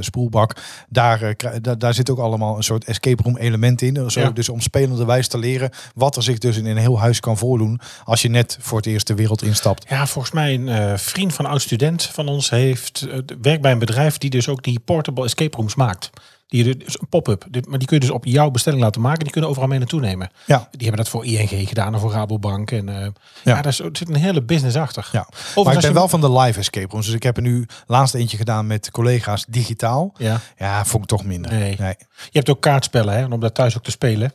spoelbak. 0.00 0.56
Daar, 0.88 1.34
daar, 1.60 1.78
daar 1.78 1.94
zit 1.94 2.10
ook 2.10 2.18
allemaal 2.18 2.56
een 2.56 2.62
soort 2.62 2.84
escape 2.84 3.22
room 3.22 3.36
element 3.36 3.82
in. 3.82 4.10
Zo, 4.10 4.20
Ja. 4.20 4.30
Dus 4.30 4.48
om 4.48 4.60
spelende 4.60 5.04
wijs 5.04 5.28
te 5.28 5.38
leren 5.38 5.70
wat 5.94 6.16
er 6.16 6.22
zich 6.22 6.38
dus 6.38 6.56
in 6.56 6.66
een 6.66 6.76
heel 6.76 7.00
huis 7.00 7.20
kan 7.20 7.38
voordoen 7.38 7.80
als 8.04 8.22
je 8.22 8.28
net 8.28 8.58
voor 8.60 8.76
het 8.76 8.86
eerst 8.86 9.06
de 9.06 9.14
wereld 9.14 9.42
instapt. 9.42 9.88
Ja, 9.88 10.06
volgens 10.06 10.34
mij 10.34 10.54
een 10.54 10.98
vriend 10.98 11.34
van 11.34 11.44
een 11.44 11.50
oud 11.50 11.62
student 11.62 12.02
van 12.02 12.28
ons 12.28 12.50
heeft 12.50 13.06
werkt 13.40 13.62
bij 13.62 13.72
een 13.72 13.78
bedrijf 13.78 14.18
die 14.18 14.30
dus 14.30 14.48
ook 14.48 14.62
die 14.62 14.78
portable 14.78 15.24
escape 15.24 15.56
rooms 15.56 15.74
maakt. 15.74 16.10
Die 16.50 16.64
je 16.64 16.76
dus 16.76 17.00
een 17.00 17.08
pop-up, 17.08 17.46
Dit- 17.50 17.66
maar 17.66 17.78
die 17.78 17.88
kun 17.88 17.96
je 17.96 18.02
dus 18.06 18.12
op 18.14 18.24
jouw 18.24 18.50
bestelling 18.50 18.82
laten 18.82 19.00
maken. 19.00 19.22
Die 19.22 19.30
kunnen 19.32 19.50
overal 19.50 19.68
mee 19.68 19.78
naartoe 19.78 20.00
nemen. 20.00 20.30
Ja. 20.46 20.58
Die 20.70 20.86
hebben 20.86 20.96
dat 20.96 21.08
voor 21.08 21.24
ING 21.24 21.68
gedaan 21.68 21.94
en 21.94 22.00
voor 22.00 22.12
Rabobank 22.12 22.70
en 22.70 22.88
eh, 22.88 23.00
ja, 23.00 23.10
Ja. 23.44 23.62
daar 23.62 23.72
zit 23.72 24.08
een 24.08 24.14
hele 24.14 24.42
business 24.42 24.76
achter. 24.76 25.08
Ja. 25.12 25.28
Maar 25.64 25.74
ik 25.74 25.80
ben 25.80 25.92
wel 25.92 26.08
van 26.08 26.20
de 26.20 26.32
live 26.32 26.58
escape 26.58 26.86
rooms. 26.90 27.06
Dus 27.06 27.14
ik 27.14 27.22
heb 27.22 27.36
er 27.36 27.42
nu 27.42 27.66
laatst 27.86 28.14
eentje 28.14 28.36
gedaan 28.36 28.66
met 28.66 28.90
collega's 28.90 29.44
digitaal. 29.48 30.12
Ja. 30.16 30.40
Ja, 30.58 30.84
vond 30.84 31.02
ik 31.02 31.08
toch 31.08 31.24
minder. 31.24 31.52
Nee. 31.52 31.76
Je 32.24 32.38
hebt 32.38 32.50
ook 32.50 32.60
kaartspellen, 32.60 33.14
hè? 33.14 33.20
En 33.20 33.32
om 33.32 33.40
dat 33.40 33.54
thuis 33.54 33.76
ook 33.76 33.84
te 33.84 33.90
spelen. 33.90 34.32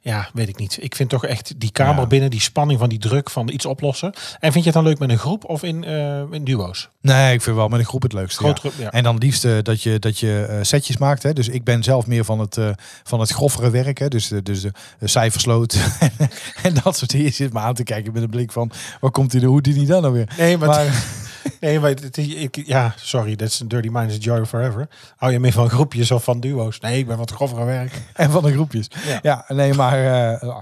Ja, 0.00 0.28
weet 0.32 0.48
ik 0.48 0.58
niet. 0.58 0.78
Ik 0.80 0.94
vind 0.94 1.08
toch 1.08 1.24
echt 1.26 1.54
die 1.56 1.70
kamer 1.72 2.00
Ja. 2.00 2.06
binnen, 2.06 2.30
die 2.30 2.40
spanning 2.40 2.78
van 2.78 2.88
die 2.88 2.98
druk 2.98 3.30
van 3.30 3.48
iets 3.48 3.66
oplossen. 3.66 4.12
En 4.40 4.52
vind 4.52 4.64
je 4.64 4.70
het 4.70 4.72
dan 4.72 4.82
leuk 4.84 4.98
met 4.98 5.10
een 5.10 5.18
groep 5.18 5.44
of 5.44 5.62
in, 5.62 5.84
eh, 5.84 6.22
in 6.30 6.44
duo's? 6.44 6.88
Nee, 7.00 7.34
ik 7.34 7.42
vind 7.42 7.56
wel 7.56 7.68
met 7.68 7.78
een 7.78 7.86
groep 7.86 8.02
het 8.02 8.12
leukste. 8.12 8.38
Groot 8.38 8.54
ja. 8.54 8.60
groep, 8.60 8.72
ja. 8.78 8.90
En 8.90 9.02
dan 9.02 9.18
liefst 9.18 9.42
dat 9.64 9.82
je, 9.82 9.98
dat 9.98 10.18
je 10.18 10.46
eh, 10.48 10.58
setjes 10.62 10.96
maakt. 10.96 11.22
Hè. 11.22 11.32
Dus 11.32 11.48
ik 11.48 11.64
ben 11.64 11.82
zelf 11.82 12.06
meer 12.06 12.24
van 12.24 12.38
het, 12.38 12.56
eh 12.56 12.70
van 13.02 13.20
het 13.20 13.30
groffere 13.30 13.70
werk. 13.70 13.98
Hè. 13.98 14.08
Dus, 14.08 14.28
de, 14.28 14.42
dus 14.42 14.60
de, 14.60 14.72
cijfersloot 15.00 15.76
en 16.62 16.74
dat 16.82 16.96
soort 16.96 17.10
dingen. 17.10 17.26
Je 17.26 17.32
zit 17.32 17.52
me 17.52 17.58
aan 17.58 17.74
te 17.74 17.82
kijken 17.82 18.12
met 18.12 18.22
een 18.22 18.30
blik 18.30 18.52
van... 18.52 18.70
waar 19.00 19.10
komt 19.10 19.32
hij 19.32 19.40
de 19.40 19.46
hoe 19.46 19.60
die 19.60 19.74
niet 19.74 19.88
dan 19.88 20.02
nou 20.02 20.14
weer? 20.14 20.28
Nee, 20.38 20.58
maar, 20.58 20.68
Maar, 20.68 20.84
nee, 21.60 21.80
maar 21.80 21.90
het, 21.90 22.16
ik, 22.16 22.62
ja, 22.66 22.94
sorry, 22.96 23.36
dat 23.36 23.48
is 23.48 23.60
een 23.60 23.68
dirty 23.68 23.88
mind 23.92 24.10
is 24.10 24.16
joy 24.20 24.46
forever. 24.46 24.88
Hou 25.16 25.32
je 25.32 25.40
meer 25.40 25.52
van 25.52 25.68
groepjes 25.70 26.10
of 26.10 26.24
van 26.24 26.40
duo's? 26.40 26.80
Nee, 26.80 26.98
ik 26.98 27.06
ben 27.06 27.16
wat 27.18 27.30
grovere 27.30 27.64
werk. 27.64 28.00
en 28.14 28.30
van 28.30 28.42
de 28.42 28.52
groepjes. 28.52 28.90
Ja. 29.06 29.18
Ja, 29.22 29.44
nee, 29.54 29.74
maar, 29.74 29.98
eh, 29.98 30.52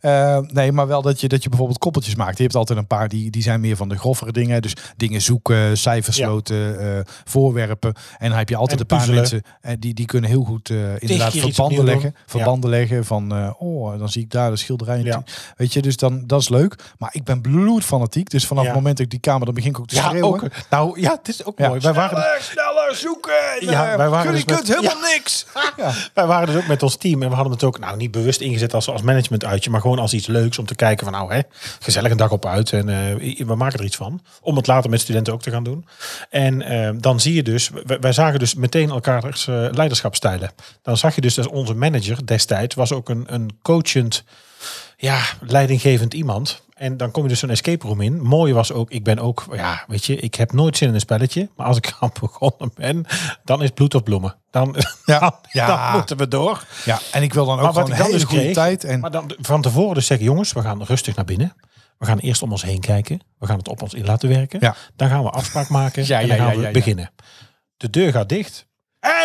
eh, 0.00 0.42
nee, 0.52 0.72
maar 0.72 0.86
wel 0.86 1.02
dat 1.02 1.20
je, 1.20 1.28
dat 1.28 1.42
je 1.42 1.48
bijvoorbeeld 1.48 1.78
koppeltjes 1.78 2.14
maakt. 2.14 2.36
Je 2.36 2.42
hebt 2.42 2.54
altijd 2.56 2.78
een 2.78 2.86
paar 2.86 3.08
die, 3.08 3.30
die 3.30 3.42
zijn 3.42 3.60
meer 3.60 3.76
van 3.76 3.88
de 3.88 3.98
groffere 3.98 4.32
dingen. 4.32 4.62
Dus 4.62 4.72
dingen 4.96 5.22
zoeken, 5.22 5.78
cijfersloten, 5.78 6.80
eh, 6.96 7.00
voorwerpen. 7.24 7.94
En 8.18 8.28
dan 8.28 8.38
heb 8.38 8.48
je 8.48 8.56
altijd 8.56 8.80
En 8.80 8.80
een 8.80 8.86
paar 8.86 8.98
puzzelen. 8.98 9.20
mensen 9.20 9.42
en 9.60 9.80
die, 9.80 9.94
die 9.94 10.06
kunnen 10.06 10.30
heel 10.30 10.44
goed 10.44 10.70
inderdaad 10.98 11.32
verbanden 11.36 11.84
leggen. 11.84 12.14
Verbanden 12.26 12.70
leggen 12.70 13.04
van, 13.04 13.54
oh, 13.58 13.98
dan 13.98 14.08
zie 14.08 14.22
ik 14.22 14.30
daar 14.30 14.50
de 14.50 14.56
schilderij. 14.56 15.00
Ja. 15.02 15.22
Weet 15.56 15.72
je, 15.72 15.82
dus 15.82 15.96
dan, 15.96 16.26
dat 16.26 16.40
is 16.40 16.48
leuk. 16.48 16.74
Maar 16.98 17.10
ik 17.12 17.24
ben 17.24 17.40
bloedfanatiek. 17.40 18.30
Dus 18.30 18.46
vanaf 18.46 18.62
Ja. 18.62 18.68
het 18.68 18.78
moment 18.78 18.96
dat 18.96 19.04
ik 19.04 19.10
die 19.12 19.20
kamer, 19.20 19.44
dan 19.44 19.54
begin 19.54 19.70
ik 19.70 19.78
ook 19.78 19.86
te 19.86 19.94
Ja, 19.94 20.08
schreeuwen. 20.08 20.31
Ook. 20.32 20.44
Nou, 20.70 21.00
ja, 21.00 21.10
het 21.10 21.28
is 21.28 21.44
ook 21.44 21.58
Ja. 21.58 21.68
mooi. 21.68 21.80
Wij 21.80 21.92
waren, 21.92 22.16
dus, 22.38 22.46
sneller 22.46 22.94
zoeken! 22.94 23.32
Ja, 23.60 23.96
wij 23.96 24.08
waren 24.08 24.30
Jullie 24.32 24.46
dus 24.46 24.56
met- 24.56 24.68
helemaal 24.76 25.10
niks! 25.10 25.46
Ja. 25.76 25.92
wij 26.14 26.26
waren 26.26 26.46
dus 26.46 26.56
ook 26.56 26.66
met 26.66 26.82
ons 26.82 26.96
team 26.96 27.22
en 27.22 27.28
we 27.28 27.34
hadden 27.34 27.52
het 27.52 27.64
ook 27.64 27.78
nou 27.78 27.96
niet 27.96 28.10
bewust 28.10 28.40
ingezet 28.40 28.74
als, 28.74 28.88
als 28.88 29.02
management 29.02 29.44
uitje, 29.44 29.70
maar 29.70 29.80
gewoon 29.80 29.98
als 29.98 30.12
iets 30.12 30.26
leuks 30.26 30.58
om 30.58 30.66
te 30.66 30.74
kijken 30.74 31.04
van 31.04 31.14
nou 31.14 31.32
hè, 31.34 31.40
gezellig 31.80 32.10
een 32.10 32.16
dag 32.16 32.30
op 32.30 32.46
uit 32.46 32.72
en 32.72 32.88
eh, 32.88 33.36
we 33.46 33.54
maken 33.54 33.78
er 33.78 33.84
iets 33.84 33.96
van. 33.96 34.22
Om 34.40 34.56
het 34.56 34.66
later 34.66 34.90
met 34.90 35.00
studenten 35.00 35.32
ook 35.32 35.42
te 35.42 35.50
gaan 35.50 35.64
doen. 35.64 35.86
En 36.30 36.62
eh, 36.62 36.90
dan 36.96 37.20
zie 37.20 37.34
je 37.34 37.42
dus, 37.42 37.70
wij, 37.84 38.00
wij 38.00 38.12
zagen 38.12 38.38
dus 38.38 38.54
meteen 38.54 38.90
elkaars 38.90 39.46
eh 39.48 39.66
leiderschapstijlen. 39.70 40.50
Dan 40.82 40.96
zag 40.96 41.14
je 41.14 41.20
dus 41.20 41.34
dat 41.34 41.48
onze 41.48 41.74
manager 41.74 42.26
destijds 42.26 42.74
was 42.74 42.92
ook 42.92 43.08
een, 43.08 43.24
een 43.28 43.50
coachend, 43.62 44.24
ja, 44.96 45.20
leidinggevend 45.40 46.14
iemand. 46.14 46.62
En 46.82 46.96
dan 46.96 47.10
kom 47.10 47.22
je 47.22 47.28
dus 47.28 47.38
zo'n 47.38 47.50
escape 47.50 47.86
room 47.86 48.00
in. 48.00 48.20
Mooie 48.22 48.54
was 48.54 48.72
ook, 48.72 48.90
ik 48.90 49.04
ben 49.04 49.18
ook, 49.18 49.44
ja, 49.52 49.84
weet 49.86 50.04
je, 50.04 50.16
ik 50.16 50.34
heb 50.34 50.52
nooit 50.52 50.76
zin 50.76 50.88
in 50.88 50.94
een 50.94 51.00
spelletje. 51.00 51.48
Maar 51.56 51.66
als 51.66 51.76
ik 51.76 51.94
aan 52.00 52.10
begonnen 52.20 52.70
ben, 52.74 53.04
dan 53.44 53.62
is 53.62 53.70
bloed 53.70 53.94
of 53.94 54.02
bloemen. 54.02 54.36
Dan, 54.50 54.76
Ja. 55.04 55.18
dan, 55.18 55.34
Ja. 55.50 55.66
dan 55.66 55.92
moeten 55.96 56.16
we 56.16 56.28
door. 56.28 56.64
ja, 56.84 56.98
en 57.12 57.22
ik 57.22 57.34
wil 57.34 57.46
dan 57.46 57.54
ook 57.56 57.62
Maar 57.62 57.72
gewoon 57.72 57.90
een 57.90 57.96
dan 57.96 58.06
hele 58.06 58.18
dus 58.18 58.24
goede 58.26 58.42
kreeg, 58.42 58.54
tijd. 58.54 58.84
En 58.84 59.00
Maar 59.00 59.10
dan 59.10 59.34
van 59.40 59.62
tevoren 59.62 59.94
dus 59.94 60.06
zeggen, 60.06 60.26
jongens, 60.26 60.52
we 60.52 60.62
gaan 60.62 60.82
rustig 60.82 61.14
naar 61.16 61.24
binnen. 61.24 61.54
We 61.98 62.06
gaan 62.06 62.18
eerst 62.18 62.42
om 62.42 62.50
ons 62.50 62.62
heen 62.62 62.80
kijken. 62.80 63.20
We 63.38 63.46
gaan 63.46 63.58
het 63.58 63.68
op 63.68 63.82
ons 63.82 63.94
in 63.94 64.04
laten 64.04 64.28
werken. 64.28 64.58
Ja. 64.60 64.74
Dan 64.96 65.08
gaan 65.08 65.22
we 65.22 65.30
afspraak 65.30 65.68
maken. 65.68 66.04
Ja, 66.06 66.20
en 66.20 66.28
dan 66.28 66.36
gaan 66.36 66.56
we 66.56 66.70
beginnen. 66.70 67.10
De 67.76 67.90
deur 67.90 68.12
gaat 68.12 68.28
dicht. 68.28 68.66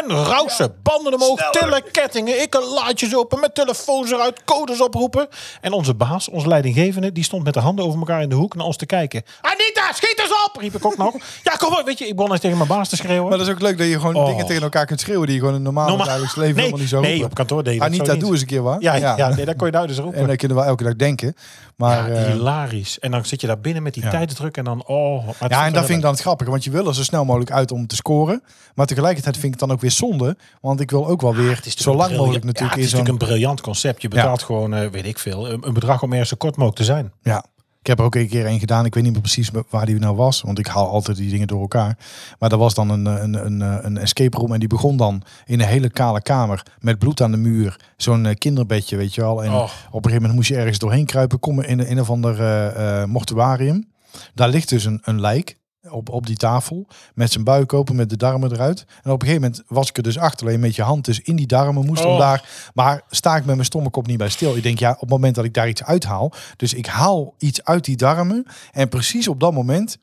En 0.08 0.24
rausen, 0.24 0.74
banden 0.84 1.13
omhoog, 1.13 1.50
tillen, 1.52 1.84
kettingen, 1.91 2.41
ik 2.41 2.54
laadjes 2.76 3.15
open, 3.15 3.39
met 3.39 3.56
telefoons 3.56 4.12
eruit, 4.12 4.41
codes 4.46 4.82
oproepen. 4.82 5.28
En 5.62 5.72
onze 5.74 5.93
baas, 5.93 6.30
onze 6.30 6.48
leidinggevende, 6.48 7.12
die 7.12 7.24
stond 7.24 7.43
met 7.43 7.54
de 7.54 7.60
handen 7.60 7.86
over 7.86 8.00
elkaar 8.00 8.22
in 8.22 8.30
de 8.30 8.36
hoek 8.36 8.56
naar 8.56 8.65
ons 8.65 8.78
te 8.78 8.86
kijken. 8.86 9.24
Anita, 9.41 9.91
schiet 9.93 10.20
eens 10.20 10.46
op, 10.48 10.62
riep 10.62 10.76
ik 10.76 10.86
ook 10.86 10.98
nog. 10.98 11.13
Ja, 11.43 11.54
kom 11.56 11.74
op, 11.74 11.82
weet 11.86 11.98
je, 12.00 12.08
ik 12.08 12.15
begon 12.15 12.32
eens 12.32 12.41
tegen 12.41 12.58
mijn 12.58 12.70
baas 12.70 12.89
te 12.89 12.96
schreeuwen. 12.96 13.30
Maar 13.30 13.38
dat 13.38 13.48
is 13.48 13.54
ook 13.54 13.62
leuk 13.62 13.78
dat 13.78 13.88
je 13.88 13.93
gewoon 14.00 14.15
Oh. 14.15 14.26
dingen 14.28 14.46
tegen 14.46 14.63
elkaar 14.63 14.86
kunt 14.86 15.00
schreeuwen 15.00 15.26
die 15.26 15.36
je 15.36 15.41
gewoon 15.41 15.56
in 15.56 15.62
Normaal- 15.62 15.98
dagelijks 15.98 16.36
leven 16.36 16.54
nee, 16.56 16.63
helemaal 16.63 16.80
niet 16.80 16.89
zo 16.89 17.00
nee, 17.00 17.24
op 17.24 17.34
kantoor 17.34 17.63
deed 17.63 17.80
Anita, 17.82 18.15
doe 18.15 18.32
eens 18.32 18.41
een 18.41 18.48
keer 18.48 18.62
wat. 18.62 18.82
ja, 18.82 18.96
ja. 18.96 19.30
nee, 19.36 19.46
dat 19.46 19.56
kon 19.56 19.67
je 19.67 19.74
nou 19.74 19.88
dus 19.88 19.98
roepen. 19.98 20.20
En 20.20 20.28
dat 20.28 20.36
kunnen 20.36 20.58
we 20.58 20.63
elke 20.63 20.84
dag 20.84 20.96
denken. 20.96 21.36
Maar, 21.76 22.12
ja, 22.13 22.15
eh, 22.26 22.32
hilarisch. 22.32 23.00
En 23.00 23.12
dan 23.12 23.26
zit 23.26 23.41
je 23.41 23.48
daar 23.48 23.60
binnen 23.60 23.84
met 23.84 23.93
die 23.93 24.04
Ja. 24.04 24.10
tijdsdruk 24.10 24.58
en 24.58 24.63
dan, 24.63 24.84
oh. 24.86 25.28
ja, 25.48 25.65
en 25.65 25.74
dat 25.74 25.86
vind 25.86 25.98
ik 25.98 26.04
dan 26.04 26.12
het 26.12 26.22
grappige. 26.22 26.50
Want 26.50 26.63
je 26.63 26.72
wil 26.72 26.88
er 26.88 26.96
zo 26.96 27.04
snel 27.04 27.26
mogelijk 27.26 27.52
uit 27.52 27.72
om 27.72 27.88
te 27.88 27.96
scoren. 27.96 28.43
Maar 28.76 28.86
tegelijkertijd 28.86 29.34
vind 29.36 29.46
ik 29.54 29.60
het 29.60 29.67
dan 29.67 29.72
ook 29.72 29.82
weer 29.82 29.91
zonde. 29.97 30.38
Want 30.62 30.79
ik 30.79 30.91
wil 30.91 31.07
ook 31.07 31.21
wel 31.21 31.36
weer 31.36 31.55
Het 31.55 31.65
is 31.65 31.75
zo 31.75 31.95
lang 31.95 32.17
mogelijk 32.17 32.43
natuurlijk 32.43 32.75
ja, 32.75 32.81
het 32.81 32.88
is 32.88 32.93
natuurlijk 32.93 33.21
een 33.21 33.27
briljant 33.27 33.62
concept. 33.62 34.01
Je 34.01 34.07
betaalt 34.07 34.43
gewoon, 34.43 34.73
eh, 34.73 34.89
weet 34.89 35.05
ik 35.05 35.19
veel, 35.19 35.51
een, 35.51 35.67
een 35.67 35.73
bedrag 35.73 36.03
om 36.03 36.12
ergens 36.12 36.29
zo 36.29 36.36
kort 36.38 36.55
mogelijk 36.55 36.77
te 36.77 36.86
zijn. 36.86 37.12
Ja. 37.21 37.45
Ik 37.81 37.93
heb 37.93 38.01
er 38.01 38.05
ook 38.05 38.15
een 38.15 38.27
keer 38.29 38.45
een 38.45 38.60
gedaan. 38.60 38.86
Ik 38.86 38.93
weet 38.93 39.03
niet 39.03 39.12
meer 39.12 39.21
precies 39.21 39.49
waar 39.69 39.86
die 39.86 39.99
nou 39.99 40.15
was. 40.15 40.41
Want 40.41 40.60
ik 40.60 40.67
haal 40.67 40.89
altijd 40.89 41.17
die 41.17 41.29
dingen 41.29 41.47
door 41.47 41.62
elkaar. 41.62 41.97
Maar 42.39 42.49
dat 42.49 42.60
was 42.60 42.73
dan 42.73 42.89
een, 42.89 43.05
een, 43.05 43.45
een, 43.45 43.86
een 43.86 43.97
escape 43.97 44.38
room. 44.38 44.53
En 44.53 44.60
die 44.60 44.67
begon 44.67 44.97
dan 44.97 45.23
in 45.45 45.60
een 45.60 45.67
hele 45.67 45.89
kale 45.89 46.21
kamer. 46.21 46.63
Met 46.79 46.99
bloed 46.99 47.21
aan 47.21 47.31
de 47.31 47.38
muur. 47.38 47.79
Zo'n 47.97 48.25
eh, 48.25 48.36
kinderbedje, 48.36 48.97
weet 48.97 49.15
je 49.15 49.21
wel. 49.21 49.43
En 49.43 49.51
Oh. 49.51 49.63
op 49.63 49.69
een 49.69 49.71
gegeven 49.91 50.13
moment 50.13 50.33
moest 50.33 50.47
je 50.49 50.55
ergens 50.55 50.77
doorheen 50.77 51.05
kruipen. 51.05 51.39
Kom 51.39 51.62
in 51.62 51.79
een, 51.79 51.99
of 51.99 52.10
ander 52.10 52.39
eh, 52.41 53.01
eh, 53.01 53.07
mortuarium. 53.07 53.91
Daar 54.33 54.49
ligt 54.49 54.69
dus 54.69 54.86
een, 54.86 55.01
een 55.03 55.21
lijk 55.21 55.57
op, 55.91 56.10
op 56.10 56.26
die 56.26 56.36
tafel. 56.36 56.88
Met 57.13 57.32
zijn 57.32 57.43
buik 57.43 57.73
open, 57.73 57.95
met 57.95 58.10
de 58.10 58.17
darmen 58.17 58.52
eruit. 58.52 58.86
En 59.04 59.12
op 59.12 59.21
een 59.21 59.28
gegeven 59.28 59.41
moment 59.41 59.63
was 59.67 59.89
ik 59.89 59.97
er 59.97 60.04
dus 60.04 60.17
achter. 60.17 60.47
Alleen 60.47 60.60
met 60.60 60.76
je 60.76 60.82
hand 60.82 61.06
dus 61.06 61.19
in 61.19 61.36
die 61.36 61.47
darmen 61.47 61.86
moest 61.86 62.06
om 62.06 62.12
Oh. 62.12 62.19
daar. 62.19 62.71
Maar 62.73 63.02
sta 63.10 63.36
ik 63.36 63.45
met 63.45 63.56
mijn 63.56 63.65
stommekop 63.67 64.08
niet 64.08 64.17
bij 64.17 64.30
stil. 64.30 64.56
Ik 64.56 64.63
denk, 64.63 64.80
ja, 64.80 64.91
op 64.91 65.00
het 65.00 65.10
moment 65.10 65.36
dat 65.36 65.45
ik 65.45 65.54
daar 65.54 65.67
iets 65.67 65.84
uithaal. 65.84 66.32
Dus 66.56 66.73
ik 66.73 66.86
haal 66.86 67.34
iets 67.38 67.63
uit 67.63 67.86
die 67.86 67.97
darmen. 67.97 68.45
En 68.71 68.89
precies 68.89 69.28
op 69.28 69.39
dat 69.39 69.54
moment 69.54 69.97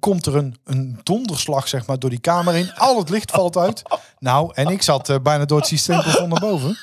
komt 0.00 0.26
er 0.26 0.36
een, 0.36 0.56
een 0.64 1.00
donderslag, 1.02 1.68
zeg 1.68 1.86
maar, 1.86 1.98
door 1.98 2.10
die 2.10 2.18
kamer 2.18 2.54
in. 2.54 2.74
Al 2.74 2.98
het 2.98 3.08
licht 3.08 3.30
valt 3.30 3.56
uit. 3.56 3.82
Nou, 4.18 4.50
en 4.54 4.68
ik 4.68 4.82
zat 4.82 5.08
eh, 5.08 5.16
bijna 5.22 5.44
door 5.44 5.58
het 5.58 5.66
systeemplafond 5.66 6.28
naar 6.28 6.40
boven. 6.40 6.76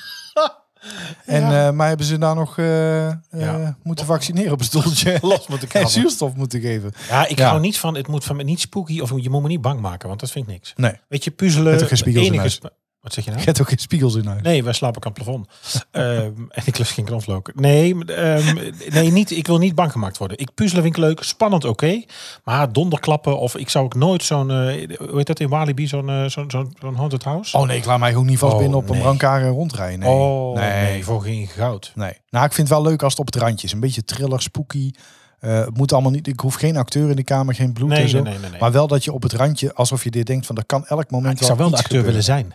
En, 1.24 1.40
Ja. 1.40 1.66
eh, 1.66 1.72
maar 1.72 1.88
hebben 1.88 2.06
ze 2.06 2.18
daar 2.18 2.34
nog 2.34 2.58
eh, 2.58 3.06
eh, 3.08 3.16
Ja. 3.32 3.76
moeten 3.82 4.06
vaccineren 4.06 4.52
op 4.52 4.58
een 4.58 4.64
stoeltje. 4.64 5.18
Los 5.22 5.46
moeten 5.46 5.70
En 5.70 5.88
zuurstof 5.88 6.34
moeten 6.34 6.60
geven. 6.60 6.92
Ja, 7.08 7.26
ik 7.26 7.38
Ja. 7.38 7.48
hou 7.48 7.60
niet 7.60 7.78
van, 7.78 7.96
het 7.96 8.08
moet 8.08 8.24
van 8.24 8.36
me 8.36 8.42
niet 8.42 8.60
spooky 8.60 9.00
of 9.00 9.12
je 9.16 9.30
moet 9.30 9.42
me 9.42 9.48
niet 9.48 9.60
bang 9.60 9.80
maken, 9.80 10.08
want 10.08 10.20
dat 10.20 10.30
vind 10.30 10.46
ik 10.46 10.52
niks. 10.52 10.72
Nee, 10.76 10.94
Weet 11.08 11.24
je, 11.24 11.30
puzzelen. 11.30 11.88
In 12.04 12.16
enige 12.16 12.60
Wat 13.02 13.12
zeg 13.12 13.24
je 13.24 13.30
nou? 13.30 13.42
je 13.42 13.48
hebt 13.48 13.60
ook 13.60 13.68
geen 13.68 13.78
spiegels 13.78 14.14
in 14.14 14.26
huis. 14.26 14.42
Nee, 14.42 14.64
wij 14.64 14.72
slapen 14.72 14.96
op 14.96 15.04
het 15.04 15.14
plafond. 15.14 15.46
Ehm, 15.90 16.32
en 16.48 16.62
ik 16.64 16.78
lust 16.78 16.92
geen 16.92 17.04
knoflook. 17.04 17.54
Nee, 17.54 18.04
ehm, 18.04 18.70
nee 18.88 19.10
niet, 19.12 19.30
ik 19.30 19.46
wil 19.46 19.58
niet 19.58 19.74
bang 19.74 19.92
gemaakt 19.92 20.18
worden. 20.18 20.38
Ik 20.38 20.54
puzzelen 20.54 20.82
vind 20.82 20.96
ik 20.96 21.02
leuk, 21.02 21.22
spannend 21.22 21.64
oké. 21.64 22.02
maar 22.44 22.72
donderklappen 22.72 23.38
of 23.38 23.56
ik 23.56 23.68
zou 23.68 23.84
ook 23.84 23.94
nooit 23.94 24.22
zo'n, 24.22 24.50
eh, 24.50 24.96
hoe 24.98 25.16
heet 25.16 25.26
dat 25.26 25.40
in 25.40 25.48
Walibi, 25.48 25.86
zo'n 25.86 26.08
eh, 26.08 26.24
zo'n 26.26 26.94
haunted 26.96 27.24
house? 27.24 27.56
Oh 27.56 27.66
nee, 27.66 27.76
ik 27.76 27.84
laat 27.84 27.98
mij 27.98 28.14
ook 28.14 28.24
niet 28.24 28.38
vast 28.38 28.52
Oh, 28.52 28.58
binnen 28.58 28.78
op 28.78 28.90
een 28.90 28.98
brancard 28.98 29.44
rondrijden. 29.44 29.98
Nee. 29.98 30.08
Oh, 30.08 30.54
nee. 30.58 30.82
nee. 30.82 31.04
voor 31.04 31.22
geen 31.22 31.46
goud. 31.46 31.92
Nee. 31.94 32.14
Nou, 32.30 32.44
ik 32.44 32.52
vind 32.52 32.68
het 32.68 32.76
wel 32.78 32.86
leuk 32.86 33.02
als 33.02 33.12
het 33.12 33.20
op 33.20 33.26
het 33.26 33.36
randje 33.36 33.66
is. 33.66 33.72
Een 33.72 33.80
beetje 33.80 34.04
thriller, 34.04 34.42
spooky. 34.42 34.90
Eh, 35.38 35.58
het 35.58 35.76
moet 35.76 35.92
allemaal 35.92 36.10
niet. 36.10 36.26
Ik 36.26 36.40
hoef 36.40 36.54
geen 36.54 36.76
acteur 36.76 37.10
in 37.10 37.16
de 37.16 37.24
kamer, 37.24 37.54
geen 37.54 37.72
bloed 37.72 37.88
Nee, 37.88 38.02
en 38.02 38.08
zo. 38.08 38.22
nee, 38.22 38.38
nee. 38.38 38.60
Maar 38.60 38.72
wel 38.72 38.86
dat 38.86 39.04
je 39.04 39.12
op 39.12 39.22
het 39.22 39.32
randje, 39.32 39.74
alsof 39.74 40.04
je 40.04 40.10
dit 40.10 40.26
denkt 40.26 40.46
van, 40.46 40.56
er 40.56 40.66
kan 40.66 40.86
elk 40.86 41.10
moment 41.10 41.40
ik 41.40 41.46
zou 41.46 41.58
wel 41.58 41.70
de 41.70 41.76
acteur 41.76 42.02
willen 42.02 42.22
zijn. 42.22 42.54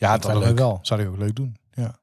Ja, 0.00 0.18
dat 0.18 0.32
wel. 0.32 0.40
leuk. 0.40 0.58
wel. 0.58 0.78
Zou 0.82 1.00
ik 1.00 1.08
ook 1.08 1.18
leuk 1.18 1.36
doen. 1.36 1.56
Ja. 1.74 1.94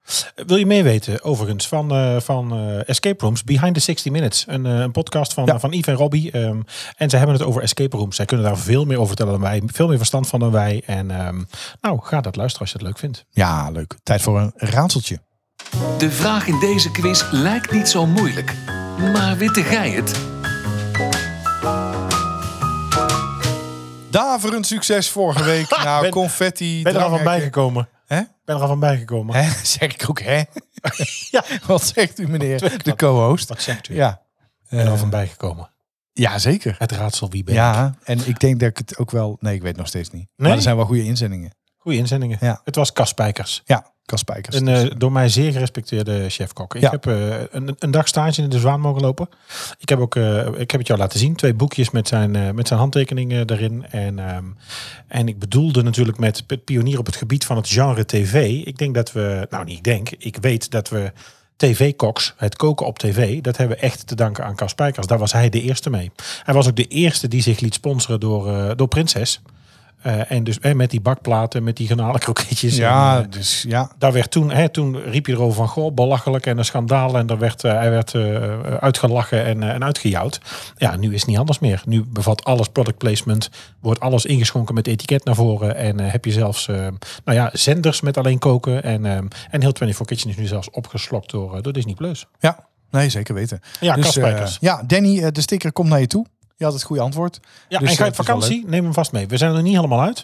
Wil 0.46 0.58
je 0.58 0.66
meer 0.66 0.84
weten, 0.84 1.24
overigens, 1.24 1.68
van, 1.68 1.92
eh, 1.92 2.20
van 2.20 2.52
eh, 2.52 2.90
Escape 2.90 3.24
Rooms, 3.26 3.44
Behind 3.44 3.74
the 3.74 3.80
60 3.80 4.12
Minutes. 4.12 4.46
Een, 4.48 4.66
eh, 4.66 4.80
een 4.80 4.92
podcast 4.92 5.34
van, 5.34 5.46
Ja. 5.46 5.60
van 5.60 5.72
Yves 5.72 5.86
en 5.88 5.94
Robbie. 6.00 6.32
ehm, 6.32 6.62
en 6.96 7.10
zij 7.10 7.20
hebben 7.20 7.38
het 7.38 7.46
over 7.48 7.62
escape 7.62 7.98
rooms. 7.98 8.16
Zij 8.16 8.26
kunnen 8.26 8.46
daar 8.46 8.58
veel 8.58 8.86
meer 8.86 8.96
over 8.96 9.08
vertellen 9.08 9.32
dan 9.32 9.42
wij. 9.42 9.62
Veel 9.66 9.88
meer 9.88 9.98
verstand 9.98 10.28
van 10.28 10.40
dan 10.40 10.52
wij. 10.52 10.84
En 10.86 11.12
ehm, 11.12 11.42
nou, 11.82 12.00
ga 12.02 12.22
dat 12.22 12.36
luisteren 12.36 12.62
als 12.62 12.72
je 12.72 12.78
het 12.78 12.88
leuk 12.88 12.98
vindt. 12.98 13.26
ja, 13.30 13.70
leuk. 13.72 13.96
Tijd 14.04 14.22
voor 14.22 14.40
een 14.40 14.52
raadseltje. 14.56 15.20
De 15.98 16.12
vraag 16.12 16.48
in 16.48 16.60
deze 16.60 16.92
quiz 16.92 17.24
lijkt 17.32 17.72
niet 17.72 17.88
zo 17.90 18.06
moeilijk. 18.06 18.56
Maar 19.14 19.38
witte 19.38 19.64
gij 19.64 19.90
het? 19.92 20.37
Daverend 24.22 24.66
succes 24.68 25.10
vorige 25.10 25.44
week. 25.44 25.70
Nou, 25.84 26.02
Ben- 26.02 26.12
confetti. 26.12 26.82
Ben 26.82 26.96
er 26.96 27.02
al 27.04 27.10
van 27.10 27.24
bijgekomen? 27.24 27.90
Hè? 28.06 28.22
Ben 28.46 28.56
er 28.56 28.62
al 28.62 28.68
van 28.68 28.80
bijgekomen? 28.80 29.36
Hè? 29.36 29.50
Zeg 29.78 29.94
ik 29.94 30.06
ook, 30.10 30.20
hè? 30.22 30.42
Ja. 31.32 31.44
Wat 31.66 31.84
zegt 31.84 32.20
u 32.20 32.28
meneer, 32.28 32.84
de 32.84 32.96
co-host? 32.96 33.50
Wat 33.50 33.62
zegt 33.62 33.90
u? 33.90 33.96
Ja. 33.96 34.22
En 34.70 34.80
er 34.80 34.86
Eh, 34.92 34.98
van 35.00 35.10
bijgekomen. 35.10 35.70
ja, 36.14 36.38
zeker. 36.40 36.76
Het 36.80 36.92
raadsel 36.92 37.30
wie 37.30 37.44
ben 37.44 37.54
ik. 37.54 37.60
Ja, 37.60 37.96
en 38.04 38.28
ik 38.28 38.40
denk 38.40 38.60
dat 38.60 38.70
ik 38.70 38.78
het 38.78 38.98
ook 38.98 39.12
wel... 39.12 39.38
Nee, 39.40 39.56
ik 39.56 39.62
weet 39.62 39.78
nog 39.78 39.88
steeds 39.88 40.10
niet. 40.10 40.28
Maar 40.36 40.52
er 40.52 40.62
zijn 40.62 40.76
wel 40.76 40.86
goede 40.86 41.04
inzendingen. 41.04 41.56
Goeie 41.78 42.00
inzendingen. 42.00 42.38
Ja. 42.42 42.62
Het 42.64 42.76
was 42.76 42.94
Cas 42.94 43.10
Spijkers. 43.10 43.62
Ja, 43.66 43.92
Een 44.56 44.68
eh, 44.68 44.92
door 44.98 45.12
mij 45.12 45.30
zeer 45.30 45.52
gerespecteerde 45.52 46.30
chefkok. 46.30 46.76
Ik 46.76 46.82
Ja. 46.82 46.90
heb 46.90 47.06
eh, 47.08 47.40
een, 47.52 47.76
een 47.80 47.92
dag 47.92 48.08
stage 48.08 48.42
in 48.42 48.50
de 48.50 48.60
Zwaan 48.60 48.80
mogen 48.80 49.02
lopen. 49.02 49.30
Ik 49.80 49.90
heb, 49.90 50.00
ook, 50.00 50.16
eh, 50.16 50.46
ik 50.48 50.72
heb 50.72 50.80
het 50.80 50.88
jou 50.88 51.00
laten 51.00 51.20
zien. 51.20 51.36
Twee 51.36 51.54
boekjes 51.54 51.90
met 51.90 52.08
zijn, 52.08 52.36
eh, 52.36 52.52
met 52.52 52.68
zijn 52.68 52.80
handtekeningen 52.80 53.50
erin. 53.50 53.86
En, 53.90 54.20
ehm, 54.20 54.44
en 55.08 55.28
ik 55.28 55.40
bedoelde 55.40 55.84
natuurlijk 55.84 56.18
met 56.18 56.44
pionier 56.66 57.00
op 57.00 57.06
het 57.06 57.16
gebied 57.16 57.46
van 57.46 57.58
het 57.58 57.70
genre 57.70 58.06
tv. 58.06 58.66
Ik 58.66 58.78
denk 58.78 58.96
dat 58.96 59.12
we, 59.12 59.48
nou 59.50 59.66
niet 59.66 59.78
ik 59.78 59.84
denk, 59.84 60.10
ik 60.10 60.38
weet 60.42 60.72
dat 60.72 60.90
we 60.90 61.12
tv-koks, 61.56 62.34
het 62.38 62.56
koken 62.56 62.86
op 62.86 63.00
tv, 63.00 63.42
dat 63.42 63.58
hebben 63.58 63.78
we 63.78 63.84
echt 63.84 64.08
te 64.08 64.16
danken 64.16 64.44
aan 64.46 64.56
Cas 64.56 64.72
Spijkers. 64.72 65.08
Daar 65.08 65.18
was 65.18 65.32
hij 65.34 65.50
de 65.50 65.62
eerste 65.62 65.90
mee. 65.90 66.12
Hij 66.44 66.54
was 66.54 66.68
ook 66.68 66.76
de 66.76 66.88
eerste 66.88 67.28
die 67.28 67.42
zich 67.42 67.60
liet 67.60 67.74
sponsoren 67.74 68.20
door, 68.20 68.54
eh, 68.54 68.72
door 68.76 68.88
Prinses. 68.88 69.42
Eh, 70.02 70.32
en 70.32 70.44
dus 70.44 70.60
eh, 70.60 70.74
met 70.74 70.90
die 70.90 71.02
bakplaten, 71.02 71.64
met 71.64 71.78
die 71.78 71.88
garnalenkroketjes. 71.88 72.76
ja, 72.76 73.18
en, 73.18 73.24
eh, 73.24 73.32
dus 73.32 73.66
ja. 73.68 73.92
daar 73.98 74.14
werd 74.14 74.32
toen, 74.32 74.52
hè, 74.52 74.70
toen 74.70 75.02
riep 75.02 75.26
je 75.26 75.34
erover 75.34 75.56
van 75.56 75.68
goh, 75.68 75.94
belachelijk 75.94 76.46
en 76.46 76.58
een 76.58 76.66
schandaal. 76.66 77.18
En 77.18 77.28
daar 77.28 77.38
werd, 77.38 77.64
eh, 77.64 77.72
hij 77.72 77.90
werd 77.90 78.16
uitgelachen 78.80 79.46
en, 79.46 79.64
en 79.64 79.84
uitgejouwd. 79.84 80.42
Ja, 80.78 80.96
nu 80.96 81.14
is 81.14 81.20
het 81.20 81.30
niet 81.30 81.38
anders 81.38 81.60
meer. 81.60 81.82
Nu 81.86 82.04
bevat 82.08 82.44
alles 82.44 82.68
product 82.68 82.98
placement, 82.98 83.50
wordt 83.80 84.00
alles 84.00 84.26
ingeschonken 84.26 84.76
met 84.76 84.88
etiket 84.88 85.26
naar 85.26 85.36
voren. 85.36 85.76
En 85.76 86.00
heb 86.00 86.26
je 86.26 86.32
zelfs, 86.32 86.66
nou 86.66 87.38
ja, 87.38 87.50
zenders 87.54 88.02
met 88.02 88.18
alleen 88.18 88.40
koken. 88.40 88.84
En, 88.84 89.06
en 89.06 89.62
heel 89.62 89.74
24 89.74 90.06
Kitchen 90.06 90.30
is 90.30 90.36
nu 90.36 90.46
zelfs 90.46 90.70
opgeslokt 90.70 91.32
door, 91.32 91.62
door 91.62 91.74
Disney+. 91.74 91.94
Plus. 91.94 92.26
Ja, 92.40 92.68
nee, 92.92 93.10
zeker 93.10 93.34
weten. 93.34 93.60
Ja, 93.80 93.96
dus, 93.96 94.58
ja, 94.60 94.84
Danny, 94.88 95.32
de 95.32 95.42
sticker 95.42 95.72
komt 95.72 95.90
naar 95.90 96.00
je 96.00 96.08
toe. 96.08 96.26
Je 96.58 96.64
had 96.66 96.74
het 96.74 96.84
goede 96.84 97.02
antwoord. 97.02 97.40
Ja, 97.70 97.80
Dus, 97.80 97.90
en 97.90 97.96
ga 97.96 98.04
je 98.06 98.10
eh, 98.12 98.12
op 98.12 98.18
het 98.18 98.26
vakantie, 98.26 98.64
neem 98.68 98.84
hem 98.84 98.94
vast 98.94 99.12
mee. 99.12 99.28
We 99.28 99.38
zijn 99.38 99.50
er 99.50 99.56
nog 99.56 99.66
niet 99.66 99.76
helemaal 99.76 100.02
uit. 100.02 100.24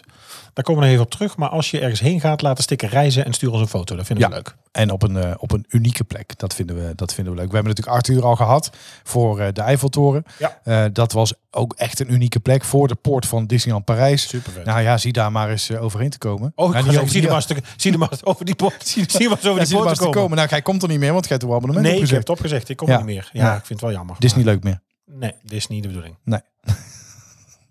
Daar 0.52 0.64
komen 0.64 0.80
we 0.80 0.86
nog 0.86 0.94
even 0.96 1.04
op 1.04 1.10
terug. 1.10 1.36
Maar 1.36 1.48
als 1.48 1.70
je 1.70 1.80
ergens 1.80 2.00
heen 2.00 2.20
gaat, 2.20 2.42
laat 2.42 2.56
de 2.56 2.62
sticker 2.62 2.88
reizen 2.88 3.24
en 3.24 3.32
stuur 3.32 3.50
ons 3.50 3.60
een 3.60 3.68
foto. 3.68 3.96
Dat 3.96 4.06
vinden 4.06 4.24
we 4.28 4.30
Ja. 4.34 4.36
leuk. 4.40 4.54
En 4.72 4.90
op 4.90 5.02
een, 5.02 5.16
eh, 5.16 5.30
op 5.38 5.52
een 5.52 5.64
unieke 5.68 6.04
plek. 6.04 6.38
Dat 6.38 6.54
vinden, 6.54 6.76
we, 6.76 6.92
dat 6.94 7.14
vinden 7.14 7.32
we 7.32 7.38
leuk. 7.40 7.48
We 7.48 7.54
hebben 7.54 7.74
natuurlijk 7.74 7.96
Arthur 8.06 8.24
al 8.24 8.36
gehad 8.36 8.70
voor 9.02 9.40
eh, 9.40 9.48
de 9.52 9.60
Eiffeltoren. 9.60 10.24
Ja. 10.64 10.88
Dat 10.88 11.12
was 11.12 11.32
ook 11.50 11.72
echt 11.76 12.00
een 12.00 12.12
unieke 12.12 12.40
plek 12.40 12.64
voor 12.64 12.88
de 12.88 12.94
poort 12.94 13.26
van 13.26 13.46
Disneyland 13.46 13.84
Parijs. 13.84 14.28
Super 14.28 14.52
vet. 14.52 14.64
Nou 14.64 14.80
ja, 14.80 14.96
zie 14.98 15.12
daar 15.12 15.32
maar 15.32 15.50
eens 15.50 15.70
overheen 15.76 16.10
te 16.10 16.18
komen. 16.18 16.52
Oh, 16.54 16.66
ik 16.68 16.72
Nou, 16.74 16.86
niet 16.88 16.96
over 16.98 17.08
zie 17.10 17.20
er 17.22 17.26
maar, 17.26 17.36
eens 17.36 17.46
te- 17.46 17.56
zie 17.76 17.92
er 17.92 17.98
maar 17.98 18.10
over 18.22 18.44
die 18.44 18.54
poort. 18.54 18.86
Zie 18.88 19.02
er 19.02 19.28
maar 19.28 19.38
over 19.38 19.50
Ja, 19.50 19.56
die 19.56 19.66
zie 19.66 19.76
poort 19.76 19.94
te 19.94 19.98
komen. 20.00 20.14
komen. 20.20 20.36
Nou, 20.36 20.48
hij 20.48 20.62
komt 20.62 20.82
er 20.82 20.88
niet 20.88 20.98
meer, 20.98 21.12
want 21.12 21.28
hij 21.28 21.36
heeft 21.38 21.50
een 21.50 21.56
abonnement 21.56 21.86
Nee, 21.86 21.94
ik 21.94 22.00
heb 22.00 22.08
opgezegd. 22.08 22.28
het 22.28 22.36
opgezegd. 22.38 22.68
Ik 22.68 22.76
kom 22.76 22.88
niet 22.90 23.04
meer. 23.04 23.30
Ja, 23.32 23.48
ik 23.56 23.66
vind 23.66 23.68
het 23.68 23.80
wel 23.80 23.92
jammer. 23.92 24.14
Dit 24.18 24.30
is 24.30 24.36
niet 24.36 24.44
leuk 24.44 24.62
meer. 24.62 24.80
Nee, 25.04 25.32
dit 25.42 25.52
is 25.52 25.66
niet 25.66 25.82
de 25.82 25.88
bedoeling. 25.88 26.16
Nee. 26.24 26.40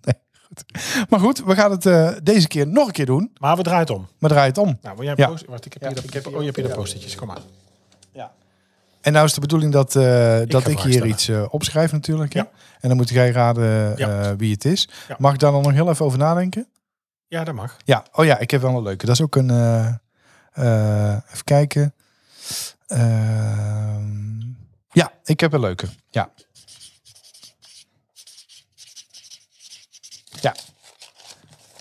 nee 0.05 0.15
goed. 0.47 0.63
Maar 1.09 1.19
goed, 1.19 1.43
we 1.43 1.55
gaan 1.55 1.71
het 1.71 1.85
eh, 1.85 2.11
deze 2.23 2.47
keer 2.47 2.67
nog 2.67 2.87
een 2.87 2.93
keer 2.93 3.05
doen. 3.05 3.31
Maar 3.39 3.55
we 3.57 3.63
draaien 3.63 3.79
het 3.81 3.89
om. 3.89 4.07
Maar 4.19 4.29
draai 4.29 4.47
het 4.47 4.57
om. 4.57 4.77
Nou, 4.81 4.95
wil 4.95 5.05
jij 5.05 5.13
Ja. 5.17 5.27
post- 5.27 5.45
Wacht, 5.45 5.65
ik 5.65 5.73
heb 5.73 5.81
hier, 5.93 6.03
ik 6.03 6.13
heb, 6.13 6.27
oh, 6.27 6.39
je 6.39 6.43
hebt 6.45 6.55
hier 6.55 6.67
de 6.67 6.73
post-itjes. 6.73 7.15
Kom 7.15 7.27
maar. 7.27 7.41
En 9.01 9.13
nou 9.13 9.25
is 9.25 9.33
de 9.33 9.39
bedoeling 9.41 9.71
dat, 9.71 9.95
eh, 9.95 10.03
dat 10.45 10.63
ga 10.63 10.69
ik 10.69 10.79
hier 10.79 10.91
stellen. 10.93 11.09
iets 11.09 11.27
eh, 11.27 11.45
opschrijf 11.49 11.91
natuurlijk. 11.91 12.33
hè? 12.33 12.39
Ja. 12.39 12.49
En 12.79 12.87
dan 12.87 12.97
moet 12.97 13.09
jij 13.09 13.31
raden 13.31 13.97
Ja. 13.97 14.21
eh, 14.23 14.31
wie 14.37 14.51
het 14.53 14.65
is. 14.65 14.89
Ja. 15.07 15.15
Mag 15.19 15.33
ik 15.33 15.39
daar 15.39 15.51
dan 15.51 15.61
nog 15.61 15.71
heel 15.71 15.89
even 15.89 16.05
over 16.05 16.17
nadenken? 16.17 16.67
Ja, 17.27 17.43
dat 17.43 17.53
mag. 17.55 17.77
Ja, 17.85 18.05
oh 18.11 18.25
ja, 18.25 18.37
ik 18.39 18.51
heb 18.51 18.61
wel 18.61 18.75
een 18.77 18.83
leuke. 18.83 19.05
Dat 19.05 19.15
is 19.15 19.21
ook 19.21 19.35
een. 19.35 19.49
eh, 19.49 19.87
eh, 20.53 21.15
even 21.31 21.43
kijken. 21.43 21.93
Ehm, 22.87 24.39
ja, 24.91 25.11
ik 25.23 25.39
heb 25.39 25.53
een 25.53 25.59
leuke. 25.59 25.87
Ja. 26.09 26.29
Ja. 30.43 30.55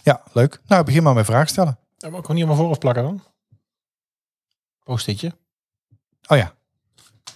Ja, 0.03 0.22
leuk. 0.33 0.61
Nou, 0.66 0.85
begin 0.85 1.03
maar 1.03 1.14
met 1.14 1.25
vragen 1.27 1.48
stellen. 1.48 1.79
Dat 1.96 2.11
moet 2.11 2.18
ik 2.18 2.25
gewoon 2.25 2.37
niet 2.37 2.44
mijn 2.46 2.59
voorhoofd 2.59 2.81
plakken 2.81 3.03
dan. 3.03 3.22
Post-itje. 4.85 5.37
Oh 6.27 6.37
ja, 6.37 6.55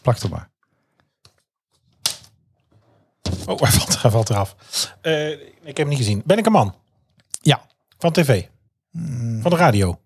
plak 0.03 0.19
er 0.19 0.29
maar. 0.29 0.51
Oh, 3.47 3.61
hij 3.63 3.71
valt, 3.71 4.03
hij 4.03 4.11
valt 4.11 4.31
eraf. 4.31 4.57
Eh, 5.01 5.31
ik 5.41 5.67
heb 5.67 5.77
hem 5.77 5.89
niet 5.89 5.99
gezien. 5.99 6.23
Ben 6.25 6.39
ik 6.39 6.47
een 6.47 6.53
man? 6.53 6.75
Ja. 7.41 7.67
Van 7.99 8.13
tv? 8.13 8.47
Van 9.41 9.51
de 9.51 9.57
radio? 9.57 10.01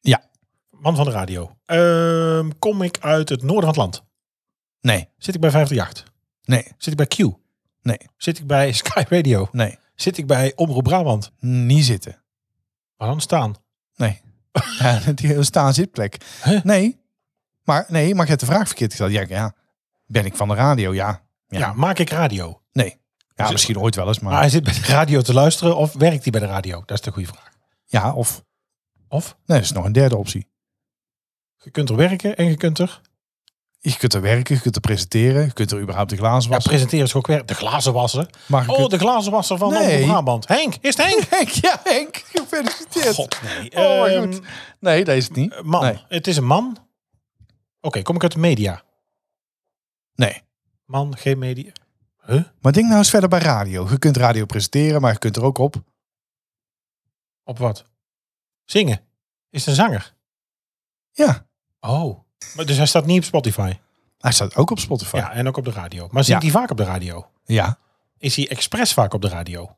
Ja. 0.00 0.22
Man 0.70 0.96
van 0.96 1.04
de 1.04 1.10
radio. 1.10 1.56
Ehm, 1.66 2.50
kom 2.58 2.82
ik 2.82 2.98
uit 3.00 3.28
het 3.28 3.42
noorden 3.42 3.60
van 3.60 3.68
het 3.68 3.76
land? 3.76 4.04
Nee, 4.80 5.08
Zit 5.18 5.34
ik 5.34 5.40
bij 5.40 5.50
538? 5.50 6.14
nee, 6.44 6.62
Zit 6.78 6.92
ik 6.92 6.96
bij 6.96 7.06
Q? 7.06 7.36
nee, 7.82 7.98
Zit 8.16 8.38
ik 8.38 8.46
bij 8.46 8.72
Sky 8.72 9.04
Radio? 9.08 9.48
nee. 9.52 9.78
Zit 10.00 10.18
ik 10.18 10.26
bij 10.26 10.52
Omroep 10.56 10.82
Brabant? 10.82 11.32
Niet 11.38 11.84
zitten. 11.84 12.22
Waar 12.96 13.08
dan 13.08 13.20
staan? 13.20 13.54
Nee. 13.96 14.20
ja, 14.78 15.00
die 15.14 15.42
staan 15.42 15.74
zitplek. 15.74 16.16
Huh? 16.44 16.62
Nee. 16.62 17.00
Maar 17.64 17.84
nee, 17.88 18.14
maar 18.14 18.22
je 18.24 18.28
hebt 18.28 18.40
de 18.40 18.46
vraag 18.46 18.66
verkeerd 18.66 18.90
gesteld. 18.90 19.10
Ja, 19.12 19.24
ja. 19.28 19.54
Ben 20.06 20.24
ik 20.24 20.36
van 20.36 20.48
de 20.48 20.54
radio? 20.54 20.94
Ja. 20.94 21.22
Ja, 21.48 21.58
Ja. 21.58 21.72
maak 21.72 21.98
ik 21.98 22.10
radio? 22.10 22.62
Nee. 22.72 22.98
Ja, 23.34 23.50
misschien 23.50 23.78
ooit 23.78 23.94
wel 23.94 24.06
eens, 24.06 24.18
maar... 24.20 24.32
Maar 24.32 24.40
hij 24.40 24.50
zit 24.50 24.64
bij 24.64 24.72
de 24.72 24.80
radio 24.80 25.20
te 25.20 25.32
luisteren 25.34 25.76
of 25.76 25.92
werkt 25.92 26.22
hij 26.22 26.30
bij 26.30 26.40
de 26.40 26.46
radio? 26.46 26.82
Dat 26.86 26.98
is 26.98 27.04
de 27.04 27.10
goede 27.12 27.28
vraag. 27.28 27.48
Ja, 27.84 28.12
of... 28.12 28.44
Of 29.08 29.36
Nee, 29.46 29.56
dat 29.58 29.66
is 29.66 29.72
nog 29.72 29.84
een 29.84 29.92
derde 29.92 30.16
optie. 30.16 30.46
je 31.56 31.70
kunt 31.70 31.88
er 31.88 31.96
werken 31.96 32.36
en 32.36 32.44
je 32.44 32.56
kunt 32.56 32.78
er... 32.78 33.00
Je 33.82 33.96
kunt 33.96 34.14
er 34.14 34.20
werken, 34.20 34.54
je 34.54 34.60
kunt 34.60 34.74
er 34.74 34.80
presenteren, 34.80 35.44
je 35.44 35.52
kunt 35.52 35.70
er 35.70 35.80
überhaupt 35.80 36.10
de 36.10 36.16
glazen 36.16 36.42
Ja, 36.48 36.54
wassen. 36.54 36.70
presenteren 36.70 37.04
is 37.04 37.14
ook 37.14 37.26
werk. 37.26 37.48
De 37.48 37.54
glazenwasser. 37.54 38.30
maar 38.46 38.62
je 38.64 38.70
Oh, 38.70 38.76
kunt... 38.76 38.90
de 38.90 38.98
glazenwasser 38.98 39.58
van 39.58 39.72
Nee. 39.72 40.04
Brabant. 40.04 40.48
Henk, 40.48 40.74
is 40.80 40.96
het 40.96 41.06
Henk? 41.06 41.24
Henk, 41.30 41.48
ja 41.48 41.80
Henk, 41.84 42.16
gefeliciteerd. 42.34 43.14
God, 43.14 43.40
nee. 43.42 43.70
Oh, 43.70 43.98
maar 44.00 44.08
Ehm, 44.08 44.32
goed. 44.32 44.40
Nee, 44.80 45.04
dat 45.04 45.16
is 45.16 45.24
het 45.24 45.36
niet. 45.36 45.62
Man, 45.62 45.82
Nee. 45.84 46.04
het 46.08 46.26
is 46.26 46.36
een 46.36 46.46
man. 46.46 46.76
Oké, 47.80 48.02
kom 48.02 48.14
ik 48.16 48.22
uit 48.22 48.32
de 48.32 48.38
media? 48.38 48.82
Nee. 50.14 50.42
Man, 50.84 51.16
geen 51.16 51.38
media. 51.38 51.72
Huh? 52.26 52.42
Maar 52.60 52.72
denk 52.72 52.86
nou 52.86 52.98
eens 52.98 53.10
verder 53.10 53.28
bij 53.28 53.38
radio. 53.40 53.86
Je 53.90 53.98
kunt 53.98 54.16
radio 54.16 54.44
presenteren, 54.44 55.00
maar 55.00 55.12
je 55.12 55.18
kunt 55.18 55.36
er 55.36 55.44
ook 55.44 55.58
op. 55.58 55.76
Op 57.44 57.58
wat? 57.58 57.84
Zingen. 58.64 59.00
Is 59.50 59.60
het 59.60 59.68
een 59.68 59.84
zanger? 59.84 60.14
Ja, 61.12 61.46
Oh. 61.80 62.18
Maar 62.54 62.66
dus 62.66 62.76
hij 62.76 62.86
staat 62.86 63.06
niet 63.06 63.18
op 63.18 63.24
Spotify. 63.24 63.72
hij 64.18 64.32
staat 64.32 64.56
ook 64.56 64.70
op 64.70 64.78
Spotify. 64.78 65.16
Ja, 65.16 65.32
en 65.32 65.48
ook 65.48 65.56
op 65.56 65.64
de 65.64 65.70
radio. 65.70 66.08
Maar 66.10 66.24
zingt 66.24 66.42
Ja. 66.42 66.50
hij 66.50 66.60
vaak 66.60 66.70
op 66.70 66.76
de 66.76 66.84
radio? 66.84 67.30
ja. 67.44 67.78
Is 68.18 68.36
hij 68.36 68.48
expres 68.48 68.92
vaak 68.92 69.14
op 69.14 69.22
de 69.22 69.28
radio? 69.28 69.76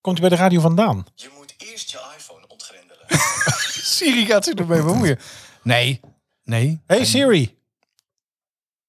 Komt 0.00 0.18
hij 0.18 0.28
bij 0.28 0.36
de 0.36 0.42
radio 0.42 0.60
vandaan? 0.60 1.06
Je 1.14 1.30
moet 1.36 1.54
eerst 1.58 1.90
je 1.90 2.12
iPhone 2.16 2.46
ontgrendelen. 2.48 3.06
Siri 3.96 4.26
gaat 4.26 4.44
zich 4.44 4.54
ermee 4.54 4.82
bemoeien. 4.82 5.18
Nee. 5.62 6.00
Nee. 6.42 6.80
Hey 6.86 7.04
Siri. 7.04 7.58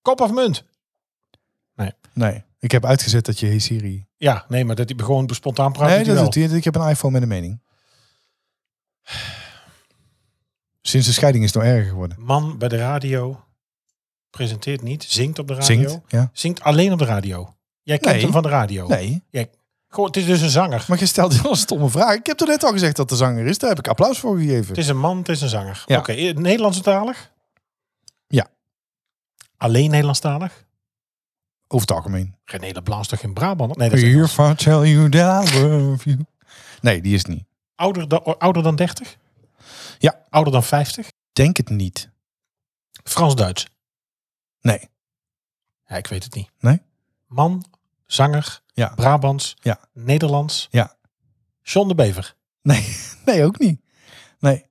Kop 0.01 0.21
of 0.21 0.31
munt? 0.31 0.63
Nee. 2.13 2.43
Ik 2.59 2.71
heb 2.71 2.85
uitgezet 2.85 3.25
dat 3.25 3.39
je 3.39 3.47
Hey 3.47 3.59
Siri... 3.59 4.05
Ja, 4.17 4.45
nee, 4.47 4.65
maar 4.65 4.75
dat 4.75 4.89
hij 4.89 4.97
gewoon 5.05 5.29
spontaan 5.33 5.71
praat. 5.71 5.89
nee, 5.89 6.03
dat 6.03 6.13
wel. 6.15 6.23
doet 6.23 6.33
hij. 6.35 6.57
Ik 6.57 6.63
heb 6.63 6.75
een 6.75 6.89
iPhone 6.89 7.13
met 7.13 7.21
een 7.21 7.27
mening. 7.27 7.61
Sinds 10.87 11.07
de 11.07 11.13
scheiding 11.13 11.43
is 11.43 11.53
het 11.53 11.63
nog 11.63 11.71
erger 11.71 11.89
geworden. 11.89 12.17
Man 12.19 12.57
bij 12.57 12.67
de 12.67 12.77
radio. 12.77 13.43
Presenteert 14.29 14.81
niet. 14.81 15.03
Zingt 15.03 15.39
op 15.39 15.47
de 15.47 15.53
radio. 15.53 15.67
Zingt. 15.67 15.99
Ja. 16.07 16.29
Zingt 16.33 16.61
alleen 16.61 16.91
op 16.91 16.99
de 16.99 17.05
radio. 17.05 17.55
Jij 17.81 17.97
kent 17.97 18.13
Nee. 18.13 18.23
hem 18.23 18.31
van 18.31 18.43
de 18.43 18.49
radio. 18.49 18.87
Nee. 18.87 19.23
Jij, 19.29 19.49
gewoon, 19.87 20.07
het 20.07 20.17
is 20.17 20.25
dus 20.25 20.41
een 20.41 20.49
zanger. 20.49 20.85
Maar 20.87 20.99
je 20.99 21.05
stelt 21.05 21.41
heel 21.41 21.51
een 21.51 21.57
stomme 21.57 21.89
vraag. 21.89 22.15
Ik 22.15 22.25
heb 22.25 22.37
toch 22.37 22.47
net 22.47 22.63
al 22.63 22.71
gezegd 22.71 22.95
dat 22.95 23.09
de 23.09 23.15
zanger 23.15 23.45
is. 23.45 23.57
Daar 23.57 23.69
heb 23.69 23.79
ik 23.79 23.87
applaus 23.87 24.19
voor 24.19 24.37
gegeven. 24.37 24.67
Het 24.67 24.77
is 24.77 24.87
een 24.87 24.97
man, 24.99 25.17
het 25.17 25.29
is 25.29 25.41
een 25.41 25.49
zanger. 25.49 25.83
Ja. 25.85 25.97
Oké, 25.97 26.11
eh, 26.11 26.35
Nederlandstalig? 26.35 27.31
Ja. 28.27 28.47
Alleen 29.57 29.89
Nederlandstalig? 29.89 30.65
Over 31.67 31.87
het 31.87 31.95
algemeen. 31.97 32.35
René 32.45 32.71
Leblanc 32.71 33.01
is 33.01 33.07
toch 33.07 33.21
in 33.21 33.33
Brabant? 33.33 33.77
Nee, 33.77 33.89
dat 33.89 33.99
is 33.99 34.35
tell 34.63 34.87
you 34.91 35.09
that 35.09 35.49
I 35.49 35.59
love 35.59 36.09
you. 36.09 36.25
Nee, 36.81 37.01
die 37.01 37.13
is 37.13 37.25
niet. 37.25 37.43
ouder, 37.75 38.07
dan, 38.07 38.37
ouder 38.39 38.63
dan 38.63 38.75
30? 38.75 39.17
Ja. 39.97 40.25
Ouder 40.29 40.53
dan 40.53 40.63
50? 40.63 41.07
Denk 41.33 41.57
het 41.57 41.69
niet. 41.69 42.09
Frans-Duits? 43.03 43.67
Nee. 44.61 44.89
Ja, 45.85 45.95
ik 45.95 46.07
weet 46.07 46.23
het 46.23 46.33
niet. 46.35 46.49
Nee? 46.59 46.81
Man, 47.27 47.65
zanger, 48.05 48.61
Ja. 48.73 48.93
Brabants, 48.95 49.55
Ja. 49.59 49.79
Nederlands. 49.93 50.67
Ja. 50.71 50.95
John 51.61 51.87
de 51.87 51.95
Bever. 51.95 52.35
Nee. 52.61 52.95
Nee, 53.25 53.43
ook 53.43 53.59
niet. 53.59 53.81
Nee. 54.39 54.65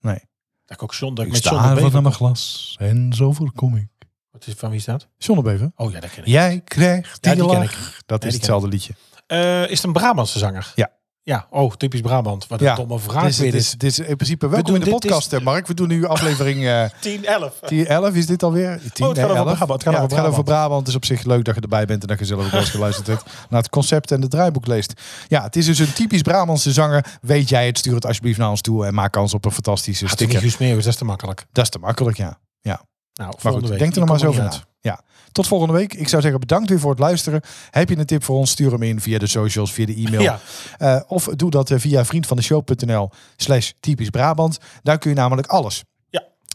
Nee. 0.00 0.18
Dat 0.64 0.76
ik 0.76 0.82
ook 0.82 0.94
John, 0.94 1.14
dat 1.14 1.24
ik 1.26 1.30
Ik 1.34 1.42
met 1.42 1.52
John 1.52 1.68
de 1.68 1.74
Bever. 1.74 1.92
naar 1.92 2.02
mijn 2.02 2.14
glas 2.14 2.76
en 2.78 3.12
zo 3.12 3.32
voorkom 3.32 3.76
ik. 3.76 3.88
Wat 4.30 4.46
is, 4.46 4.54
van 4.54 4.68
wie 4.70 4.78
is 4.78 4.84
dat? 4.84 5.08
Zonnebeven. 5.18 5.72
Oh 5.76 5.92
ja, 5.92 6.00
dat 6.00 6.10
ken 6.10 6.22
ik. 6.22 6.28
Jij 6.28 6.60
krijgt 6.60 7.24
Ja, 7.24 7.34
die, 7.34 7.44
lach. 7.44 7.72
ik. 7.96 8.02
Dat 8.06 8.22
Ja, 8.22 8.28
is 8.28 8.34
hetzelfde 8.34 8.68
liedje. 8.68 8.94
Eh, 9.26 9.62
is 9.62 9.70
het 9.76 9.82
een 9.82 9.92
Brabantse 9.92 10.38
zanger? 10.38 10.72
Ja. 10.74 10.90
Ja, 11.26 11.46
oh, 11.50 11.72
typisch 11.74 12.00
Brabant. 12.00 12.46
Wat 12.46 12.60
een 12.60 12.74
domme 12.74 12.98
vraag 12.98 13.22
dit 13.22 13.30
is, 13.30 13.36
dit 13.36 13.52
dit. 13.52 13.60
is, 13.60 13.70
dit 13.70 13.90
is 13.90 13.98
in 13.98 14.16
principe 14.16 14.48
welkom 14.48 14.74
in 14.74 14.80
de 14.80 14.90
podcast, 14.90 15.32
is- 15.32 15.38
hè, 15.38 15.44
Mark. 15.44 15.66
We 15.66 15.74
doen 15.74 15.88
nu 15.88 16.06
aflevering 16.06 16.66
eh 16.66 16.84
10, 17.00 17.24
11. 17.24 17.52
10, 17.66 17.86
11 17.86 18.14
is 18.14 18.26
dit 18.26 18.42
alweer? 18.42 18.80
10, 18.92 19.04
Oh, 19.06 19.10
het 19.10 19.18
gaat 19.20 19.30
over 19.30 19.44
Brabant. 19.44 19.82
Het 19.82 19.82
gaat 19.82 19.92
ja, 19.92 19.98
over 19.98 20.02
het 20.10 20.12
gaat 20.20 20.26
over 20.30 20.42
Brabant. 20.44 20.78
Het 20.80 20.88
is 20.88 20.94
op 20.94 21.04
zich 21.04 21.24
leuk 21.24 21.44
dat 21.44 21.54
je 21.54 21.60
erbij 21.60 21.84
bent 21.86 22.02
en 22.02 22.08
dat 22.08 22.18
je 22.18 22.24
zelf 22.24 22.44
ook 22.44 22.50
wel 22.50 22.60
eens 22.60 22.70
geluisterd 22.70 23.06
hebt 23.06 23.24
naar 23.50 23.60
het 23.60 23.70
concept 23.70 24.10
en 24.10 24.20
het 24.20 24.30
draaiboek 24.30 24.66
leest. 24.66 25.00
Ja, 25.28 25.42
het 25.42 25.56
is 25.56 25.66
dus 25.66 25.78
een 25.78 25.92
typisch 25.92 26.22
Brabantse 26.22 26.72
zanger. 26.72 27.18
Weet 27.20 27.48
jij 27.48 27.66
het? 27.66 27.78
Stuur 27.78 27.94
het 27.94 28.06
alsjeblieft 28.06 28.38
naar 28.38 28.50
ons 28.50 28.60
toe 28.60 28.86
en 28.86 28.94
maak 28.94 29.12
kans 29.12 29.34
op 29.34 29.44
een 29.44 29.52
fantastische 29.52 30.04
niet 30.04 30.12
sticker. 30.12 30.54
Meeuwis, 30.58 30.84
dat 30.84 30.92
is 30.92 30.98
te 30.98 31.04
makkelijk. 31.04 31.46
Dat 31.52 31.64
is 31.64 31.70
te 31.70 31.78
makkelijk, 31.78 32.16
ja. 32.16 32.38
ja. 32.60 32.80
Nou, 33.14 33.34
Maar 33.42 33.52
goed, 33.52 33.68
week. 33.68 33.78
denk 33.78 33.92
er 33.92 33.98
nog 33.98 34.08
maar 34.08 34.16
eens 34.18 34.26
komt 34.26 34.38
over 34.38 34.52
er 34.52 34.58
na. 34.58 34.64
Ja. 34.80 35.00
Tot 35.36 35.46
volgende 35.46 35.74
week. 35.74 35.94
Ik 35.94 36.08
zou 36.08 36.22
zeggen 36.22 36.40
bedankt 36.40 36.68
weer 36.68 36.80
voor 36.80 36.90
het 36.90 36.98
luisteren. 36.98 37.40
Heb 37.70 37.88
je 37.88 37.98
een 37.98 38.06
tip 38.06 38.24
voor 38.24 38.36
ons? 38.36 38.50
Stuur 38.50 38.72
hem 38.72 38.82
in 38.82 39.00
via 39.00 39.18
de 39.18 39.26
socials, 39.26 39.72
via 39.72 39.86
de 39.86 39.94
e-mail. 39.94 40.20
Ja. 40.20 40.40
Eh, 40.78 41.00
of 41.06 41.24
doe 41.24 41.50
dat 41.50 41.70
eh, 41.70 41.78
via 41.78 42.04
vriendvandeshow.nl 42.04 43.10
slash 43.36 43.70
typisch 43.80 44.10
Brabant. 44.10 44.58
Daar 44.82 44.98
kun 44.98 45.10
je 45.10 45.16
namelijk 45.16 45.46
alles. 45.46 45.84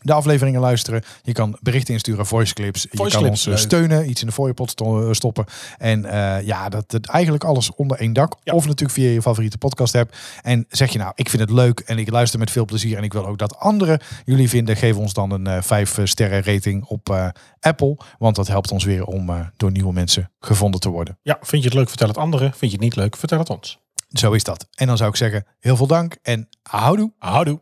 De 0.01 0.13
afleveringen 0.13 0.61
luisteren. 0.61 1.03
Je 1.21 1.31
kan 1.31 1.57
berichten 1.61 1.93
insturen, 1.93 2.25
voice 2.25 2.53
clips. 2.53 2.81
je 2.81 2.97
kan 2.97 3.07
clips, 3.07 3.29
ons 3.29 3.41
eh, 3.41 3.47
leuk. 3.47 3.57
steunen, 3.57 4.09
iets 4.09 4.21
in 4.21 4.27
de 4.27 4.53
sto- 4.65 5.07
eh, 5.07 5.13
stoppen. 5.13 5.45
En 5.77 6.05
eh, 6.05 6.45
ja, 6.45 6.69
dat, 6.69 6.91
dat 6.91 7.05
eigenlijk 7.05 7.43
alles 7.43 7.75
onder 7.75 7.97
één 7.97 8.13
dak. 8.13 8.35
Ja. 8.43 8.53
Of 8.53 8.65
natuurlijk 8.65 8.99
via 8.99 9.09
je 9.09 9.21
favoriete 9.21 9.57
podcast 9.57 9.95
app. 9.95 10.15
En 10.41 10.65
zeg 10.69 10.91
je 10.91 10.97
nou, 10.97 11.11
ik 11.15 11.29
vind 11.29 11.41
het 11.41 11.51
leuk 11.51 11.79
en 11.79 11.97
ik 11.97 12.09
luister 12.09 12.39
met 12.39 12.51
veel 12.51 12.65
plezier. 12.65 12.97
En 12.97 13.03
ik 13.03 13.13
wil 13.13 13.25
ook 13.27 13.37
dat 13.37 13.57
anderen 13.57 13.99
jullie 14.25 14.49
vinden. 14.49 14.75
Geef 14.75 14.95
ons 14.97 15.13
dan 15.13 15.31
een 15.31 15.47
eh 15.47 15.61
5 15.61 15.99
sterren 16.03 16.43
rating 16.43 16.85
op 16.85 17.31
Apple. 17.59 17.97
Want 18.17 18.35
dat 18.35 18.47
helpt 18.47 18.71
ons 18.71 18.83
weer 18.83 19.05
om 19.05 19.51
door 19.57 19.71
nieuwe 19.71 19.93
mensen 19.93 20.31
gevonden 20.39 20.79
te 20.79 20.89
worden. 20.89 21.17
Ja, 21.21 21.37
vind 21.41 21.63
je 21.63 21.69
het 21.69 21.77
leuk, 21.77 21.87
vertel 21.89 22.07
het 22.07 22.17
anderen. 22.17 22.47
Vind 22.49 22.71
je 22.71 22.77
het 22.77 22.79
niet 22.79 22.95
leuk, 22.95 23.15
vertel 23.17 23.39
het 23.39 23.49
ons. 23.49 23.79
Zo 24.11 24.31
is 24.31 24.43
dat. 24.43 24.67
En 24.75 24.87
dan 24.87 24.97
zou 24.97 25.09
ik 25.09 25.15
zeggen, 25.15 25.45
heel 25.59 25.75
veel 25.75 25.87
dank 25.87 26.15
en 26.21 26.47
houdoe. 26.63 27.11
Houdoe. 27.17 27.59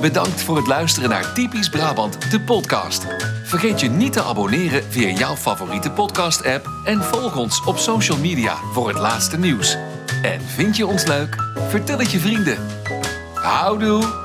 Bedankt 0.00 0.42
voor 0.42 0.56
het 0.56 0.66
luisteren 0.66 1.08
naar 1.08 1.32
Typisch 1.32 1.68
Brabant, 1.68 2.30
de 2.30 2.40
podcast. 2.40 3.06
Vergeet 3.44 3.80
je 3.80 3.88
niet 3.88 4.12
te 4.12 4.22
abonneren 4.22 4.82
via 4.88 5.08
jouw 5.08 5.36
favoriete 5.36 5.90
podcast-app 5.90 6.68
en 6.84 7.02
volg 7.02 7.36
ons 7.36 7.64
op 7.64 7.78
social 7.78 8.18
media 8.18 8.56
voor 8.72 8.88
het 8.88 8.98
laatste 8.98 9.38
nieuws. 9.38 9.76
En 10.22 10.40
vind 10.40 10.76
je 10.76 10.86
ons 10.86 11.06
leuk? 11.06 11.36
Vertel 11.68 11.98
het 11.98 12.10
je 12.10 12.18
vrienden. 12.18 12.58
Houdoe! 13.34 14.22